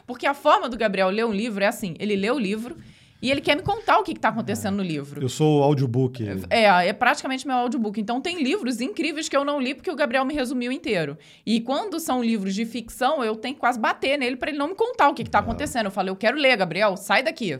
porque 0.05 0.25
a 0.25 0.33
forma 0.33 0.69
do 0.69 0.77
Gabriel 0.77 1.09
ler 1.09 1.25
um 1.25 1.33
livro 1.33 1.63
é 1.63 1.67
assim: 1.67 1.95
ele 1.99 2.15
lê 2.15 2.31
o 2.31 2.39
livro 2.39 2.77
e 3.21 3.31
ele 3.31 3.41
quer 3.41 3.55
me 3.55 3.63
contar 3.63 3.97
o 3.97 4.03
que 4.03 4.11
está 4.11 4.29
acontecendo 4.29 4.77
no 4.77 4.83
livro. 4.83 5.21
Eu 5.21 5.29
sou 5.29 5.59
o 5.59 5.63
audiobook. 5.63 6.23
É, 6.49 6.87
é 6.87 6.93
praticamente 6.93 7.47
meu 7.47 7.55
audiobook. 7.55 7.99
Então 7.99 8.21
tem 8.21 8.43
livros 8.43 8.79
incríveis 8.79 9.27
que 9.27 9.35
eu 9.35 9.43
não 9.43 9.59
li 9.59 9.73
porque 9.73 9.89
o 9.89 9.95
Gabriel 9.95 10.23
me 10.23 10.33
resumiu 10.33 10.71
inteiro. 10.71 11.17
E 11.45 11.59
quando 11.61 11.99
são 11.99 12.23
livros 12.23 12.53
de 12.53 12.65
ficção, 12.65 13.23
eu 13.23 13.35
tenho 13.35 13.55
que 13.55 13.59
quase 13.59 13.79
bater 13.79 14.17
nele 14.17 14.35
para 14.35 14.49
ele 14.49 14.59
não 14.59 14.67
me 14.69 14.75
contar 14.75 15.09
o 15.09 15.13
que 15.13 15.23
está 15.23 15.39
acontecendo. 15.39 15.85
Eu 15.85 15.91
falo, 15.91 16.09
eu 16.09 16.15
quero 16.15 16.37
ler, 16.37 16.55
Gabriel, 16.57 16.95
sai 16.95 17.23
daqui, 17.23 17.57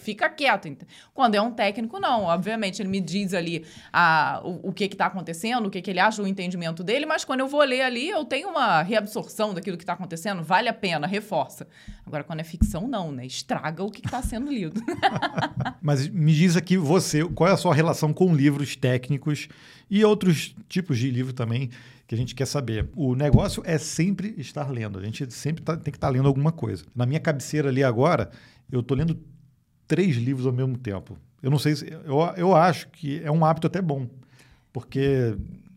fica 0.00 0.28
quieto. 0.30 0.64
Quando 1.12 1.34
é 1.34 1.40
um 1.40 1.50
técnico, 1.50 1.98
não. 2.00 2.22
Obviamente, 2.22 2.80
ele 2.80 2.88
me 2.88 3.00
diz 3.00 3.34
ali 3.34 3.64
a, 3.92 4.40
o, 4.42 4.68
o 4.68 4.72
que 4.72 4.84
está 4.84 5.06
acontecendo, 5.06 5.66
o 5.66 5.70
que, 5.70 5.82
que 5.82 5.90
ele 5.90 6.00
acha, 6.00 6.22
o 6.22 6.26
entendimento 6.26 6.82
dele, 6.82 7.04
mas 7.04 7.24
quando 7.24 7.40
eu 7.40 7.48
vou 7.48 7.62
ler 7.62 7.82
ali, 7.82 8.08
eu 8.08 8.24
tenho 8.24 8.48
uma 8.48 8.82
reabsorção 8.82 9.52
daquilo 9.52 9.76
que 9.76 9.82
está 9.82 9.92
acontecendo, 9.92 10.42
vale 10.42 10.68
a 10.68 10.72
pena, 10.72 11.06
reforça. 11.06 11.66
Agora, 12.06 12.24
quando 12.24 12.40
é 12.40 12.44
ficção, 12.44 12.86
não, 12.86 13.10
né? 13.10 13.26
Estraga 13.26 13.82
o 13.82 13.90
que 13.90 14.04
está 14.04 14.22
sendo 14.22 14.50
lido. 14.50 14.80
Mas 15.80 16.08
me 16.08 16.34
diz 16.34 16.56
aqui 16.56 16.76
você, 16.76 17.24
qual 17.24 17.48
é 17.48 17.52
a 17.52 17.56
sua 17.56 17.74
relação 17.74 18.12
com 18.12 18.34
livros 18.34 18.76
técnicos 18.76 19.48
e 19.90 20.04
outros 20.04 20.54
tipos 20.68 20.98
de 20.98 21.10
livro 21.10 21.32
também 21.32 21.70
que 22.06 22.14
a 22.14 22.18
gente 22.18 22.34
quer 22.34 22.46
saber. 22.46 22.88
O 22.94 23.14
negócio 23.14 23.62
é 23.66 23.78
sempre 23.78 24.34
estar 24.38 24.70
lendo. 24.70 24.98
A 24.98 25.02
gente 25.02 25.32
sempre 25.32 25.62
tá, 25.62 25.76
tem 25.76 25.90
que 25.90 25.96
estar 25.96 26.08
tá 26.08 26.12
lendo 26.12 26.28
alguma 26.28 26.52
coisa. 26.52 26.84
Na 26.94 27.06
minha 27.06 27.20
cabeceira 27.20 27.68
ali 27.68 27.82
agora, 27.82 28.30
eu 28.70 28.80
estou 28.80 28.96
lendo 28.96 29.18
três 29.86 30.16
livros 30.16 30.46
ao 30.46 30.52
mesmo 30.52 30.76
tempo. 30.76 31.18
Eu 31.42 31.50
não 31.50 31.58
sei 31.58 31.76
se. 31.76 31.90
Eu, 31.90 32.20
eu 32.36 32.54
acho 32.54 32.88
que 32.88 33.20
é 33.22 33.30
um 33.30 33.44
hábito 33.44 33.66
até 33.66 33.80
bom. 33.80 34.06
Porque 34.72 35.36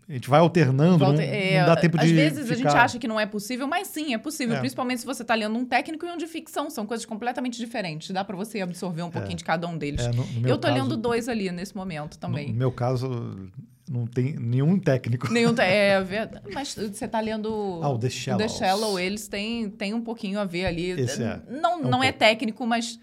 a 0.09 0.13
gente 0.13 0.29
vai 0.29 0.39
alternando, 0.39 0.97
Volta, 0.97 1.17
não, 1.17 1.21
é, 1.21 1.59
não, 1.59 1.65
dá 1.65 1.75
tempo 1.75 1.97
às 1.97 2.07
de. 2.07 2.11
Às 2.11 2.15
vezes 2.15 2.47
ficar... 2.47 2.53
a 2.53 2.71
gente 2.71 2.81
acha 2.81 2.99
que 2.99 3.07
não 3.09 3.19
é 3.19 3.25
possível, 3.25 3.67
mas 3.67 3.87
sim, 3.87 4.13
é 4.13 4.17
possível. 4.17 4.55
É. 4.55 4.59
Principalmente 4.59 4.99
se 5.01 5.05
você 5.05 5.21
está 5.21 5.35
lendo 5.35 5.57
um 5.57 5.65
técnico 5.65 6.05
e 6.05 6.09
um 6.09 6.15
de 6.15 6.25
ficção. 6.27 6.69
São 6.69 6.85
coisas 6.85 7.05
completamente 7.05 7.57
diferentes. 7.57 8.11
Dá 8.11 8.23
para 8.23 8.35
você 8.35 8.61
absorver 8.61 9.01
um 9.01 9.09
pouquinho 9.09 9.33
é. 9.33 9.37
de 9.37 9.43
cada 9.43 9.67
um 9.67 9.77
deles. 9.77 10.05
É, 10.05 10.11
no, 10.13 10.25
no 10.25 10.47
eu 10.47 10.57
caso, 10.57 10.73
lendo 10.73 10.95
dois 10.95 11.27
ali 11.27 11.51
nesse 11.51 11.75
momento 11.75 12.17
também. 12.17 12.47
No, 12.47 12.53
meu 12.53 12.71
caso, 12.71 13.49
não 13.89 14.07
tem 14.07 14.37
nenhum 14.39 14.79
técnico. 14.79 15.29
Nenhum 15.29 15.53
é 15.57 15.99
verdade. 16.01 16.45
Mas 16.53 16.73
você 16.73 17.03
está 17.03 17.19
lendo. 17.19 17.81
Ah, 17.83 17.89
o 17.89 17.99
The 17.99 18.09
Shallow. 18.09 18.39
The 18.39 18.47
Shallow, 18.47 18.97
eles 18.97 19.27
têm, 19.27 19.69
têm 19.69 19.93
um 19.93 20.01
pouquinho 20.01 20.39
a 20.39 20.45
ver 20.45 20.67
ali. 20.67 20.91
Esse 20.91 21.21
é. 21.21 21.41
Não, 21.49 21.73
é 21.73 21.75
um 21.75 21.89
não 21.89 22.03
é 22.03 22.13
técnico, 22.13 22.65
mas 22.65 22.97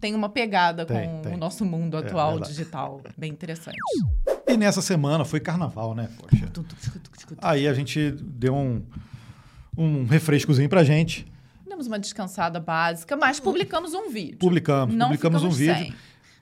tem 0.00 0.14
uma 0.14 0.28
pegada 0.28 0.86
tem, 0.86 1.08
com 1.08 1.22
tem. 1.22 1.34
o 1.34 1.36
nosso 1.36 1.64
mundo 1.64 1.96
é 1.96 2.00
atual 2.00 2.40
digital. 2.40 3.02
Bem 3.16 3.30
interessante. 3.30 3.76
E 4.46 4.56
nessa 4.56 4.80
semana 4.80 5.24
foi 5.24 5.38
carnaval, 5.38 5.94
né? 5.94 6.08
Poxa. 6.18 6.50
Aí 7.42 7.68
a 7.68 7.74
gente 7.74 8.10
deu 8.10 8.54
um, 8.56 8.82
um 9.76 10.06
refrescozinho 10.06 10.68
pra 10.68 10.82
gente. 10.82 11.26
Demos 11.68 11.86
uma 11.86 11.98
descansada 11.98 12.58
básica, 12.58 13.16
mas 13.16 13.38
publicamos 13.38 13.94
um 13.94 14.10
vídeo. 14.10 14.38
Publicamos, 14.38 14.94
Não 14.94 15.06
publicamos 15.06 15.44
um 15.44 15.50
vídeo 15.50 15.94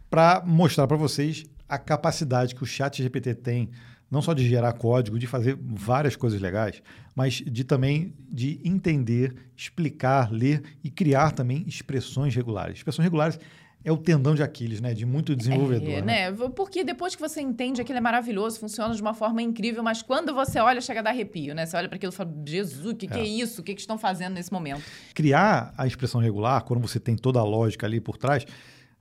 para 0.09 0.43
mostrar 0.47 0.87
para 0.87 0.97
vocês 0.97 1.45
a 1.69 1.77
capacidade 1.77 2.55
que 2.55 2.63
o 2.63 2.67
Chat 2.67 3.03
GPT 3.03 3.35
tem, 3.35 3.71
não 4.11 4.23
só 4.23 4.33
de 4.33 4.49
gerar 4.49 4.73
código, 4.73 5.19
de 5.19 5.27
fazer 5.27 5.59
várias 5.61 6.17
coisas 6.17 6.41
legais, 6.41 6.83
mas 7.15 7.35
de 7.35 7.65
também 7.65 8.15
de 8.31 8.61
entender, 8.65 9.35
explicar, 9.57 10.33
ler 10.33 10.63
e 10.83 10.91
criar 10.91 11.33
também 11.33 11.65
expressões 11.67 12.35
regulares. 12.35 12.79
Expressões 12.79 13.05
regulares 13.05 13.39
é 13.85 13.93
o 13.93 13.97
tendão 13.97 14.35
de 14.35 14.43
Aquiles, 14.43 14.81
né? 14.81 14.93
De 14.93 15.07
muito 15.07 15.37
desenvolvedor. 15.37 15.89
É, 15.89 16.03
né? 16.03 16.31
né? 16.31 16.49
Porque 16.55 16.83
depois 16.83 17.15
que 17.15 17.21
você 17.21 17.41
entende 17.41 17.81
aquilo 17.81 17.99
é 17.99 18.01
maravilhoso, 18.01 18.59
funciona 18.59 18.95
de 18.95 19.01
uma 19.01 19.15
forma 19.15 19.41
incrível, 19.41 19.83
mas 19.83 20.03
quando 20.03 20.35
você 20.35 20.59
olha, 20.59 20.81
chega 20.81 21.01
a 21.01 21.03
dar 21.03 21.11
arrepio, 21.11 21.55
né? 21.55 21.65
Você 21.65 21.77
olha 21.77 21.89
para 21.89 21.97
aquilo 21.97 22.13
e 22.13 22.15
fala, 22.15 22.33
Jesus, 22.45 22.87
o 22.87 22.95
que, 22.95 23.07
é. 23.07 23.09
que 23.09 23.19
é 23.19 23.25
isso? 23.25 23.61
O 23.61 23.65
que, 23.65 23.75
que 23.75 23.81
estão 23.81 23.97
fazendo 23.97 24.35
nesse 24.35 24.53
momento? 24.53 24.83
Criar 25.15 25.73
a 25.77 25.87
expressão 25.87 26.21
regular, 26.21 26.65
quando 26.65 26.81
você 26.81 26.99
tem 26.99 27.17
toda 27.17 27.39
a 27.39 27.45
lógica 27.45 27.87
ali 27.87 28.01
por 28.01 28.17
trás, 28.17 28.45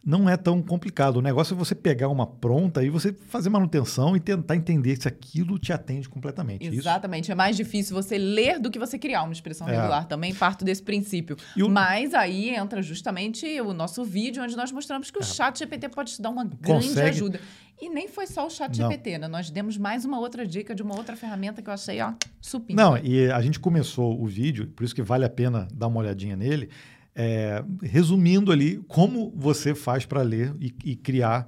não 0.08 0.30
é 0.30 0.38
tão 0.38 0.62
complicado. 0.62 1.18
O 1.18 1.22
negócio 1.22 1.54
é 1.54 1.58
você 1.58 1.76
pegar 1.76 2.08
uma 2.08 2.26
pronta 2.26 2.82
e 2.82 2.90
você 2.90 3.12
fazer 3.12 3.50
manutenção 3.50 4.16
e 4.16 4.22
tentar 4.22 4.56
entender 4.56 4.96
se 4.96 5.06
aquilo 5.06 5.60
te 5.60 5.74
atende 5.74 6.08
completamente. 6.08 6.66
Exatamente. 6.66 7.24
Isso. 7.24 7.34
É 7.34 7.36
mais 7.36 7.58
difícil 7.58 7.94
você 7.94 8.18
ler 8.18 8.58
do 8.58 8.72
que 8.72 8.80
você 8.80 8.98
criar 8.98 9.24
uma 9.24 9.34
expressão 9.34 9.68
é. 9.68 9.76
regular. 9.76 10.08
Também 10.08 10.34
parto 10.34 10.64
desse 10.64 10.82
princípio. 10.82 11.36
O... 11.58 11.68
Mas 11.68 12.14
aí 12.14 12.52
entra 12.52 12.82
justamente 12.82 13.60
o 13.60 13.74
nosso 13.74 14.06
vídeo, 14.06 14.42
onde 14.42 14.56
nós 14.56 14.72
mostramos 14.72 15.12
que 15.12 15.20
o 15.20 15.22
é. 15.22 15.26
chat 15.26 15.60
GPT 15.60 15.90
pode 15.90 16.14
te 16.14 16.22
dar 16.22 16.30
uma 16.30 16.46
grande 16.46 16.88
Consegue... 16.88 17.10
ajuda. 17.10 17.42
E 17.80 17.90
nem 17.90 18.08
foi 18.08 18.26
só 18.28 18.48
o 18.48 18.50
chat 18.50 18.76
GPT, 18.76 19.18
né? 19.20 19.28
Nós 19.28 19.52
demos 19.52 19.78
mais 19.78 20.06
uma 20.06 20.20
outra 20.20 20.48
dica 20.48 20.74
de 20.74 20.82
uma 20.82 20.96
outra 20.96 21.18
ferramenta 21.18 21.62
que 21.62 21.70
eu 21.70 21.74
achei, 21.74 22.02
ó, 22.02 22.14
supimpa. 22.42 22.82
Não, 22.82 22.98
e 22.98 23.30
a 23.30 23.40
gente 23.42 23.60
começou 23.60 24.20
o 24.20 24.26
vídeo, 24.26 24.68
por 24.68 24.84
isso 24.84 24.96
que 24.96 25.04
vale 25.04 25.26
a 25.26 25.30
pena 25.30 25.68
dar 25.72 25.86
uma 25.86 26.00
olhadinha 26.00 26.36
nele, 26.36 26.70
é, 27.18 27.64
resumindo 27.82 28.52
ali 28.52 28.78
como 28.88 29.34
você 29.36 29.74
faz 29.74 30.06
para 30.06 30.22
ler 30.22 30.54
e, 30.62 30.72
e, 30.86 30.96
criar 30.96 31.48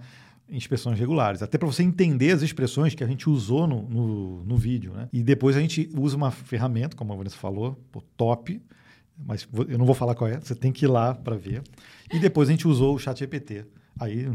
inspeções 0.50 0.98
regulares. 0.98 1.44
Até 1.44 1.60
para 1.60 1.68
você 1.68 1.84
entender 1.84 2.32
as 2.32 2.42
expressões 2.42 2.96
que 2.96 3.04
a 3.04 3.08
gente 3.08 3.30
usou 3.30 3.68
no, 3.68 3.84
no, 3.84 4.44
no, 4.46 4.58
vídeo. 4.58 4.94
Né? 4.94 5.08
E 5.14 5.22
depois 5.22 5.56
a 5.56 5.60
gente 5.60 5.88
usa 5.96 6.18
uma 6.18 6.32
ferramenta, 6.32 6.98
como 6.98 7.14
a 7.14 7.16
Vanessa 7.16 7.38
falou, 7.38 7.80
pô, 7.92 8.02
top, 8.18 8.60
mas 9.16 9.48
eu 9.68 9.78
não 9.78 9.86
vou 9.86 9.94
falar 9.94 10.16
qual 10.16 10.28
é, 10.28 10.40
você 10.40 10.56
tem 10.56 10.72
que 10.72 10.86
ir 10.86 10.88
lá 10.88 11.14
para 11.14 11.36
ver. 11.36 11.62
E 12.12 12.18
depois 12.18 12.50
a 12.50 12.52
gente 12.52 12.68
usou 12.68 12.96
o 12.96 13.00
chat 13.00 13.20
GPT. 13.20 13.66
Aí 14.00 14.28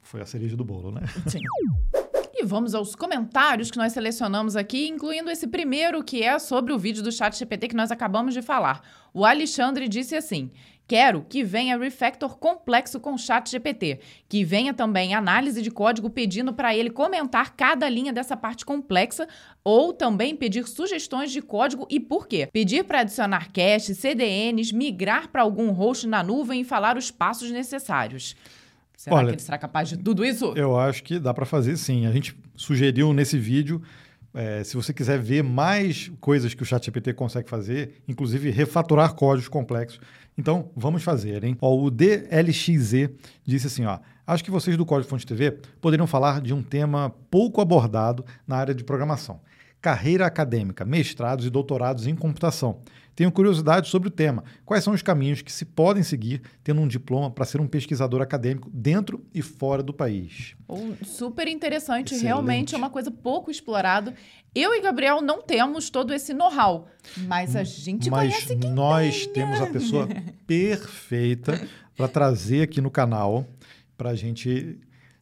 foi 0.00 0.20
a 0.20 0.26
cereja 0.26 0.56
do 0.56 0.64
bolo, 0.64 0.92
né? 0.92 1.00
Sim. 1.26 1.40
E 2.40 2.44
vamos 2.44 2.72
aos 2.72 2.94
comentários 2.94 3.68
que 3.68 3.76
nós 3.76 3.92
selecionamos 3.92 4.54
aqui, 4.54 4.86
incluindo 4.86 5.28
esse 5.28 5.48
primeiro 5.48 6.04
que 6.04 6.22
é 6.22 6.38
sobre 6.38 6.72
o 6.72 6.78
vídeo 6.78 7.02
do 7.02 7.10
chat 7.10 7.36
GPT 7.36 7.66
que 7.66 7.74
nós 7.74 7.90
acabamos 7.90 8.32
de 8.32 8.42
falar. 8.42 8.80
O 9.12 9.24
Alexandre 9.24 9.88
disse 9.88 10.14
assim: 10.14 10.48
Quero 10.86 11.26
que 11.28 11.42
venha 11.42 11.76
refactor 11.76 12.38
complexo 12.38 13.00
com 13.00 13.18
chat 13.18 13.50
GPT, 13.50 13.98
que 14.28 14.44
venha 14.44 14.72
também 14.72 15.16
análise 15.16 15.60
de 15.60 15.68
código 15.68 16.08
pedindo 16.08 16.52
para 16.52 16.72
ele 16.72 16.90
comentar 16.90 17.56
cada 17.56 17.88
linha 17.88 18.12
dessa 18.12 18.36
parte 18.36 18.64
complexa 18.64 19.26
ou 19.64 19.92
também 19.92 20.36
pedir 20.36 20.64
sugestões 20.68 21.32
de 21.32 21.42
código 21.42 21.88
e 21.90 21.98
por 21.98 22.28
quê. 22.28 22.48
Pedir 22.52 22.84
para 22.84 23.00
adicionar 23.00 23.50
cache, 23.52 23.96
CDNs, 23.96 24.72
migrar 24.72 25.26
para 25.26 25.42
algum 25.42 25.72
host 25.72 26.06
na 26.06 26.22
nuvem 26.22 26.60
e 26.60 26.64
falar 26.64 26.96
os 26.96 27.10
passos 27.10 27.50
necessários. 27.50 28.36
Será 28.98 29.14
Olha, 29.14 29.28
que 29.28 29.34
ele 29.34 29.42
será 29.42 29.56
capaz 29.56 29.88
de 29.88 29.96
tudo 29.96 30.24
isso? 30.24 30.52
Eu 30.56 30.76
acho 30.76 31.04
que 31.04 31.20
dá 31.20 31.32
para 31.32 31.46
fazer 31.46 31.76
sim. 31.76 32.04
A 32.04 32.10
gente 32.10 32.36
sugeriu 32.56 33.12
nesse 33.12 33.38
vídeo, 33.38 33.80
é, 34.34 34.64
se 34.64 34.74
você 34.74 34.92
quiser 34.92 35.20
ver 35.20 35.44
mais 35.44 36.10
coisas 36.20 36.52
que 36.52 36.64
o 36.64 36.66
ChatGPT 36.66 37.12
consegue 37.12 37.48
fazer, 37.48 38.02
inclusive 38.08 38.50
refaturar 38.50 39.14
códigos 39.14 39.46
complexos, 39.46 40.00
então 40.36 40.72
vamos 40.74 41.04
fazer, 41.04 41.44
hein? 41.44 41.56
Ó, 41.60 41.80
o 41.80 41.92
DLXZ 41.92 43.08
disse 43.46 43.68
assim, 43.68 43.84
ó, 43.84 44.00
acho 44.26 44.42
que 44.42 44.50
vocês 44.50 44.76
do 44.76 44.84
Código 44.84 45.08
Fonte 45.08 45.24
TV 45.24 45.52
poderiam 45.80 46.08
falar 46.08 46.40
de 46.40 46.52
um 46.52 46.60
tema 46.60 47.14
pouco 47.30 47.60
abordado 47.60 48.24
na 48.48 48.56
área 48.56 48.74
de 48.74 48.82
programação. 48.82 49.40
Carreira 49.80 50.26
acadêmica, 50.26 50.84
mestrados 50.84 51.46
e 51.46 51.50
doutorados 51.50 52.06
em 52.06 52.14
computação. 52.14 52.80
Tenho 53.14 53.32
curiosidade 53.32 53.88
sobre 53.88 54.08
o 54.08 54.10
tema. 54.12 54.44
Quais 54.64 54.84
são 54.84 54.92
os 54.92 55.02
caminhos 55.02 55.42
que 55.42 55.50
se 55.50 55.64
podem 55.64 56.04
seguir 56.04 56.40
tendo 56.62 56.80
um 56.80 56.86
diploma 56.86 57.28
para 57.28 57.44
ser 57.44 57.60
um 57.60 57.66
pesquisador 57.66 58.20
acadêmico 58.22 58.70
dentro 58.72 59.24
e 59.34 59.42
fora 59.42 59.82
do 59.82 59.92
país? 59.92 60.54
Oh, 60.68 60.92
super 61.04 61.48
interessante, 61.48 62.14
Excelente. 62.14 62.24
realmente 62.24 62.74
é 62.76 62.78
uma 62.78 62.90
coisa 62.90 63.10
pouco 63.10 63.50
explorada. 63.50 64.14
Eu 64.54 64.72
e 64.72 64.80
Gabriel 64.80 65.20
não 65.20 65.42
temos 65.42 65.90
todo 65.90 66.14
esse 66.14 66.32
know-how, 66.32 66.86
mas 67.26 67.56
a 67.56 67.64
gente 67.64 68.08
Mas 68.08 68.34
conhece 68.34 68.56
quem 68.56 68.70
nós 68.70 69.24
tem, 69.26 69.34
temos 69.34 69.58
né? 69.60 69.66
a 69.66 69.70
pessoa 69.70 70.08
perfeita 70.46 71.60
para 71.96 72.06
trazer 72.06 72.62
aqui 72.62 72.80
no 72.80 72.90
canal 72.90 73.44
para 73.96 74.10
a 74.10 74.14
gente 74.14 74.78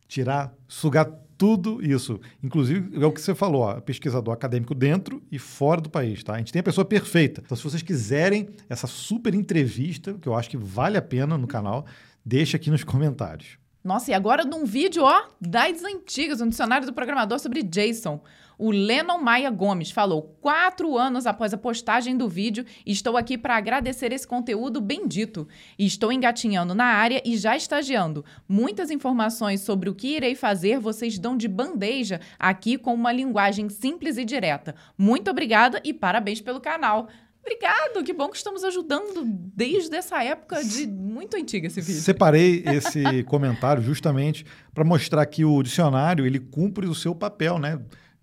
tirar, 0.06 0.52
sugar 0.68 1.10
tudo 1.36 1.84
isso. 1.84 2.20
Inclusive, 2.42 3.02
é 3.02 3.06
o 3.06 3.12
que 3.12 3.20
você 3.20 3.34
falou, 3.34 3.62
ó, 3.62 3.80
pesquisador 3.80 4.32
acadêmico 4.32 4.74
dentro 4.74 5.22
e 5.30 5.38
fora 5.38 5.80
do 5.80 5.90
país, 5.90 6.22
tá? 6.22 6.34
A 6.34 6.38
gente 6.38 6.52
tem 6.52 6.60
a 6.60 6.62
pessoa 6.62 6.84
perfeita. 6.84 7.42
Então, 7.44 7.56
se 7.56 7.62
vocês 7.62 7.82
quiserem 7.82 8.48
essa 8.68 8.86
super 8.86 9.34
entrevista, 9.34 10.14
que 10.14 10.28
eu 10.28 10.34
acho 10.34 10.50
que 10.50 10.56
vale 10.56 10.96
a 10.96 11.02
pena 11.02 11.36
no 11.36 11.46
canal, 11.46 11.86
deixa 12.24 12.56
aqui 12.56 12.70
nos 12.70 12.84
comentários. 12.84 13.58
Nossa, 13.84 14.10
e 14.10 14.14
agora 14.14 14.44
num 14.44 14.64
vídeo, 14.64 15.04
ó, 15.04 15.28
das 15.40 15.84
antigas, 15.84 16.40
um 16.40 16.48
dicionário 16.48 16.86
do 16.86 16.92
programador 16.92 17.38
sobre 17.38 17.62
JSON. 17.62 18.20
O 18.58 18.70
Lennon 18.70 19.18
Maia 19.18 19.50
Gomes 19.50 19.90
falou: 19.90 20.36
quatro 20.40 20.96
anos 20.96 21.26
após 21.26 21.52
a 21.52 21.58
postagem 21.58 22.16
do 22.16 22.28
vídeo, 22.28 22.64
estou 22.84 23.16
aqui 23.16 23.36
para 23.36 23.56
agradecer 23.56 24.12
esse 24.12 24.26
conteúdo 24.26 24.80
bendito. 24.80 25.46
Estou 25.78 26.10
engatinhando 26.10 26.74
na 26.74 26.86
área 26.86 27.22
e 27.24 27.36
já 27.36 27.56
estagiando. 27.56 28.24
Muitas 28.48 28.90
informações 28.90 29.60
sobre 29.60 29.90
o 29.90 29.94
que 29.94 30.16
irei 30.16 30.34
fazer 30.34 30.78
vocês 30.78 31.18
dão 31.18 31.36
de 31.36 31.48
bandeja 31.48 32.20
aqui 32.38 32.78
com 32.78 32.94
uma 32.94 33.12
linguagem 33.12 33.68
simples 33.68 34.16
e 34.16 34.24
direta. 34.24 34.74
Muito 34.96 35.30
obrigada 35.30 35.80
e 35.84 35.92
parabéns 35.92 36.40
pelo 36.40 36.60
canal. 36.60 37.08
Obrigado, 37.46 38.02
que 38.02 38.12
bom 38.12 38.28
que 38.28 38.36
estamos 38.36 38.64
ajudando 38.64 39.22
desde 39.24 39.94
essa 39.94 40.20
época 40.24 40.64
de 40.64 40.84
muito 40.84 41.36
antiga 41.36 41.68
esse 41.68 41.80
vídeo. 41.80 42.00
Separei 42.00 42.64
esse 42.66 43.22
comentário 43.22 43.80
justamente 43.80 44.44
para 44.74 44.82
mostrar 44.82 45.24
que 45.26 45.44
o 45.44 45.62
dicionário 45.62 46.26
ele 46.26 46.40
cumpre 46.40 46.88
o 46.88 46.94
seu 46.94 47.14
papel, 47.14 47.60
né? 47.60 47.80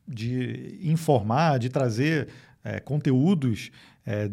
De 0.07 0.79
informar, 0.83 1.59
de 1.59 1.69
trazer 1.69 2.27
é, 2.63 2.79
conteúdos 2.79 3.71
é, 4.05 4.29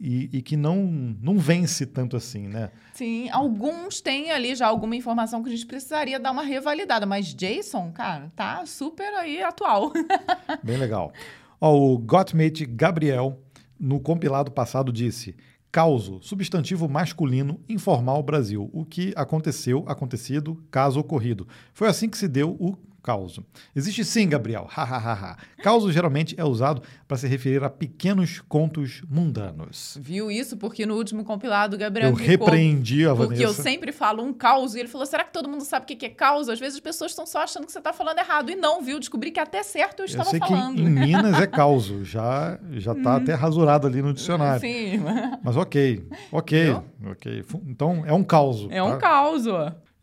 e, 0.00 0.28
e, 0.32 0.42
que 0.42 0.56
não, 0.56 0.86
não 1.20 1.38
vence 1.38 1.86
tanto 1.86 2.16
assim, 2.16 2.48
né? 2.48 2.70
Sim, 2.94 3.28
alguns 3.30 4.00
têm 4.00 4.30
ali 4.30 4.54
já 4.54 4.66
alguma 4.66 4.96
informação 4.96 5.42
que 5.42 5.48
a 5.48 5.52
gente 5.52 5.66
precisaria 5.66 6.18
dar 6.18 6.32
uma 6.32 6.42
revalidada, 6.42 7.06
mas 7.06 7.32
Jason, 7.32 7.92
cara, 7.92 8.32
tá 8.34 8.66
super 8.66 9.12
aí 9.14 9.42
atual. 9.42 9.92
Bem 10.62 10.76
legal. 10.76 11.12
Ó, 11.60 11.94
o 11.94 11.98
Gottmate 11.98 12.66
Gabriel, 12.66 13.38
no 13.78 14.00
compilado 14.00 14.50
passado, 14.50 14.92
disse: 14.92 15.36
causo, 15.70 16.20
substantivo 16.20 16.88
masculino, 16.88 17.60
informal 17.68 18.22
Brasil. 18.22 18.68
O 18.72 18.84
que 18.84 19.12
aconteceu, 19.16 19.84
acontecido, 19.86 20.62
caso 20.70 20.98
ocorrido. 20.98 21.46
Foi 21.72 21.88
assim 21.88 22.08
que 22.08 22.18
se 22.18 22.26
deu 22.26 22.56
o 22.58 22.76
causo. 23.04 23.44
Existe 23.76 24.02
sim, 24.02 24.26
Gabriel. 24.26 24.66
Hahaha. 24.68 25.36
causo 25.62 25.92
geralmente 25.92 26.34
é 26.38 26.44
usado 26.44 26.82
para 27.06 27.18
se 27.18 27.28
referir 27.28 27.62
a 27.62 27.68
pequenos 27.68 28.40
contos 28.48 29.02
mundanos. 29.08 29.98
Viu 30.00 30.30
isso? 30.30 30.56
Porque 30.56 30.86
no 30.86 30.96
último 30.96 31.22
compilado, 31.22 31.76
Gabriel. 31.76 32.08
Eu 32.08 32.14
repreendi 32.14 33.04
a 33.04 33.12
Vanessa. 33.12 33.26
Porque 33.26 33.44
eu 33.44 33.52
sempre 33.52 33.92
falo 33.92 34.22
um 34.22 34.32
caos. 34.32 34.74
E 34.74 34.80
ele 34.80 34.88
falou: 34.88 35.06
será 35.06 35.22
que 35.22 35.32
todo 35.32 35.48
mundo 35.48 35.62
sabe 35.64 35.84
o 35.84 35.96
que 35.96 36.06
é 36.06 36.08
caos? 36.08 36.48
Às 36.48 36.58
vezes 36.58 36.76
as 36.76 36.80
pessoas 36.80 37.12
estão 37.12 37.26
só 37.26 37.42
achando 37.42 37.66
que 37.66 37.72
você 37.72 37.78
está 37.78 37.92
falando 37.92 38.18
errado. 38.18 38.50
E 38.50 38.56
não, 38.56 38.82
viu? 38.82 38.98
Descobri 38.98 39.30
que 39.30 39.40
até 39.40 39.62
certo 39.62 40.00
eu 40.00 40.06
estava 40.06 40.28
eu 40.28 40.30
sei 40.30 40.40
falando. 40.40 40.80
Em 40.80 40.88
Minas 40.88 41.38
é 41.38 41.46
causo. 41.46 42.04
Já 42.04 42.58
já 42.72 42.94
tá 42.94 43.16
até 43.16 43.34
rasurado 43.34 43.86
ali 43.86 44.00
no 44.00 44.14
dicionário. 44.14 44.60
Sim. 44.60 45.02
Mas 45.42 45.56
ok. 45.56 46.08
Ok. 46.32 46.74
Ok. 47.10 47.44
Então 47.66 48.02
é 48.06 48.12
um 48.14 48.24
caos. 48.24 48.66
É 48.70 48.82
um 48.82 48.98
caos. 48.98 49.44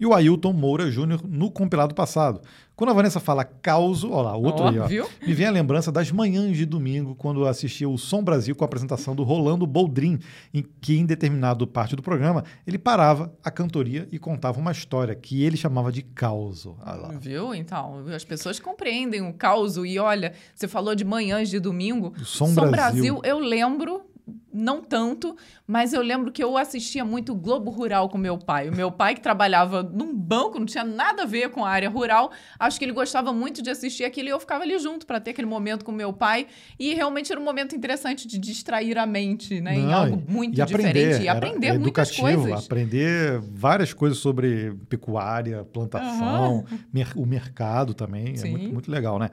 E 0.02 0.06
o 0.06 0.16
Ailton 0.16 0.52
Moura 0.52 0.90
Júnior 0.90 1.22
no 1.24 1.52
compilado 1.52 1.94
passado. 1.94 2.42
Quando 2.76 2.90
a 2.90 2.94
Vanessa 2.94 3.20
fala 3.20 3.46
causo, 3.46 4.10
olha 4.10 4.30
lá, 4.30 4.36
outro 4.36 4.64
Ó, 4.64 4.70
aí, 4.70 4.80
ó, 4.80 4.88
viu? 4.88 5.08
me 5.22 5.32
vem 5.36 5.46
a 5.46 5.52
lembrança 5.52 5.92
das 5.92 6.12
manhãs 6.12 6.58
de 6.58 6.66
domingo, 6.66 7.14
quando 7.14 7.42
eu 7.42 7.48
assistia 7.48 7.88
o 7.88 7.96
Som 7.96 8.24
Brasil 8.24 8.56
com 8.56 8.64
a 8.64 8.66
apresentação 8.66 9.16
do 9.16 9.22
Rolando 9.22 9.68
Boldrin, 9.68 10.18
em 10.52 10.66
que 10.82 10.98
em 10.98 11.06
determinado 11.06 11.68
parte 11.68 11.96
do 11.96 12.02
programa 12.02 12.44
ele 12.66 12.80
parava 12.80 13.32
a 13.44 13.52
cantoria 13.52 14.08
e 14.12 14.18
contava 14.18 14.60
uma 14.60 14.72
história 14.72 15.14
que 15.14 15.44
ele 15.44 15.56
chamava 15.56 15.92
de 15.92 16.02
causo. 16.02 16.76
Viu? 17.20 17.54
Então, 17.54 18.04
as 18.08 18.26
pessoas 18.26 18.60
compreendem 18.60 19.22
o 19.22 19.32
caos. 19.32 19.78
E 19.78 20.00
olha, 20.00 20.34
você 20.56 20.68
falou 20.68 20.96
de 20.96 21.06
manhãs 21.06 21.48
de 21.48 21.60
domingo. 21.60 22.12
O 22.20 22.26
Som 22.26 22.56
Brasil. 22.56 22.72
Brasil, 22.72 23.22
eu 23.24 23.38
lembro, 23.38 24.02
não 24.54 24.82
tanto, 24.82 25.36
mas 25.66 25.94
eu 25.94 26.02
lembro 26.02 26.32
que 26.32 26.44
eu 26.44 26.58
assistia 26.58 27.04
muito 27.06 27.34
Globo 27.36 27.70
Rural 27.72 28.10
com 28.10 28.18
meu 28.18 28.38
pai. 28.38 28.70
O 28.70 28.76
meu 28.76 28.92
pai, 28.92 29.16
que 29.16 29.22
trabalhava 29.22 29.82
num 29.84 30.16
banco, 30.16 30.60
não 30.60 30.66
tinha 30.66 30.84
nada 30.84 31.24
a 31.24 31.26
ver 31.26 31.50
com 31.50 31.64
a 31.66 31.70
área 31.70 31.90
rural, 31.90 32.32
acho 32.60 32.78
que 32.78 32.86
ele 32.86 32.92
gostava 32.94 33.32
muito 33.34 33.62
de 33.62 33.70
assistir 33.70 34.04
aquilo 34.04 34.28
e 34.28 34.32
eu 34.32 34.40
ficava 34.40 34.64
ali 34.64 34.78
junto 34.80 35.06
para 35.06 35.20
ter 35.20 35.32
aquele 35.32 35.48
momento 35.48 35.86
com 35.86 35.92
meu 35.92 36.12
pai. 36.14 36.48
E 36.80 36.94
realmente 36.94 37.32
era 37.32 37.40
um 37.40 37.44
momento 37.44 37.76
interessante 37.76 38.28
de 38.28 38.38
distrair 38.38 38.98
a 38.98 39.06
mente, 39.06 39.60
né? 39.62 39.76
em 39.78 39.86
Não, 39.86 39.94
algo 40.04 40.24
muito 40.28 40.60
e 40.60 40.66
diferente. 40.66 40.90
aprender, 40.90 41.22
E 41.22 41.28
era 41.28 41.38
aprender 41.38 41.80
muitas 41.80 42.10
educativo, 42.10 42.42
coisas. 42.44 42.66
aprender 42.66 43.40
várias 43.54 43.94
coisas 43.94 44.18
sobre 44.18 44.74
pecuária, 44.90 45.64
plantação, 45.64 46.66
mer- 46.94 47.14
o 47.16 47.26
mercado 47.26 47.94
também. 47.94 48.34
É 48.34 48.38
Sim. 48.38 48.52
muito, 48.52 48.74
muito 48.74 48.92
legal, 48.92 49.18
né? 49.20 49.30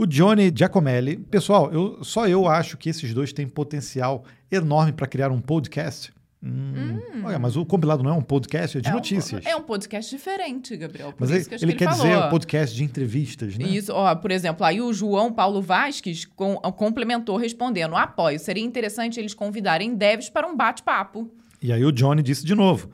O 0.00 0.06
Johnny 0.06 0.52
Giacomelli, 0.54 1.16
pessoal, 1.16 1.72
eu, 1.72 2.04
só 2.04 2.28
eu 2.28 2.46
acho 2.46 2.76
que 2.76 2.88
esses 2.88 3.12
dois 3.12 3.32
têm 3.32 3.48
potencial 3.48 4.22
enorme 4.48 4.92
para 4.92 5.08
criar 5.08 5.32
um 5.32 5.40
podcast. 5.40 6.12
Hum, 6.40 7.00
Olha, 7.24 7.36
mas 7.36 7.56
o 7.56 7.66
compilado 7.66 8.00
não 8.04 8.12
é 8.12 8.14
um 8.14 8.22
podcast, 8.22 8.78
é 8.78 8.80
de 8.80 8.86
É 8.88 8.92
um- 8.92 8.94
notícias. 8.94 9.44
é 9.44 9.56
um 9.56 9.62
podcast 9.62 10.08
diferente, 10.16 10.76
Gabriel. 10.76 11.10
Por 11.12 11.22
mas 11.22 11.30
isso 11.30 11.48
ele, 11.50 11.58
que 11.58 11.64
ele 11.64 11.72
que 11.72 11.78
quer 11.78 11.84
ele 11.86 11.94
dizer 11.94 12.16
um 12.16 12.30
podcast 12.30 12.76
de 12.76 12.84
entrevistas, 12.84 13.58
né? 13.58 13.64
Isso, 13.66 13.92
ó, 13.92 14.14
por 14.14 14.30
exemplo, 14.30 14.64
aí 14.64 14.80
o 14.80 14.92
João 14.92 15.32
Paulo 15.32 15.60
Vasques 15.60 16.24
com- 16.24 16.54
complementou 16.58 17.36
respondendo: 17.36 17.96
apoio. 17.96 18.38
Seria 18.38 18.62
interessante 18.62 19.18
eles 19.18 19.34
convidarem 19.34 19.96
devs 19.96 20.30
para 20.30 20.46
um 20.46 20.56
bate-papo. 20.56 21.28
E 21.60 21.72
aí 21.72 21.84
o 21.84 21.90
Johnny 21.90 22.22
disse 22.22 22.44
de 22.44 22.54
novo. 22.54 22.88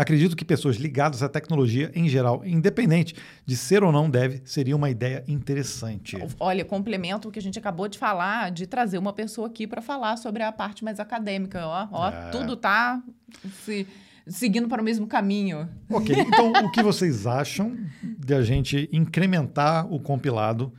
Acredito 0.00 0.36
que 0.36 0.44
pessoas 0.44 0.76
ligadas 0.76 1.24
à 1.24 1.28
tecnologia 1.28 1.90
em 1.92 2.08
geral, 2.08 2.42
independente 2.46 3.16
de 3.44 3.56
ser 3.56 3.82
ou 3.82 3.90
não 3.90 4.08
deve, 4.08 4.40
seria 4.44 4.76
uma 4.76 4.88
ideia 4.88 5.24
interessante. 5.26 6.16
Olha, 6.38 6.64
complemento 6.64 7.28
o 7.28 7.32
que 7.32 7.38
a 7.40 7.42
gente 7.42 7.58
acabou 7.58 7.88
de 7.88 7.98
falar, 7.98 8.52
de 8.52 8.64
trazer 8.64 8.96
uma 8.96 9.12
pessoa 9.12 9.48
aqui 9.48 9.66
para 9.66 9.82
falar 9.82 10.16
sobre 10.16 10.44
a 10.44 10.52
parte 10.52 10.84
mais 10.84 11.00
acadêmica. 11.00 11.66
Ó, 11.66 11.88
ó 11.90 12.08
É. 12.10 12.30
tudo 12.30 12.54
tá 12.56 13.02
se- 13.64 13.88
seguindo 14.24 14.68
para 14.68 14.80
o 14.80 14.84
mesmo 14.84 15.06
caminho. 15.08 15.68
Ok, 15.90 16.14
então 16.16 16.52
o 16.52 16.70
que 16.70 16.80
vocês 16.82 17.26
acham 17.26 17.76
de 18.00 18.34
a 18.34 18.42
gente 18.42 18.88
incrementar 18.92 19.92
o 19.92 19.98
compilado? 19.98 20.72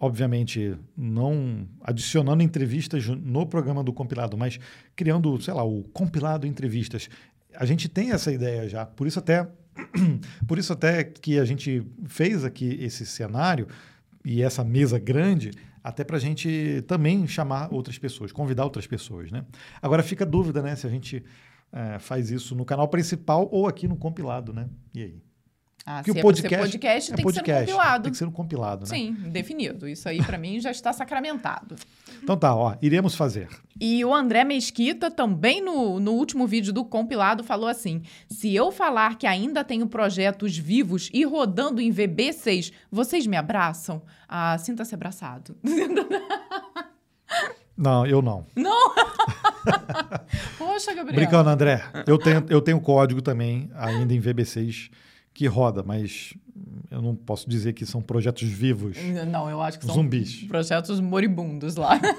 Obviamente, 0.00 0.76
não 0.96 1.66
adicionando 1.82 2.42
entrevistas 2.42 3.06
no 3.08 3.46
programa 3.46 3.82
do 3.82 3.92
compilado, 3.92 4.36
mas 4.36 4.58
criando, 4.96 5.40
sei 5.40 5.54
lá, 5.54 5.62
o 5.64 5.82
compilado 5.92 6.46
entrevistas. 6.46 7.08
A 7.56 7.64
gente 7.64 7.88
tem 7.88 8.12
essa 8.12 8.32
ideia 8.32 8.68
já, 8.68 8.84
por 8.86 9.06
isso 9.06 9.18
até, 9.18 9.48
por 10.46 10.58
isso 10.58 10.72
até 10.72 11.04
que 11.04 11.38
a 11.38 11.44
gente 11.44 11.82
fez 12.06 12.44
aqui 12.44 12.78
esse 12.80 13.06
cenário 13.06 13.66
e 14.24 14.42
essa 14.42 14.64
mesa 14.64 14.98
grande, 14.98 15.50
até 15.82 16.02
para 16.02 16.16
a 16.16 16.20
gente 16.20 16.82
também 16.86 17.26
chamar 17.26 17.72
outras 17.72 17.98
pessoas, 17.98 18.32
convidar 18.32 18.64
outras 18.64 18.86
pessoas, 18.86 19.30
né? 19.30 19.44
Agora 19.82 20.02
fica 20.02 20.24
a 20.24 20.26
dúvida, 20.26 20.62
né, 20.62 20.74
se 20.74 20.86
a 20.86 20.90
gente 20.90 21.22
eh, 21.72 21.98
faz 21.98 22.30
isso 22.30 22.54
no 22.54 22.64
canal 22.64 22.88
principal 22.88 23.48
ou 23.52 23.68
aqui 23.68 23.86
no 23.86 23.96
compilado, 23.96 24.52
né? 24.52 24.68
E 24.94 25.02
aí? 25.02 25.22
Ah, 25.86 26.02
Que 26.02 26.12
se 26.12 26.16
o 26.16 26.18
é 26.18 26.22
pra 26.22 26.34
ser 26.34 26.42
podcast, 26.42 26.58
podcast, 26.58 27.12
é 27.12 27.16
tem 27.16 27.22
podcast, 27.22 27.64
que 27.66 27.70
ser 27.70 27.72
no 27.72 27.76
compilado. 27.76 28.02
Tem 28.04 28.12
que 28.12 28.18
ser 28.18 28.24
no 28.24 28.32
compilado, 28.32 28.80
né? 28.82 28.86
Sim, 28.86 29.12
definido. 29.12 29.86
Isso 29.86 30.08
aí 30.08 30.22
para 30.22 30.38
mim 30.38 30.58
já 30.58 30.70
está 30.70 30.94
sacramentado. 30.94 31.76
Então 32.22 32.38
tá, 32.38 32.54
ó, 32.54 32.74
iremos 32.80 33.14
fazer. 33.14 33.48
E 33.78 34.02
o 34.02 34.14
André 34.14 34.44
Mesquita, 34.44 35.10
também 35.10 35.62
no, 35.62 36.00
no 36.00 36.12
último 36.12 36.46
vídeo 36.46 36.72
do 36.72 36.86
compilado, 36.86 37.44
falou 37.44 37.68
assim: 37.68 38.00
se 38.30 38.54
eu 38.54 38.72
falar 38.72 39.18
que 39.18 39.26
ainda 39.26 39.62
tenho 39.62 39.86
projetos 39.86 40.56
vivos 40.56 41.10
e 41.12 41.22
rodando 41.24 41.82
em 41.82 41.92
VB6, 41.92 42.72
vocês 42.90 43.26
me 43.26 43.36
abraçam? 43.36 44.00
Ah, 44.26 44.56
sinta-se 44.56 44.94
abraçado. 44.94 45.54
Não, 47.76 48.06
eu 48.06 48.22
não. 48.22 48.46
Poxa, 50.56 50.94
Gabriel. 50.94 51.16
Brincando, 51.16 51.50
André. 51.50 51.82
Eu 52.06 52.18
tenho, 52.18 52.44
eu 52.48 52.60
tenho 52.60 52.80
código 52.80 53.20
também, 53.20 53.68
ainda 53.74 54.14
em 54.14 54.20
VB6, 54.20 54.90
que 55.34 55.46
roda, 55.46 55.82
mas 55.82 56.32
eu 56.90 57.02
não 57.02 57.14
posso 57.14 57.50
dizer 57.50 57.72
que 57.72 57.84
são 57.84 58.00
projetos 58.00 58.48
vivos. 58.48 58.96
Não, 59.28 59.50
eu 59.50 59.60
acho 59.60 59.78
que 59.80 59.84
são 59.84 59.96
Zumbis. 59.96 60.44
projetos 60.44 61.00
moribundos 61.00 61.76
lá. 61.76 62.00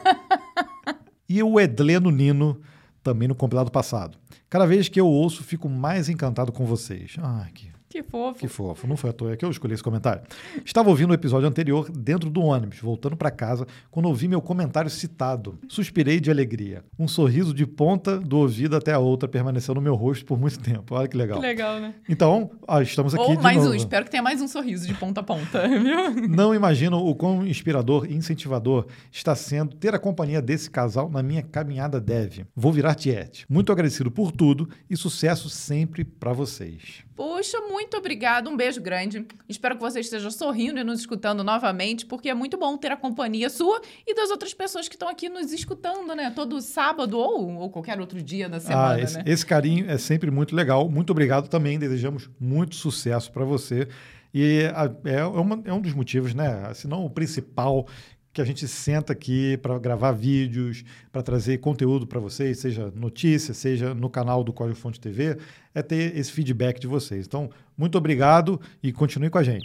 E 1.28 1.42
o 1.42 1.60
Edleno 1.60 2.12
Nino, 2.12 2.62
também 3.02 3.28
no 3.28 3.34
compilado 3.34 3.72
passado. 3.72 4.16
Cada 4.48 4.68
vez 4.68 4.88
que 4.88 5.02
eu 5.02 5.08
ouço, 5.08 5.44
fico 5.44 5.68
mais 5.68 6.08
encantado 6.08 6.52
com 6.52 6.66
vocês. 6.68 7.16
Ai, 7.20 7.50
que, 7.52 7.68
Que 7.96 8.04
fofo. 8.04 8.40
Que 8.42 8.48
fofo. 8.50 8.88
Não 8.88 8.98
foi 8.98 9.12
à 9.12 9.14
toa 9.14 9.38
que 9.38 9.46
eu 9.46 9.50
escolhi 9.50 9.74
esse 9.74 9.82
comentário. 9.82 10.22
Estava 10.66 10.90
ouvindo 10.90 11.12
o 11.12 11.14
episódio 11.14 11.48
anterior 11.48 11.90
dentro 11.90 12.30
do 12.30 12.42
ônibus, 12.42 12.78
voltando 12.80 13.16
para 13.16 13.32
casa, 13.32 13.66
quando 13.90 14.08
ouvi 14.08 14.28
meu 14.28 14.42
comentário 14.42 14.90
citado. 14.90 15.58
Suspirei 15.70 16.20
de 16.20 16.30
alegria. 16.30 16.84
Um 17.00 17.08
sorriso 17.08 17.54
de 17.54 17.66
ponta 17.66 18.20
do 18.20 18.40
ouvido 18.40 18.76
até 18.76 18.92
a 18.92 19.00
outra 19.00 19.30
permaneceu 19.30 19.74
no 19.74 19.80
meu 19.80 19.96
rosto 19.96 20.26
por 20.26 20.38
muito 20.38 20.60
tempo. 20.60 20.94
Olha 20.94 21.08
que 21.08 21.16
legal. 21.16 21.40
Que 21.40 21.46
legal, 21.48 21.80
né? 21.80 21.96
Então, 22.10 22.52
ah, 22.68 22.82
estamos 22.82 23.16
aqui 23.16 23.24
Ou 23.24 23.42
mais 23.42 23.60
novo. 23.60 23.70
um. 23.70 23.76
Espero 23.76 24.04
que 24.04 24.12
tenha 24.12 24.22
mais 24.22 24.42
um 24.42 24.48
sorriso 24.50 24.86
de 24.86 24.94
ponta 24.94 25.22
a 25.22 25.24
ponta, 25.24 25.64
viu? 25.66 26.28
Não 26.28 26.54
imagino 26.54 26.98
o 26.98 27.16
quão 27.16 27.48
inspirador 27.48 28.08
e 28.12 28.14
incentivador 28.14 28.88
está 29.10 29.34
sendo 29.36 29.74
ter 29.74 29.96
a 29.96 30.00
companhia 30.00 30.42
desse 30.42 30.70
casal 30.70 31.10
na 31.10 31.24
minha 31.24 31.44
caminhada 31.44 32.02
dev. 32.02 32.40
Vou 32.54 32.74
virar 32.74 32.96
tiete. 32.96 33.46
Muito 33.48 33.72
agradecido 33.72 34.12
por 34.12 34.34
tudo 34.34 34.68
e 34.90 34.98
sucesso 34.98 35.50
sempre 35.50 36.04
para 36.04 36.34
vocês. 36.34 37.05
Poxa, 37.16 37.60
muito 37.62 37.96
obrigado. 37.96 38.50
Um 38.50 38.58
beijo 38.58 38.82
grande. 38.82 39.26
Espero 39.48 39.76
que 39.76 39.82
você 39.82 40.02
esteja 40.02 40.30
sorrindo 40.30 40.80
e 40.80 40.84
nos 40.84 41.00
escutando 41.00 41.44
novamente, 41.46 42.06
porque 42.06 42.30
é 42.30 42.34
muito 42.34 42.58
bom 42.58 42.76
ter 42.78 42.92
a 42.92 42.98
companhia 42.98 43.50
sua 43.50 43.82
e 44.06 44.14
das 44.14 44.30
outras 44.30 44.54
pessoas 44.54 44.90
que 44.90 44.96
estão 44.96 45.08
aqui 45.08 45.30
nos 45.30 45.54
escutando, 45.54 46.14
né? 46.14 46.30
Todo 46.36 46.60
sábado 46.60 47.18
ou, 47.18 47.56
ou 47.56 47.70
qualquer 47.70 48.00
outro 48.02 48.22
dia 48.22 48.50
da 48.50 48.60
semana, 48.60 48.96
ah, 48.96 49.00
esse, 49.00 49.18
né? 49.18 49.24
esse 49.26 49.46
carinho 49.46 49.90
é 49.90 49.98
sempre 49.98 50.30
muito 50.30 50.54
legal. 50.54 50.90
Muito 50.90 51.12
obrigado 51.12 51.48
também. 51.48 51.80
Desejamos 51.80 52.30
muito 52.40 52.76
sucesso 52.76 53.32
para 53.32 53.46
você. 53.46 53.88
E 54.34 54.70
a- 54.76 54.92
é, 55.10 55.24
uma- 55.26 55.62
é 55.64 55.72
um 55.72 55.80
dos 55.80 55.94
motivos, 55.94 56.34
né? 56.34 56.74
Se 56.74 56.86
não 56.86 57.06
o 57.06 57.10
principal 57.10 57.88
que 58.36 58.42
a 58.42 58.46
gente 58.46 58.68
senta 58.68 59.14
aqui 59.14 59.56
para 59.62 59.80
gravar 59.80 60.12
vídeos, 60.12 60.84
para 61.10 61.24
trazer 61.24 61.58
conteúdo 61.60 62.06
para 62.06 62.20
vocês, 62.20 62.60
seja 62.60 62.92
notícia, 62.94 63.54
seja 63.54 63.96
no 63.96 64.10
canal 64.10 64.44
do 64.44 64.52
Código 64.52 64.78
Fonte 64.78 65.00
TV, 65.00 65.38
é 65.74 65.82
ter 65.82 66.18
esse 66.18 66.34
feedback 66.34 66.78
de 66.78 66.86
vocês. 66.86 67.26
Então, 67.26 67.50
muito 67.78 67.98
obrigado 67.98 68.60
e 68.84 68.92
continue 68.92 69.30
com 69.30 69.38
a 69.38 69.44
gente. 69.44 69.64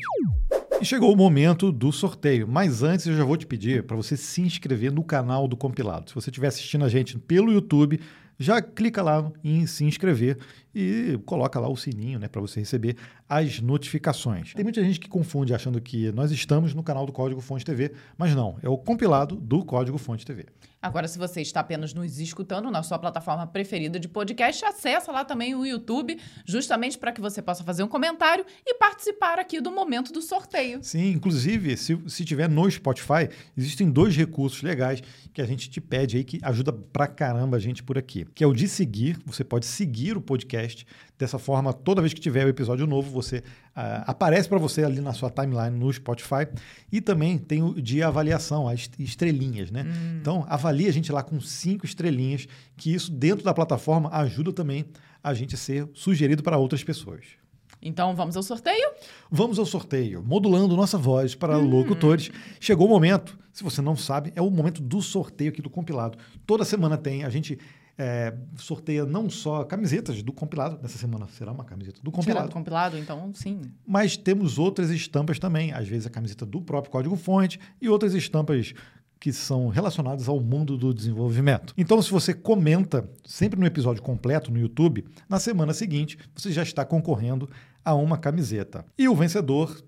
E 0.80 0.84
chegou 0.84 1.12
o 1.12 1.16
momento 1.16 1.72
do 1.72 1.90
sorteio, 1.90 2.46
mas 2.46 2.84
antes 2.84 3.06
eu 3.06 3.16
já 3.16 3.24
vou 3.24 3.36
te 3.36 3.44
pedir 3.44 3.82
para 3.82 3.96
você 3.96 4.16
se 4.16 4.40
inscrever 4.40 4.92
no 4.92 5.02
canal 5.02 5.48
do 5.48 5.56
Compilado. 5.56 6.08
Se 6.08 6.14
você 6.14 6.30
estiver 6.30 6.46
assistindo 6.46 6.84
a 6.84 6.88
gente 6.88 7.18
pelo 7.18 7.50
YouTube, 7.50 7.98
já 8.41 8.62
clica 8.62 9.03
lá 9.03 9.30
em 9.45 9.66
se 9.66 9.84
inscrever 9.84 10.38
e 10.74 11.20
coloca 11.26 11.61
lá 11.61 11.68
o 11.68 11.76
sininho, 11.76 12.18
né, 12.18 12.26
para 12.26 12.41
você 12.41 12.61
receber 12.61 12.97
as 13.28 13.61
notificações. 13.61 14.55
Tem 14.55 14.64
muita 14.64 14.82
gente 14.82 14.99
que 14.99 15.09
confunde 15.09 15.53
achando 15.53 15.80
que 15.80 16.11
nós 16.12 16.30
estamos 16.32 16.74
no 16.74 16.82
canal 16.82 17.05
do 17.05 17.12
Código 17.12 17.41
Fonte 17.41 17.64
TV, 17.64 17.93
mas 18.16 18.34
não, 18.34 18.57
é 18.62 18.68
o 18.68 18.78
compilado 18.78 19.36
do 19.36 19.64
Código 19.64 19.99
Fonte 19.99 20.24
TV. 20.24 20.47
Agora, 20.82 21.07
se 21.07 21.18
você 21.18 21.43
está 21.43 21.61
apenas 21.61 21.93
nos 21.93 22.18
escutando 22.18 22.70
na 22.70 22.82
sua 22.82 22.99
plataforma 22.99 23.47
preferida 23.47 24.01
de 24.01 24.09
podcast, 24.09 24.64
acessa 24.64 25.12
lá 25.12 25.26
também 25.26 25.55
o 25.55 25.66
YouTube, 25.66 26.18
justamente 26.47 26.97
para 26.97 27.12
que 27.12 27.20
você 27.20 27.43
possa 27.43 27.62
fazer 27.62 27.82
um 27.82 27.88
comentário 27.88 28.47
e 28.64 28.74
participar 28.74 29.38
aqui 29.38 29.61
do 29.61 29.70
momento 29.70 30.11
do 30.11 30.22
sorteio. 30.22 30.82
Sim, 30.82 31.11
inclusive, 31.11 31.76
se, 31.76 32.01
se 32.09 32.24
tiver 32.24 32.49
no 32.49 32.70
Spotify, 32.70 33.28
existem 33.55 33.91
dois 33.91 34.16
recursos 34.16 34.62
legais 34.62 35.03
que 35.34 35.43
a 35.43 35.47
gente 35.47 35.68
te 35.68 35.82
pede 35.82 36.16
aí, 36.16 36.24
que 36.24 36.41
ajuda 36.43 36.72
pra 36.72 37.07
caramba 37.07 37.59
a 37.59 37.61
gente 37.61 37.82
por 37.82 37.99
aqui. 37.99 38.26
Que 38.34 38.44
é 38.44 38.46
o 38.46 38.52
de 38.52 38.68
seguir, 38.68 39.18
você 39.26 39.42
pode 39.42 39.66
seguir 39.66 40.16
o 40.16 40.20
podcast. 40.20 40.86
Dessa 41.18 41.38
forma, 41.38 41.72
toda 41.72 42.00
vez 42.00 42.14
que 42.14 42.20
tiver 42.20 42.46
o 42.46 42.48
episódio 42.48 42.86
novo, 42.86 43.10
você 43.10 43.42
ah, 43.74 44.04
aparece 44.06 44.48
para 44.48 44.58
você 44.58 44.84
ali 44.84 45.00
na 45.00 45.12
sua 45.12 45.30
timeline 45.30 45.76
no 45.76 45.92
Spotify. 45.92 46.46
E 46.90 47.00
também 47.00 47.36
tem 47.36 47.62
o 47.62 47.80
de 47.80 48.02
avaliação, 48.02 48.68
as 48.68 48.90
estrelinhas, 48.98 49.70
né? 49.70 49.84
Então, 50.20 50.46
avalie 50.48 50.88
a 50.88 50.92
gente 50.92 51.12
lá 51.12 51.22
com 51.22 51.40
cinco 51.40 51.84
estrelinhas, 51.84 52.46
que 52.76 52.94
isso 52.94 53.10
dentro 53.10 53.44
da 53.44 53.52
plataforma 53.52 54.08
ajuda 54.12 54.52
também 54.52 54.86
a 55.22 55.34
gente 55.34 55.54
a 55.54 55.58
ser 55.58 55.88
sugerido 55.92 56.42
para 56.42 56.56
outras 56.56 56.82
pessoas. 56.82 57.40
Então, 57.82 58.14
vamos 58.14 58.36
ao 58.36 58.42
sorteio? 58.42 58.90
Vamos 59.30 59.58
ao 59.58 59.64
sorteio. 59.64 60.22
Modulando 60.22 60.76
nossa 60.76 60.98
voz 60.98 61.34
para 61.34 61.56
locutores. 61.56 62.30
Chegou 62.58 62.86
o 62.86 62.90
momento, 62.90 63.38
se 63.52 63.64
você 63.64 63.80
não 63.80 63.96
sabe, 63.96 64.32
é 64.36 64.42
o 64.42 64.50
momento 64.50 64.82
do 64.82 65.00
sorteio 65.00 65.50
aqui 65.50 65.62
do 65.62 65.70
compilado. 65.70 66.18
Toda 66.46 66.64
semana 66.64 66.98
tem, 66.98 67.24
a 67.24 67.30
gente 67.30 67.58
é, 68.03 68.34
sorteia 68.57 69.05
não 69.05 69.28
só 69.28 69.62
camisetas 69.62 70.22
do 70.22 70.32
compilado, 70.32 70.78
nessa 70.80 70.96
semana 70.96 71.28
será 71.28 71.53
uma 71.53 71.64
camiseta 71.64 72.01
do 72.03 72.11
compilado, 72.11 72.48
do 72.48 72.53
compilado, 72.55 72.96
então, 72.96 73.30
sim. 73.34 73.61
mas 73.86 74.16
temos 74.16 74.59
outras 74.59 74.88
estampas 74.88 75.38
também, 75.38 75.70
às 75.74 75.86
vezes 75.86 76.07
a 76.07 76.11
camiseta 76.11 76.46
do 76.46 76.62
próprio 76.62 76.90
código-fonte 76.90 77.61
e 77.78 77.90
outras 77.90 78.14
estampas 78.14 78.72
que 79.20 79.34
são 79.34 79.68
relacionadas 79.68 80.30
ao 80.30 80.40
mundo 80.40 80.78
do 80.78 80.94
desenvolvimento. 80.94 81.74
Então, 81.76 82.01
se 82.01 82.11
você 82.11 82.32
comenta 82.32 83.07
sempre 83.22 83.61
no 83.61 83.66
episódio 83.66 84.03
completo 84.03 84.51
no 84.51 84.59
YouTube, 84.59 85.05
na 85.28 85.38
semana 85.38 85.74
seguinte 85.74 86.16
você 86.34 86.51
já 86.51 86.62
está 86.62 86.86
concorrendo 86.86 87.51
a 87.84 87.94
uma 87.94 88.16
camiseta. 88.16 88.82
E 88.96 89.07
o 89.11 89.14
vencedor 89.14 89.78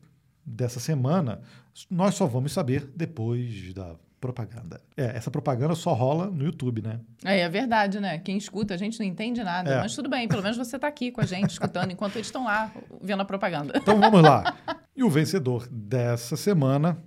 dessa 0.45 0.79
semana 0.79 1.41
nós 1.89 2.15
só 2.15 2.27
vamos 2.27 2.53
saber 2.53 2.93
depois 2.95 3.73
da 3.73 3.97
propaganda. 4.23 4.81
É, 4.97 5.17
essa 5.17 5.33
propaganda 5.33 5.75
só 5.75 5.93
rola 5.93 6.31
no 6.31 6.45
YouTube, 6.45 6.81
né? 6.81 7.01
É, 7.25 7.41
é 7.41 7.49
verdade, 7.49 7.99
né? 7.99 8.19
Quem 8.19 8.37
escuta, 8.37 8.73
a 8.73 8.77
gente 8.77 8.97
não 9.01 9.05
entende 9.05 9.43
nada. 9.43 9.69
É. 9.69 9.79
Mas 9.81 9.97
tudo 9.97 10.09
bem, 10.09 10.29
pelo 10.29 10.43
menos 10.43 10.57
você 10.57 10.77
está 10.77 10.87
aqui 10.87 11.11
com 11.11 11.21
a 11.21 11.27
gente, 11.27 11.51
escutando, 11.59 11.91
enquanto 11.91 12.15
eles 12.15 12.29
estão 12.29 12.45
lá 12.45 12.71
vendo 13.01 13.21
a 13.21 13.25
propaganda. 13.25 13.75
Então 13.77 13.99
vamos 14.01 14.23
lá. 14.23 14.57
E 14.95 15.03
o 15.03 15.09
vencedor 15.09 15.67
dessa 15.71 16.37
semana 16.37 16.99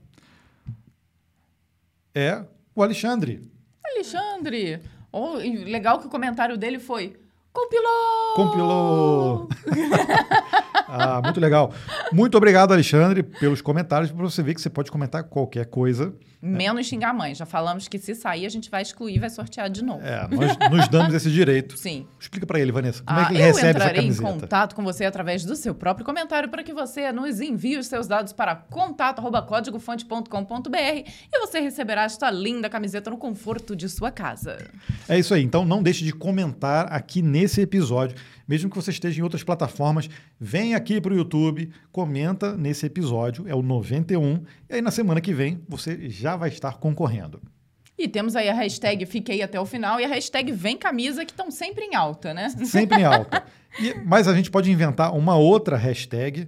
é 2.15 2.43
o 2.73 2.81
Alexandre. 2.81 3.47
Alexandre! 3.85 4.81
Oh, 5.11 5.33
legal 5.35 5.99
que 5.99 6.07
o 6.07 6.09
comentário 6.09 6.57
dele 6.57 6.79
foi: 6.79 7.15
compilou! 7.53 8.33
Compilou! 8.35 9.49
ah, 10.87 11.21
muito 11.23 11.39
legal. 11.39 11.73
Muito 12.11 12.35
obrigado, 12.37 12.71
Alexandre, 12.73 13.23
pelos 13.23 13.61
comentários. 13.61 14.11
Para 14.11 14.23
você 14.23 14.41
ver 14.43 14.53
que 14.53 14.61
você 14.61 14.69
pode 14.69 14.91
comentar 14.91 15.23
qualquer 15.23 15.65
coisa. 15.65 16.13
Menos 16.41 16.85
xingar 16.85 17.09
a 17.09 17.13
mãe. 17.13 17.33
Já 17.33 17.43
falamos 17.45 17.87
que 17.87 17.97
se 17.97 18.13
sair, 18.13 18.45
a 18.45 18.49
gente 18.49 18.69
vai 18.69 18.83
excluir 18.83 19.15
e 19.15 19.19
vai 19.19 19.31
sortear 19.31 19.67
de 19.67 19.83
novo. 19.83 20.05
É, 20.05 20.27
nós 20.27 20.55
nos 20.69 20.87
damos 20.89 21.13
esse 21.15 21.31
direito. 21.31 21.75
Sim. 21.79 22.05
Explica 22.19 22.45
para 22.45 22.59
ele, 22.59 22.71
Vanessa, 22.71 23.01
como 23.03 23.19
é 23.19 23.23
Ah, 23.23 23.25
que 23.25 23.33
ele 23.33 23.41
eu 23.41 23.47
recebe 23.47 23.69
essa 23.69 23.77
entrarei 23.79 24.01
em 24.01 24.13
camiseta? 24.13 24.29
contato 24.41 24.75
com 24.75 24.83
você 24.83 25.05
através 25.05 25.43
do 25.43 25.55
seu 25.55 25.73
próprio 25.73 26.05
comentário 26.05 26.47
para 26.49 26.61
que 26.61 26.71
você 26.71 27.11
nos 27.11 27.41
envie 27.41 27.77
os 27.79 27.87
seus 27.87 28.05
dados 28.07 28.31
para 28.31 28.55
contato@códigofonte.com.br 29.75 30.77
e 31.33 31.39
você 31.39 31.59
receberá 31.59 32.03
esta 32.03 32.29
linda 32.29 32.69
camiseta 32.69 33.09
no 33.09 33.17
conforto 33.17 33.75
de 33.75 33.89
sua 33.89 34.11
casa. 34.11 34.57
É 35.09 35.17
isso 35.17 35.33
aí. 35.33 35.43
Então 35.43 35.65
não 35.65 35.81
deixe 35.81 36.03
de 36.05 36.13
comentar 36.13 36.91
aqui 36.93 37.21
nesse 37.21 37.61
episódio. 37.61 38.15
Mesmo 38.47 38.69
que 38.69 38.75
você 38.75 38.91
esteja 38.91 39.19
em 39.19 39.23
outras 39.23 39.43
plataformas, 39.43 40.09
vem 40.39 40.75
aqui 40.75 41.01
para 41.01 41.13
o 41.13 41.15
YouTube, 41.17 41.71
comenta 41.91 42.55
nesse 42.55 42.85
episódio, 42.85 43.47
é 43.47 43.55
o 43.55 43.61
91, 43.61 44.43
e 44.69 44.75
aí 44.75 44.81
na 44.81 44.91
semana 44.91 45.19
que 45.19 45.33
vem 45.33 45.63
você 45.67 46.09
já 46.09 46.35
vai 46.35 46.49
estar 46.49 46.73
concorrendo. 46.77 47.41
E 47.97 48.07
temos 48.09 48.35
aí 48.35 48.49
a 48.49 48.53
hashtag 48.53 49.05
Fiquei 49.05 49.41
até 49.41 49.57
o 49.59 49.65
final 49.65 49.99
e 50.01 50.03
a 50.05 50.07
hashtag 50.09 50.51
Vem 50.51 50.77
Camisa, 50.77 51.23
que 51.25 51.31
estão 51.31 51.49
sempre 51.49 51.85
em 51.85 51.95
alta, 51.95 52.33
né? 52.33 52.49
Sempre 52.49 52.99
em 52.99 53.03
alta. 53.05 53.43
E- 53.79 53.93
mas 54.05 54.27
a 54.27 54.33
gente 54.35 54.51
pode 54.51 54.69
inventar 54.69 55.15
uma 55.15 55.35
outra 55.37 55.77
hashtag 55.77 56.47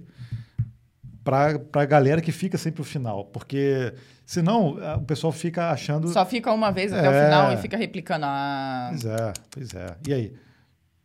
para 1.24 1.60
a 1.74 1.84
galera 1.84 2.20
que 2.20 2.32
fica 2.32 2.56
sempre 2.56 2.80
no 2.80 2.84
final, 2.84 3.24
porque 3.26 3.92
senão 4.24 4.78
ah, 4.80 4.96
o 4.96 5.02
pessoal 5.04 5.32
fica 5.32 5.70
achando. 5.70 6.08
Só 6.08 6.24
fica 6.24 6.52
uma 6.52 6.70
vez 6.70 6.92
até 6.92 7.06
É. 7.06 7.10
o 7.10 7.24
final 7.26 7.52
e 7.52 7.56
fica 7.58 7.76
replicando. 7.76 8.24
Ah, 8.26 8.88
Pois 8.90 9.04
é, 9.04 9.32
pois 9.50 9.74
é. 9.74 9.96
E 10.06 10.12
aí? 10.14 10.32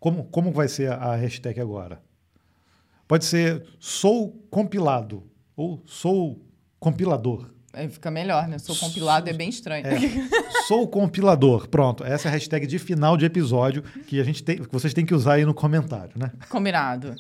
Como, 0.04 0.26
como 0.26 0.52
vai 0.52 0.68
ser 0.68 0.92
a 0.92 1.16
hashtag 1.16 1.62
agora? 1.62 2.02
Pode 3.08 3.24
ser 3.24 3.66
sou 3.80 4.32
compilado 4.50 5.24
ou 5.56 5.82
sou 5.86 6.46
compilador. 6.78 7.50
aí 7.72 7.88
fica 7.88 8.12
melhor, 8.12 8.50
né? 8.50 8.60
Sou 8.60 8.76
compilado, 8.76 9.30
é 9.30 9.32
bem 9.32 9.48
estranho. 9.48 9.88
É, 9.88 9.96
sou 10.68 10.86
compilador. 10.90 11.70
Pronto, 11.70 12.04
essa 12.04 12.28
é 12.28 12.30
a 12.30 12.34
hashtag 12.34 12.68
de 12.68 12.80
final 12.80 13.16
de 13.16 13.24
episódio 13.24 13.82
que 13.82 14.20
a 14.20 14.26
gente 14.26 14.44
tem, 14.44 14.58
que 14.58 14.74
vocês 14.74 14.94
têm 14.94 15.06
que 15.06 15.16
usar 15.16 15.36
aí 15.36 15.46
no 15.46 15.54
comentário, 15.54 16.12
né? 16.18 16.34
Combinado. 16.50 17.16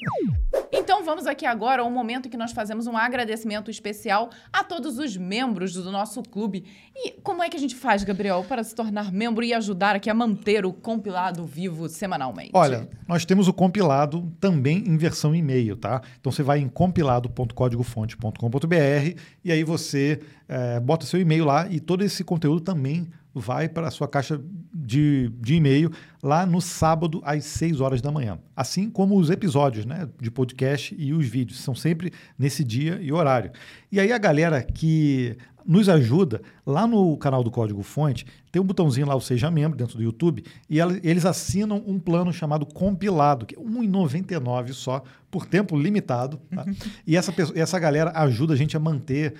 Então 1.03 1.15
vamos 1.15 1.27
aqui 1.27 1.45
agora 1.45 1.81
ao 1.81 1.91
momento 1.91 2.29
que 2.29 2.37
nós 2.37 2.53
fazemos 2.53 2.87
um 2.87 2.95
agradecimento 2.95 3.69
especial 3.69 4.29
a 4.53 4.63
todos 4.63 4.97
os 4.97 5.17
membros 5.17 5.73
do 5.73 5.91
nosso 5.91 6.23
clube. 6.23 6.63
E 6.95 7.11
como 7.21 7.43
é 7.43 7.49
que 7.49 7.57
a 7.57 7.59
gente 7.59 7.75
faz, 7.75 8.05
Gabriel, 8.05 8.45
para 8.47 8.63
se 8.63 8.73
tornar 8.73 9.11
membro 9.11 9.43
e 9.43 9.53
ajudar 9.53 9.97
aqui 9.97 10.09
a 10.09 10.13
manter 10.13 10.65
o 10.65 10.71
compilado 10.71 11.45
vivo 11.45 11.89
semanalmente? 11.89 12.51
Olha, 12.53 12.87
nós 13.05 13.25
temos 13.25 13.49
o 13.49 13.53
compilado 13.53 14.31
também 14.39 14.77
em 14.87 14.95
versão 14.95 15.35
e-mail, 15.35 15.75
tá? 15.75 16.01
Então 16.21 16.31
você 16.31 16.41
vai 16.41 16.59
em 16.59 16.69
compilado.códigofonte.com.br 16.69 19.19
e 19.43 19.51
aí 19.51 19.65
você 19.65 20.21
eh, 20.47 20.79
bota 20.79 21.05
seu 21.05 21.19
e-mail 21.19 21.43
lá 21.43 21.67
e 21.69 21.81
todo 21.81 22.05
esse 22.05 22.23
conteúdo 22.23 22.61
também 22.61 23.09
vai 23.33 23.67
para 23.67 23.87
a 23.87 23.91
sua 23.91 24.07
caixa 24.07 24.39
de, 24.73 25.31
de 25.39 25.55
e-mail 25.55 25.91
lá 26.21 26.45
no 26.45 26.61
sábado 26.61 27.21
às 27.23 27.43
6 27.45 27.81
horas 27.81 28.01
da 28.01 28.11
manhã. 28.11 28.39
Assim 28.55 28.89
como 28.89 29.17
os 29.17 29.29
episódios 29.29 29.85
né, 29.85 30.07
de 30.21 30.29
podcast 30.29 30.95
e 30.97 31.13
os 31.13 31.25
vídeos. 31.27 31.59
São 31.59 31.73
sempre 31.73 32.13
nesse 32.37 32.63
dia 32.63 32.99
e 33.01 33.11
horário. 33.11 33.51
E 33.91 33.99
aí 33.99 34.11
a 34.11 34.17
galera 34.17 34.61
que 34.61 35.37
nos 35.65 35.89
ajuda. 35.89 36.41
Lá 36.65 36.85
no 36.85 37.17
canal 37.17 37.43
do 37.43 37.51
Código 37.51 37.81
Fonte, 37.83 38.25
tem 38.51 38.61
um 38.61 38.65
botãozinho 38.65 39.07
lá, 39.07 39.15
o 39.15 39.21
Seja 39.21 39.49
Membro, 39.49 39.77
dentro 39.77 39.97
do 39.97 40.03
YouTube, 40.03 40.43
e 40.69 40.79
eles 41.03 41.25
assinam 41.25 41.81
um 41.85 41.99
plano 41.99 42.31
chamado 42.31 42.65
Compilado, 42.65 43.45
que 43.45 43.55
é 43.55 43.59
R$ 43.59 43.65
1,99 43.65 44.73
só, 44.73 45.03
por 45.31 45.45
tempo 45.45 45.77
limitado. 45.77 46.39
Tá? 46.53 46.65
e 47.07 47.17
essa, 47.17 47.33
essa 47.55 47.79
galera 47.79 48.11
ajuda 48.15 48.53
a 48.53 48.57
gente 48.57 48.77
a 48.77 48.79
manter 48.79 49.33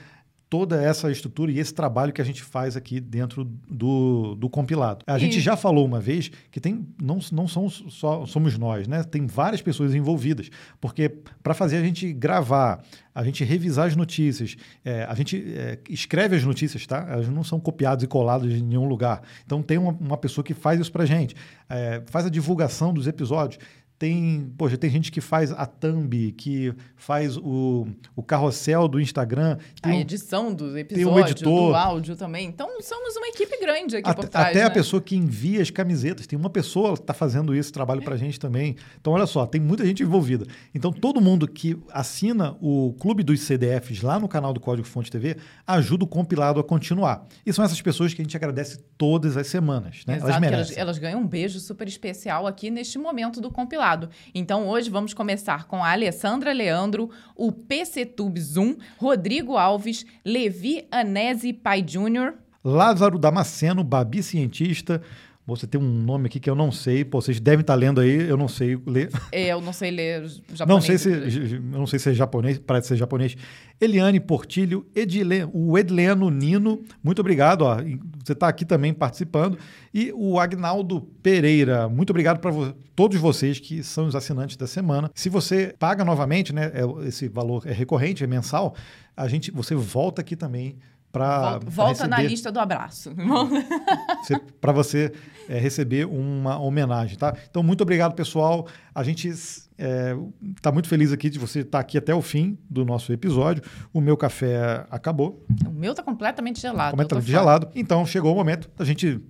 toda 0.54 0.80
essa 0.80 1.10
estrutura 1.10 1.52
e 1.52 1.58
esse 1.58 1.74
trabalho 1.74 2.14
que 2.14 2.22
a 2.22 2.24
gente 2.24 2.44
faz 2.44 2.78
aqui 2.78 3.00
dentro 3.00 3.44
do, 3.44 4.36
do 4.36 4.48
compilado. 4.48 5.04
A 5.08 5.18
e... 5.18 5.20
gente 5.20 5.40
já 5.40 5.58
falou 5.58 5.84
uma 5.84 6.00
vez 6.00 6.30
que 6.52 6.60
tem 6.60 6.86
não, 7.02 7.18
não 7.32 7.48
somos 7.48 7.84
só 7.90 8.24
somos 8.28 8.56
nós, 8.56 8.88
né? 8.88 9.02
Tem 9.02 9.26
várias 9.26 9.64
pessoas 9.64 9.96
envolvidas, 9.96 10.52
porque 10.80 11.10
para 11.42 11.56
fazer 11.56 11.78
a 11.78 11.82
gente 11.82 12.14
gravar, 12.14 12.84
a 13.16 13.24
gente 13.24 13.44
revisar 13.44 13.88
as 13.88 13.96
notícias, 13.96 14.56
é, 14.86 15.06
a 15.06 15.16
gente 15.16 15.44
é, 15.58 15.80
escreve 15.90 16.36
as 16.36 16.44
notícias, 16.44 16.86
tá? 16.86 17.04
Elas 17.10 17.28
não 17.30 17.44
são 17.44 17.60
copiadas 17.60 18.04
e 18.04 18.08
coladas 18.08 18.52
em 18.54 18.62
nenhum 18.62 18.88
lugar. 18.88 19.24
Então 19.44 19.60
tem 19.64 19.80
uma, 19.80 19.98
uma 20.00 20.18
pessoa 20.18 20.46
que 20.46 20.54
faz 20.54 20.80
isso 20.80 20.92
para 20.92 21.04
gente, 21.04 21.36
é, 21.68 22.04
faz 22.06 22.28
a 22.28 22.30
divulgação 22.30 22.94
dos 22.94 23.08
episódios 23.08 23.58
tem, 23.98 24.54
poxa, 24.58 24.78
tem 24.78 24.90
gente 24.90 25.12
que 25.12 25.22
faz 25.22 25.52
a 25.52 25.66
thumb, 25.66 26.32
que 26.34 26.74
faz 26.96 27.38
o, 27.38 27.88
o 28.16 28.22
carrossel 28.22 28.88
do 28.88 29.00
Instagram. 29.00 29.58
a 29.82 29.96
edição 29.96 30.54
do 30.54 30.78
episódio, 30.78 31.10
um 31.10 31.20
editor. 31.20 31.70
do 31.70 31.76
áudio 31.76 32.16
também. 32.16 32.48
Então, 32.48 32.82
somos 32.82 33.16
uma 33.16 33.28
equipe 33.28 33.58
grande 33.60 33.98
aqui 33.98 34.10
até, 34.10 34.22
por 34.22 34.30
trás. 34.30 34.48
Até 34.48 34.60
né? 34.60 34.66
a 34.66 34.72
pessoa 34.72 35.02
que 35.02 35.16
envia 35.16 35.62
as 35.62 35.70
camisetas. 35.70 36.28
Tem 36.28 36.38
uma 36.38 36.50
pessoa 36.50 36.96
que 36.96 37.02
está 37.02 37.14
fazendo 37.14 37.56
esse 37.56 37.72
trabalho 37.72 38.02
para 38.02 38.16
a 38.16 38.18
gente 38.18 38.40
também. 38.40 38.76
Então, 39.00 39.14
olha 39.14 39.26
só, 39.26 39.46
tem 39.46 39.62
muita 39.62 39.86
gente 39.86 40.04
envolvida. 40.04 40.46
Então, 40.76 40.92
todo 40.92 41.22
mundo 41.22 41.48
que 41.48 41.78
assina 41.92 42.58
o 42.62 42.94
Clube 43.00 43.24
dos 43.24 43.40
CDFs 43.42 44.02
lá 44.02 44.20
no 44.20 44.28
canal 44.28 44.52
do 44.52 44.60
Código 44.60 44.88
Fonte 44.88 45.10
TV 45.10 45.38
ajuda 45.66 46.04
o 46.04 46.08
compilado 46.08 46.60
a 46.60 46.64
continuar. 46.64 47.26
E 47.46 47.54
são 47.54 47.64
essas 47.64 47.82
pessoas 47.82 48.14
que 48.14 48.22
a 48.22 48.26
gente 48.26 48.36
agradece 48.36 48.80
todas 48.98 49.38
as 49.38 49.48
semanas. 49.48 50.04
Né? 50.06 50.16
Exato, 50.16 50.30
elas 50.30 50.42
merecem. 50.42 50.64
Elas, 50.64 50.78
elas 50.78 50.98
ganham 50.98 51.22
um 51.22 51.28
beijo 51.28 51.60
super 51.60 51.88
especial 51.88 52.48
aqui 52.48 52.70
neste 52.70 52.98
momento 52.98 53.40
do 53.40 53.50
compilado. 53.52 53.93
Então 54.34 54.68
hoje 54.68 54.90
vamos 54.90 55.14
começar 55.14 55.66
com 55.66 55.84
a 55.84 55.92
Alessandra 55.92 56.54
Leandro, 56.54 57.10
o 57.36 57.52
PC 57.52 58.06
Tube 58.06 58.40
Zoom, 58.40 58.76
Rodrigo 58.98 59.58
Alves, 59.58 60.06
Levi 60.26 60.88
Anese 60.92 61.54
Pai 61.54 61.84
Júnior, 61.88 62.36
Lázaro 62.64 63.20
Damasceno, 63.20 63.84
Babi 63.84 64.24
Cientista, 64.24 65.02
você 65.46 65.68
tem 65.68 65.80
um 65.80 65.84
nome 65.84 66.28
aqui 66.28 66.40
que 66.40 66.50
eu 66.50 66.56
não 66.56 66.72
sei. 66.72 67.04
Pô, 67.04 67.22
vocês 67.22 67.38
devem 67.38 67.62
estar 67.62 67.76
lendo 67.76 68.00
aí, 68.00 68.30
eu 68.30 68.38
não 68.38 68.48
sei 68.48 68.80
ler. 68.88 69.10
Eu 69.32 69.60
não 69.60 69.74
sei 69.74 69.92
ler 69.92 70.26
japonês. 70.54 70.64
Não 70.74 70.82
sei 70.82 70.98
se, 70.98 71.10
eu 71.10 71.62
não 71.62 71.86
sei 71.86 72.00
se 72.00 72.10
é 72.10 72.14
japonês, 72.14 72.58
parece 72.60 72.88
ser 72.90 72.96
japonês. 72.96 73.36
Eliane 73.80 74.20
Portilho, 74.20 74.86
Edile, 74.96 75.48
o 75.54 75.78
Edleno 75.78 76.30
Nino, 76.30 76.82
muito 77.04 77.20
obrigado. 77.20 77.64
Ó, 77.64 77.76
você 78.24 78.32
está 78.32 78.48
aqui 78.48 78.64
também 78.64 78.94
participando. 78.94 79.58
E 79.94 80.12
o 80.16 80.40
Agnaldo 80.40 81.02
Pereira, 81.22 81.90
muito 81.90 82.10
obrigado 82.12 82.40
para 82.40 82.52
vo 82.52 82.74
todos 82.96 83.18
vocês 83.20 83.60
que 83.60 83.84
são 83.84 84.08
os 84.08 84.16
assinantes 84.16 84.56
da 84.56 84.68
semana. 84.68 85.12
Se 85.14 85.28
você 85.28 85.76
paga 85.78 86.06
novamente, 86.06 86.54
né, 86.54 86.72
é, 86.74 87.08
esse 87.08 87.28
valor 87.28 87.64
é 87.66 87.74
recorrente, 87.74 88.24
é 88.24 88.28
mensal, 88.28 88.76
a 89.16 89.28
gente, 89.28 89.52
você 89.52 89.76
volta 89.76 90.22
aqui 90.22 90.36
também 90.36 90.78
para 91.14 91.60
volta 91.60 91.92
receber, 91.92 92.10
na 92.10 92.24
lista 92.24 92.52
do 92.52 92.60
abraço 92.60 93.14
para 94.60 94.72
você 94.72 95.14
é, 95.50 95.58
receber 95.58 96.06
uma 96.06 96.60
homenagem 96.60 97.18
tá 97.18 97.36
então 97.50 97.64
muito 97.64 97.82
obrigado 97.82 98.14
pessoal 98.14 98.68
a 98.94 99.04
gente 99.04 99.28
está 99.28 99.64
é, 99.78 100.16
tá 100.62 100.72
muito 100.72 100.88
feliz 100.88 101.12
aqui 101.12 101.30
de 101.30 101.40
você 101.40 101.60
estar 101.60 101.78
tá 101.78 101.80
aqui 101.80 101.98
até 101.98 102.14
o 102.14 102.22
fim 102.22 102.58
do 102.70 102.86
nosso 102.86 103.12
episódio 103.12 103.64
o 103.92 104.02
meu 104.02 104.18
café 104.18 104.86
acabou 104.90 105.46
o 105.66 105.72
meu 105.72 105.92
está 105.92 106.04
completamente 106.04 106.60
gelado 106.60 106.92
completamente 106.92 107.30
gelado 107.30 107.70
então 107.76 108.06
chegou 108.06 108.34
o 108.34 108.36
momento 108.36 108.70
da 108.78 108.86
gente 108.86 109.22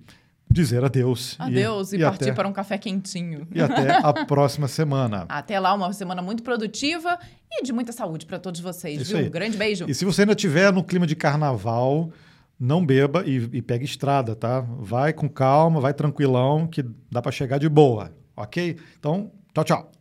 dizer 0.54 0.84
adeus. 0.84 1.34
Adeus 1.38 1.92
e, 1.92 1.96
e, 1.96 1.98
e 2.00 2.02
partir 2.02 2.24
até, 2.24 2.32
para 2.32 2.48
um 2.48 2.52
café 2.52 2.78
quentinho. 2.78 3.46
E 3.52 3.60
até 3.60 3.90
a 3.90 4.12
próxima 4.24 4.68
semana. 4.68 5.26
Até 5.28 5.58
lá, 5.58 5.74
uma 5.74 5.92
semana 5.92 6.22
muito 6.22 6.42
produtiva 6.42 7.18
e 7.50 7.62
de 7.62 7.72
muita 7.72 7.92
saúde 7.92 8.24
para 8.24 8.38
todos 8.38 8.60
vocês, 8.60 9.02
Isso 9.02 9.16
viu? 9.16 9.24
Aí. 9.24 9.28
grande 9.28 9.56
beijo. 9.56 9.84
E 9.88 9.94
se 9.94 10.04
você 10.04 10.22
ainda 10.22 10.32
estiver 10.32 10.72
no 10.72 10.84
clima 10.84 11.06
de 11.06 11.16
carnaval, 11.16 12.12
não 12.58 12.84
beba 12.84 13.24
e, 13.26 13.36
e 13.52 13.62
pegue 13.62 13.84
estrada, 13.84 14.34
tá? 14.34 14.60
Vai 14.60 15.12
com 15.12 15.28
calma, 15.28 15.80
vai 15.80 15.94
tranquilão, 15.94 16.66
que 16.66 16.84
dá 17.10 17.20
para 17.20 17.32
chegar 17.32 17.58
de 17.58 17.68
boa, 17.68 18.12
ok? 18.36 18.76
Então, 18.98 19.30
tchau, 19.52 19.64
tchau. 19.64 19.92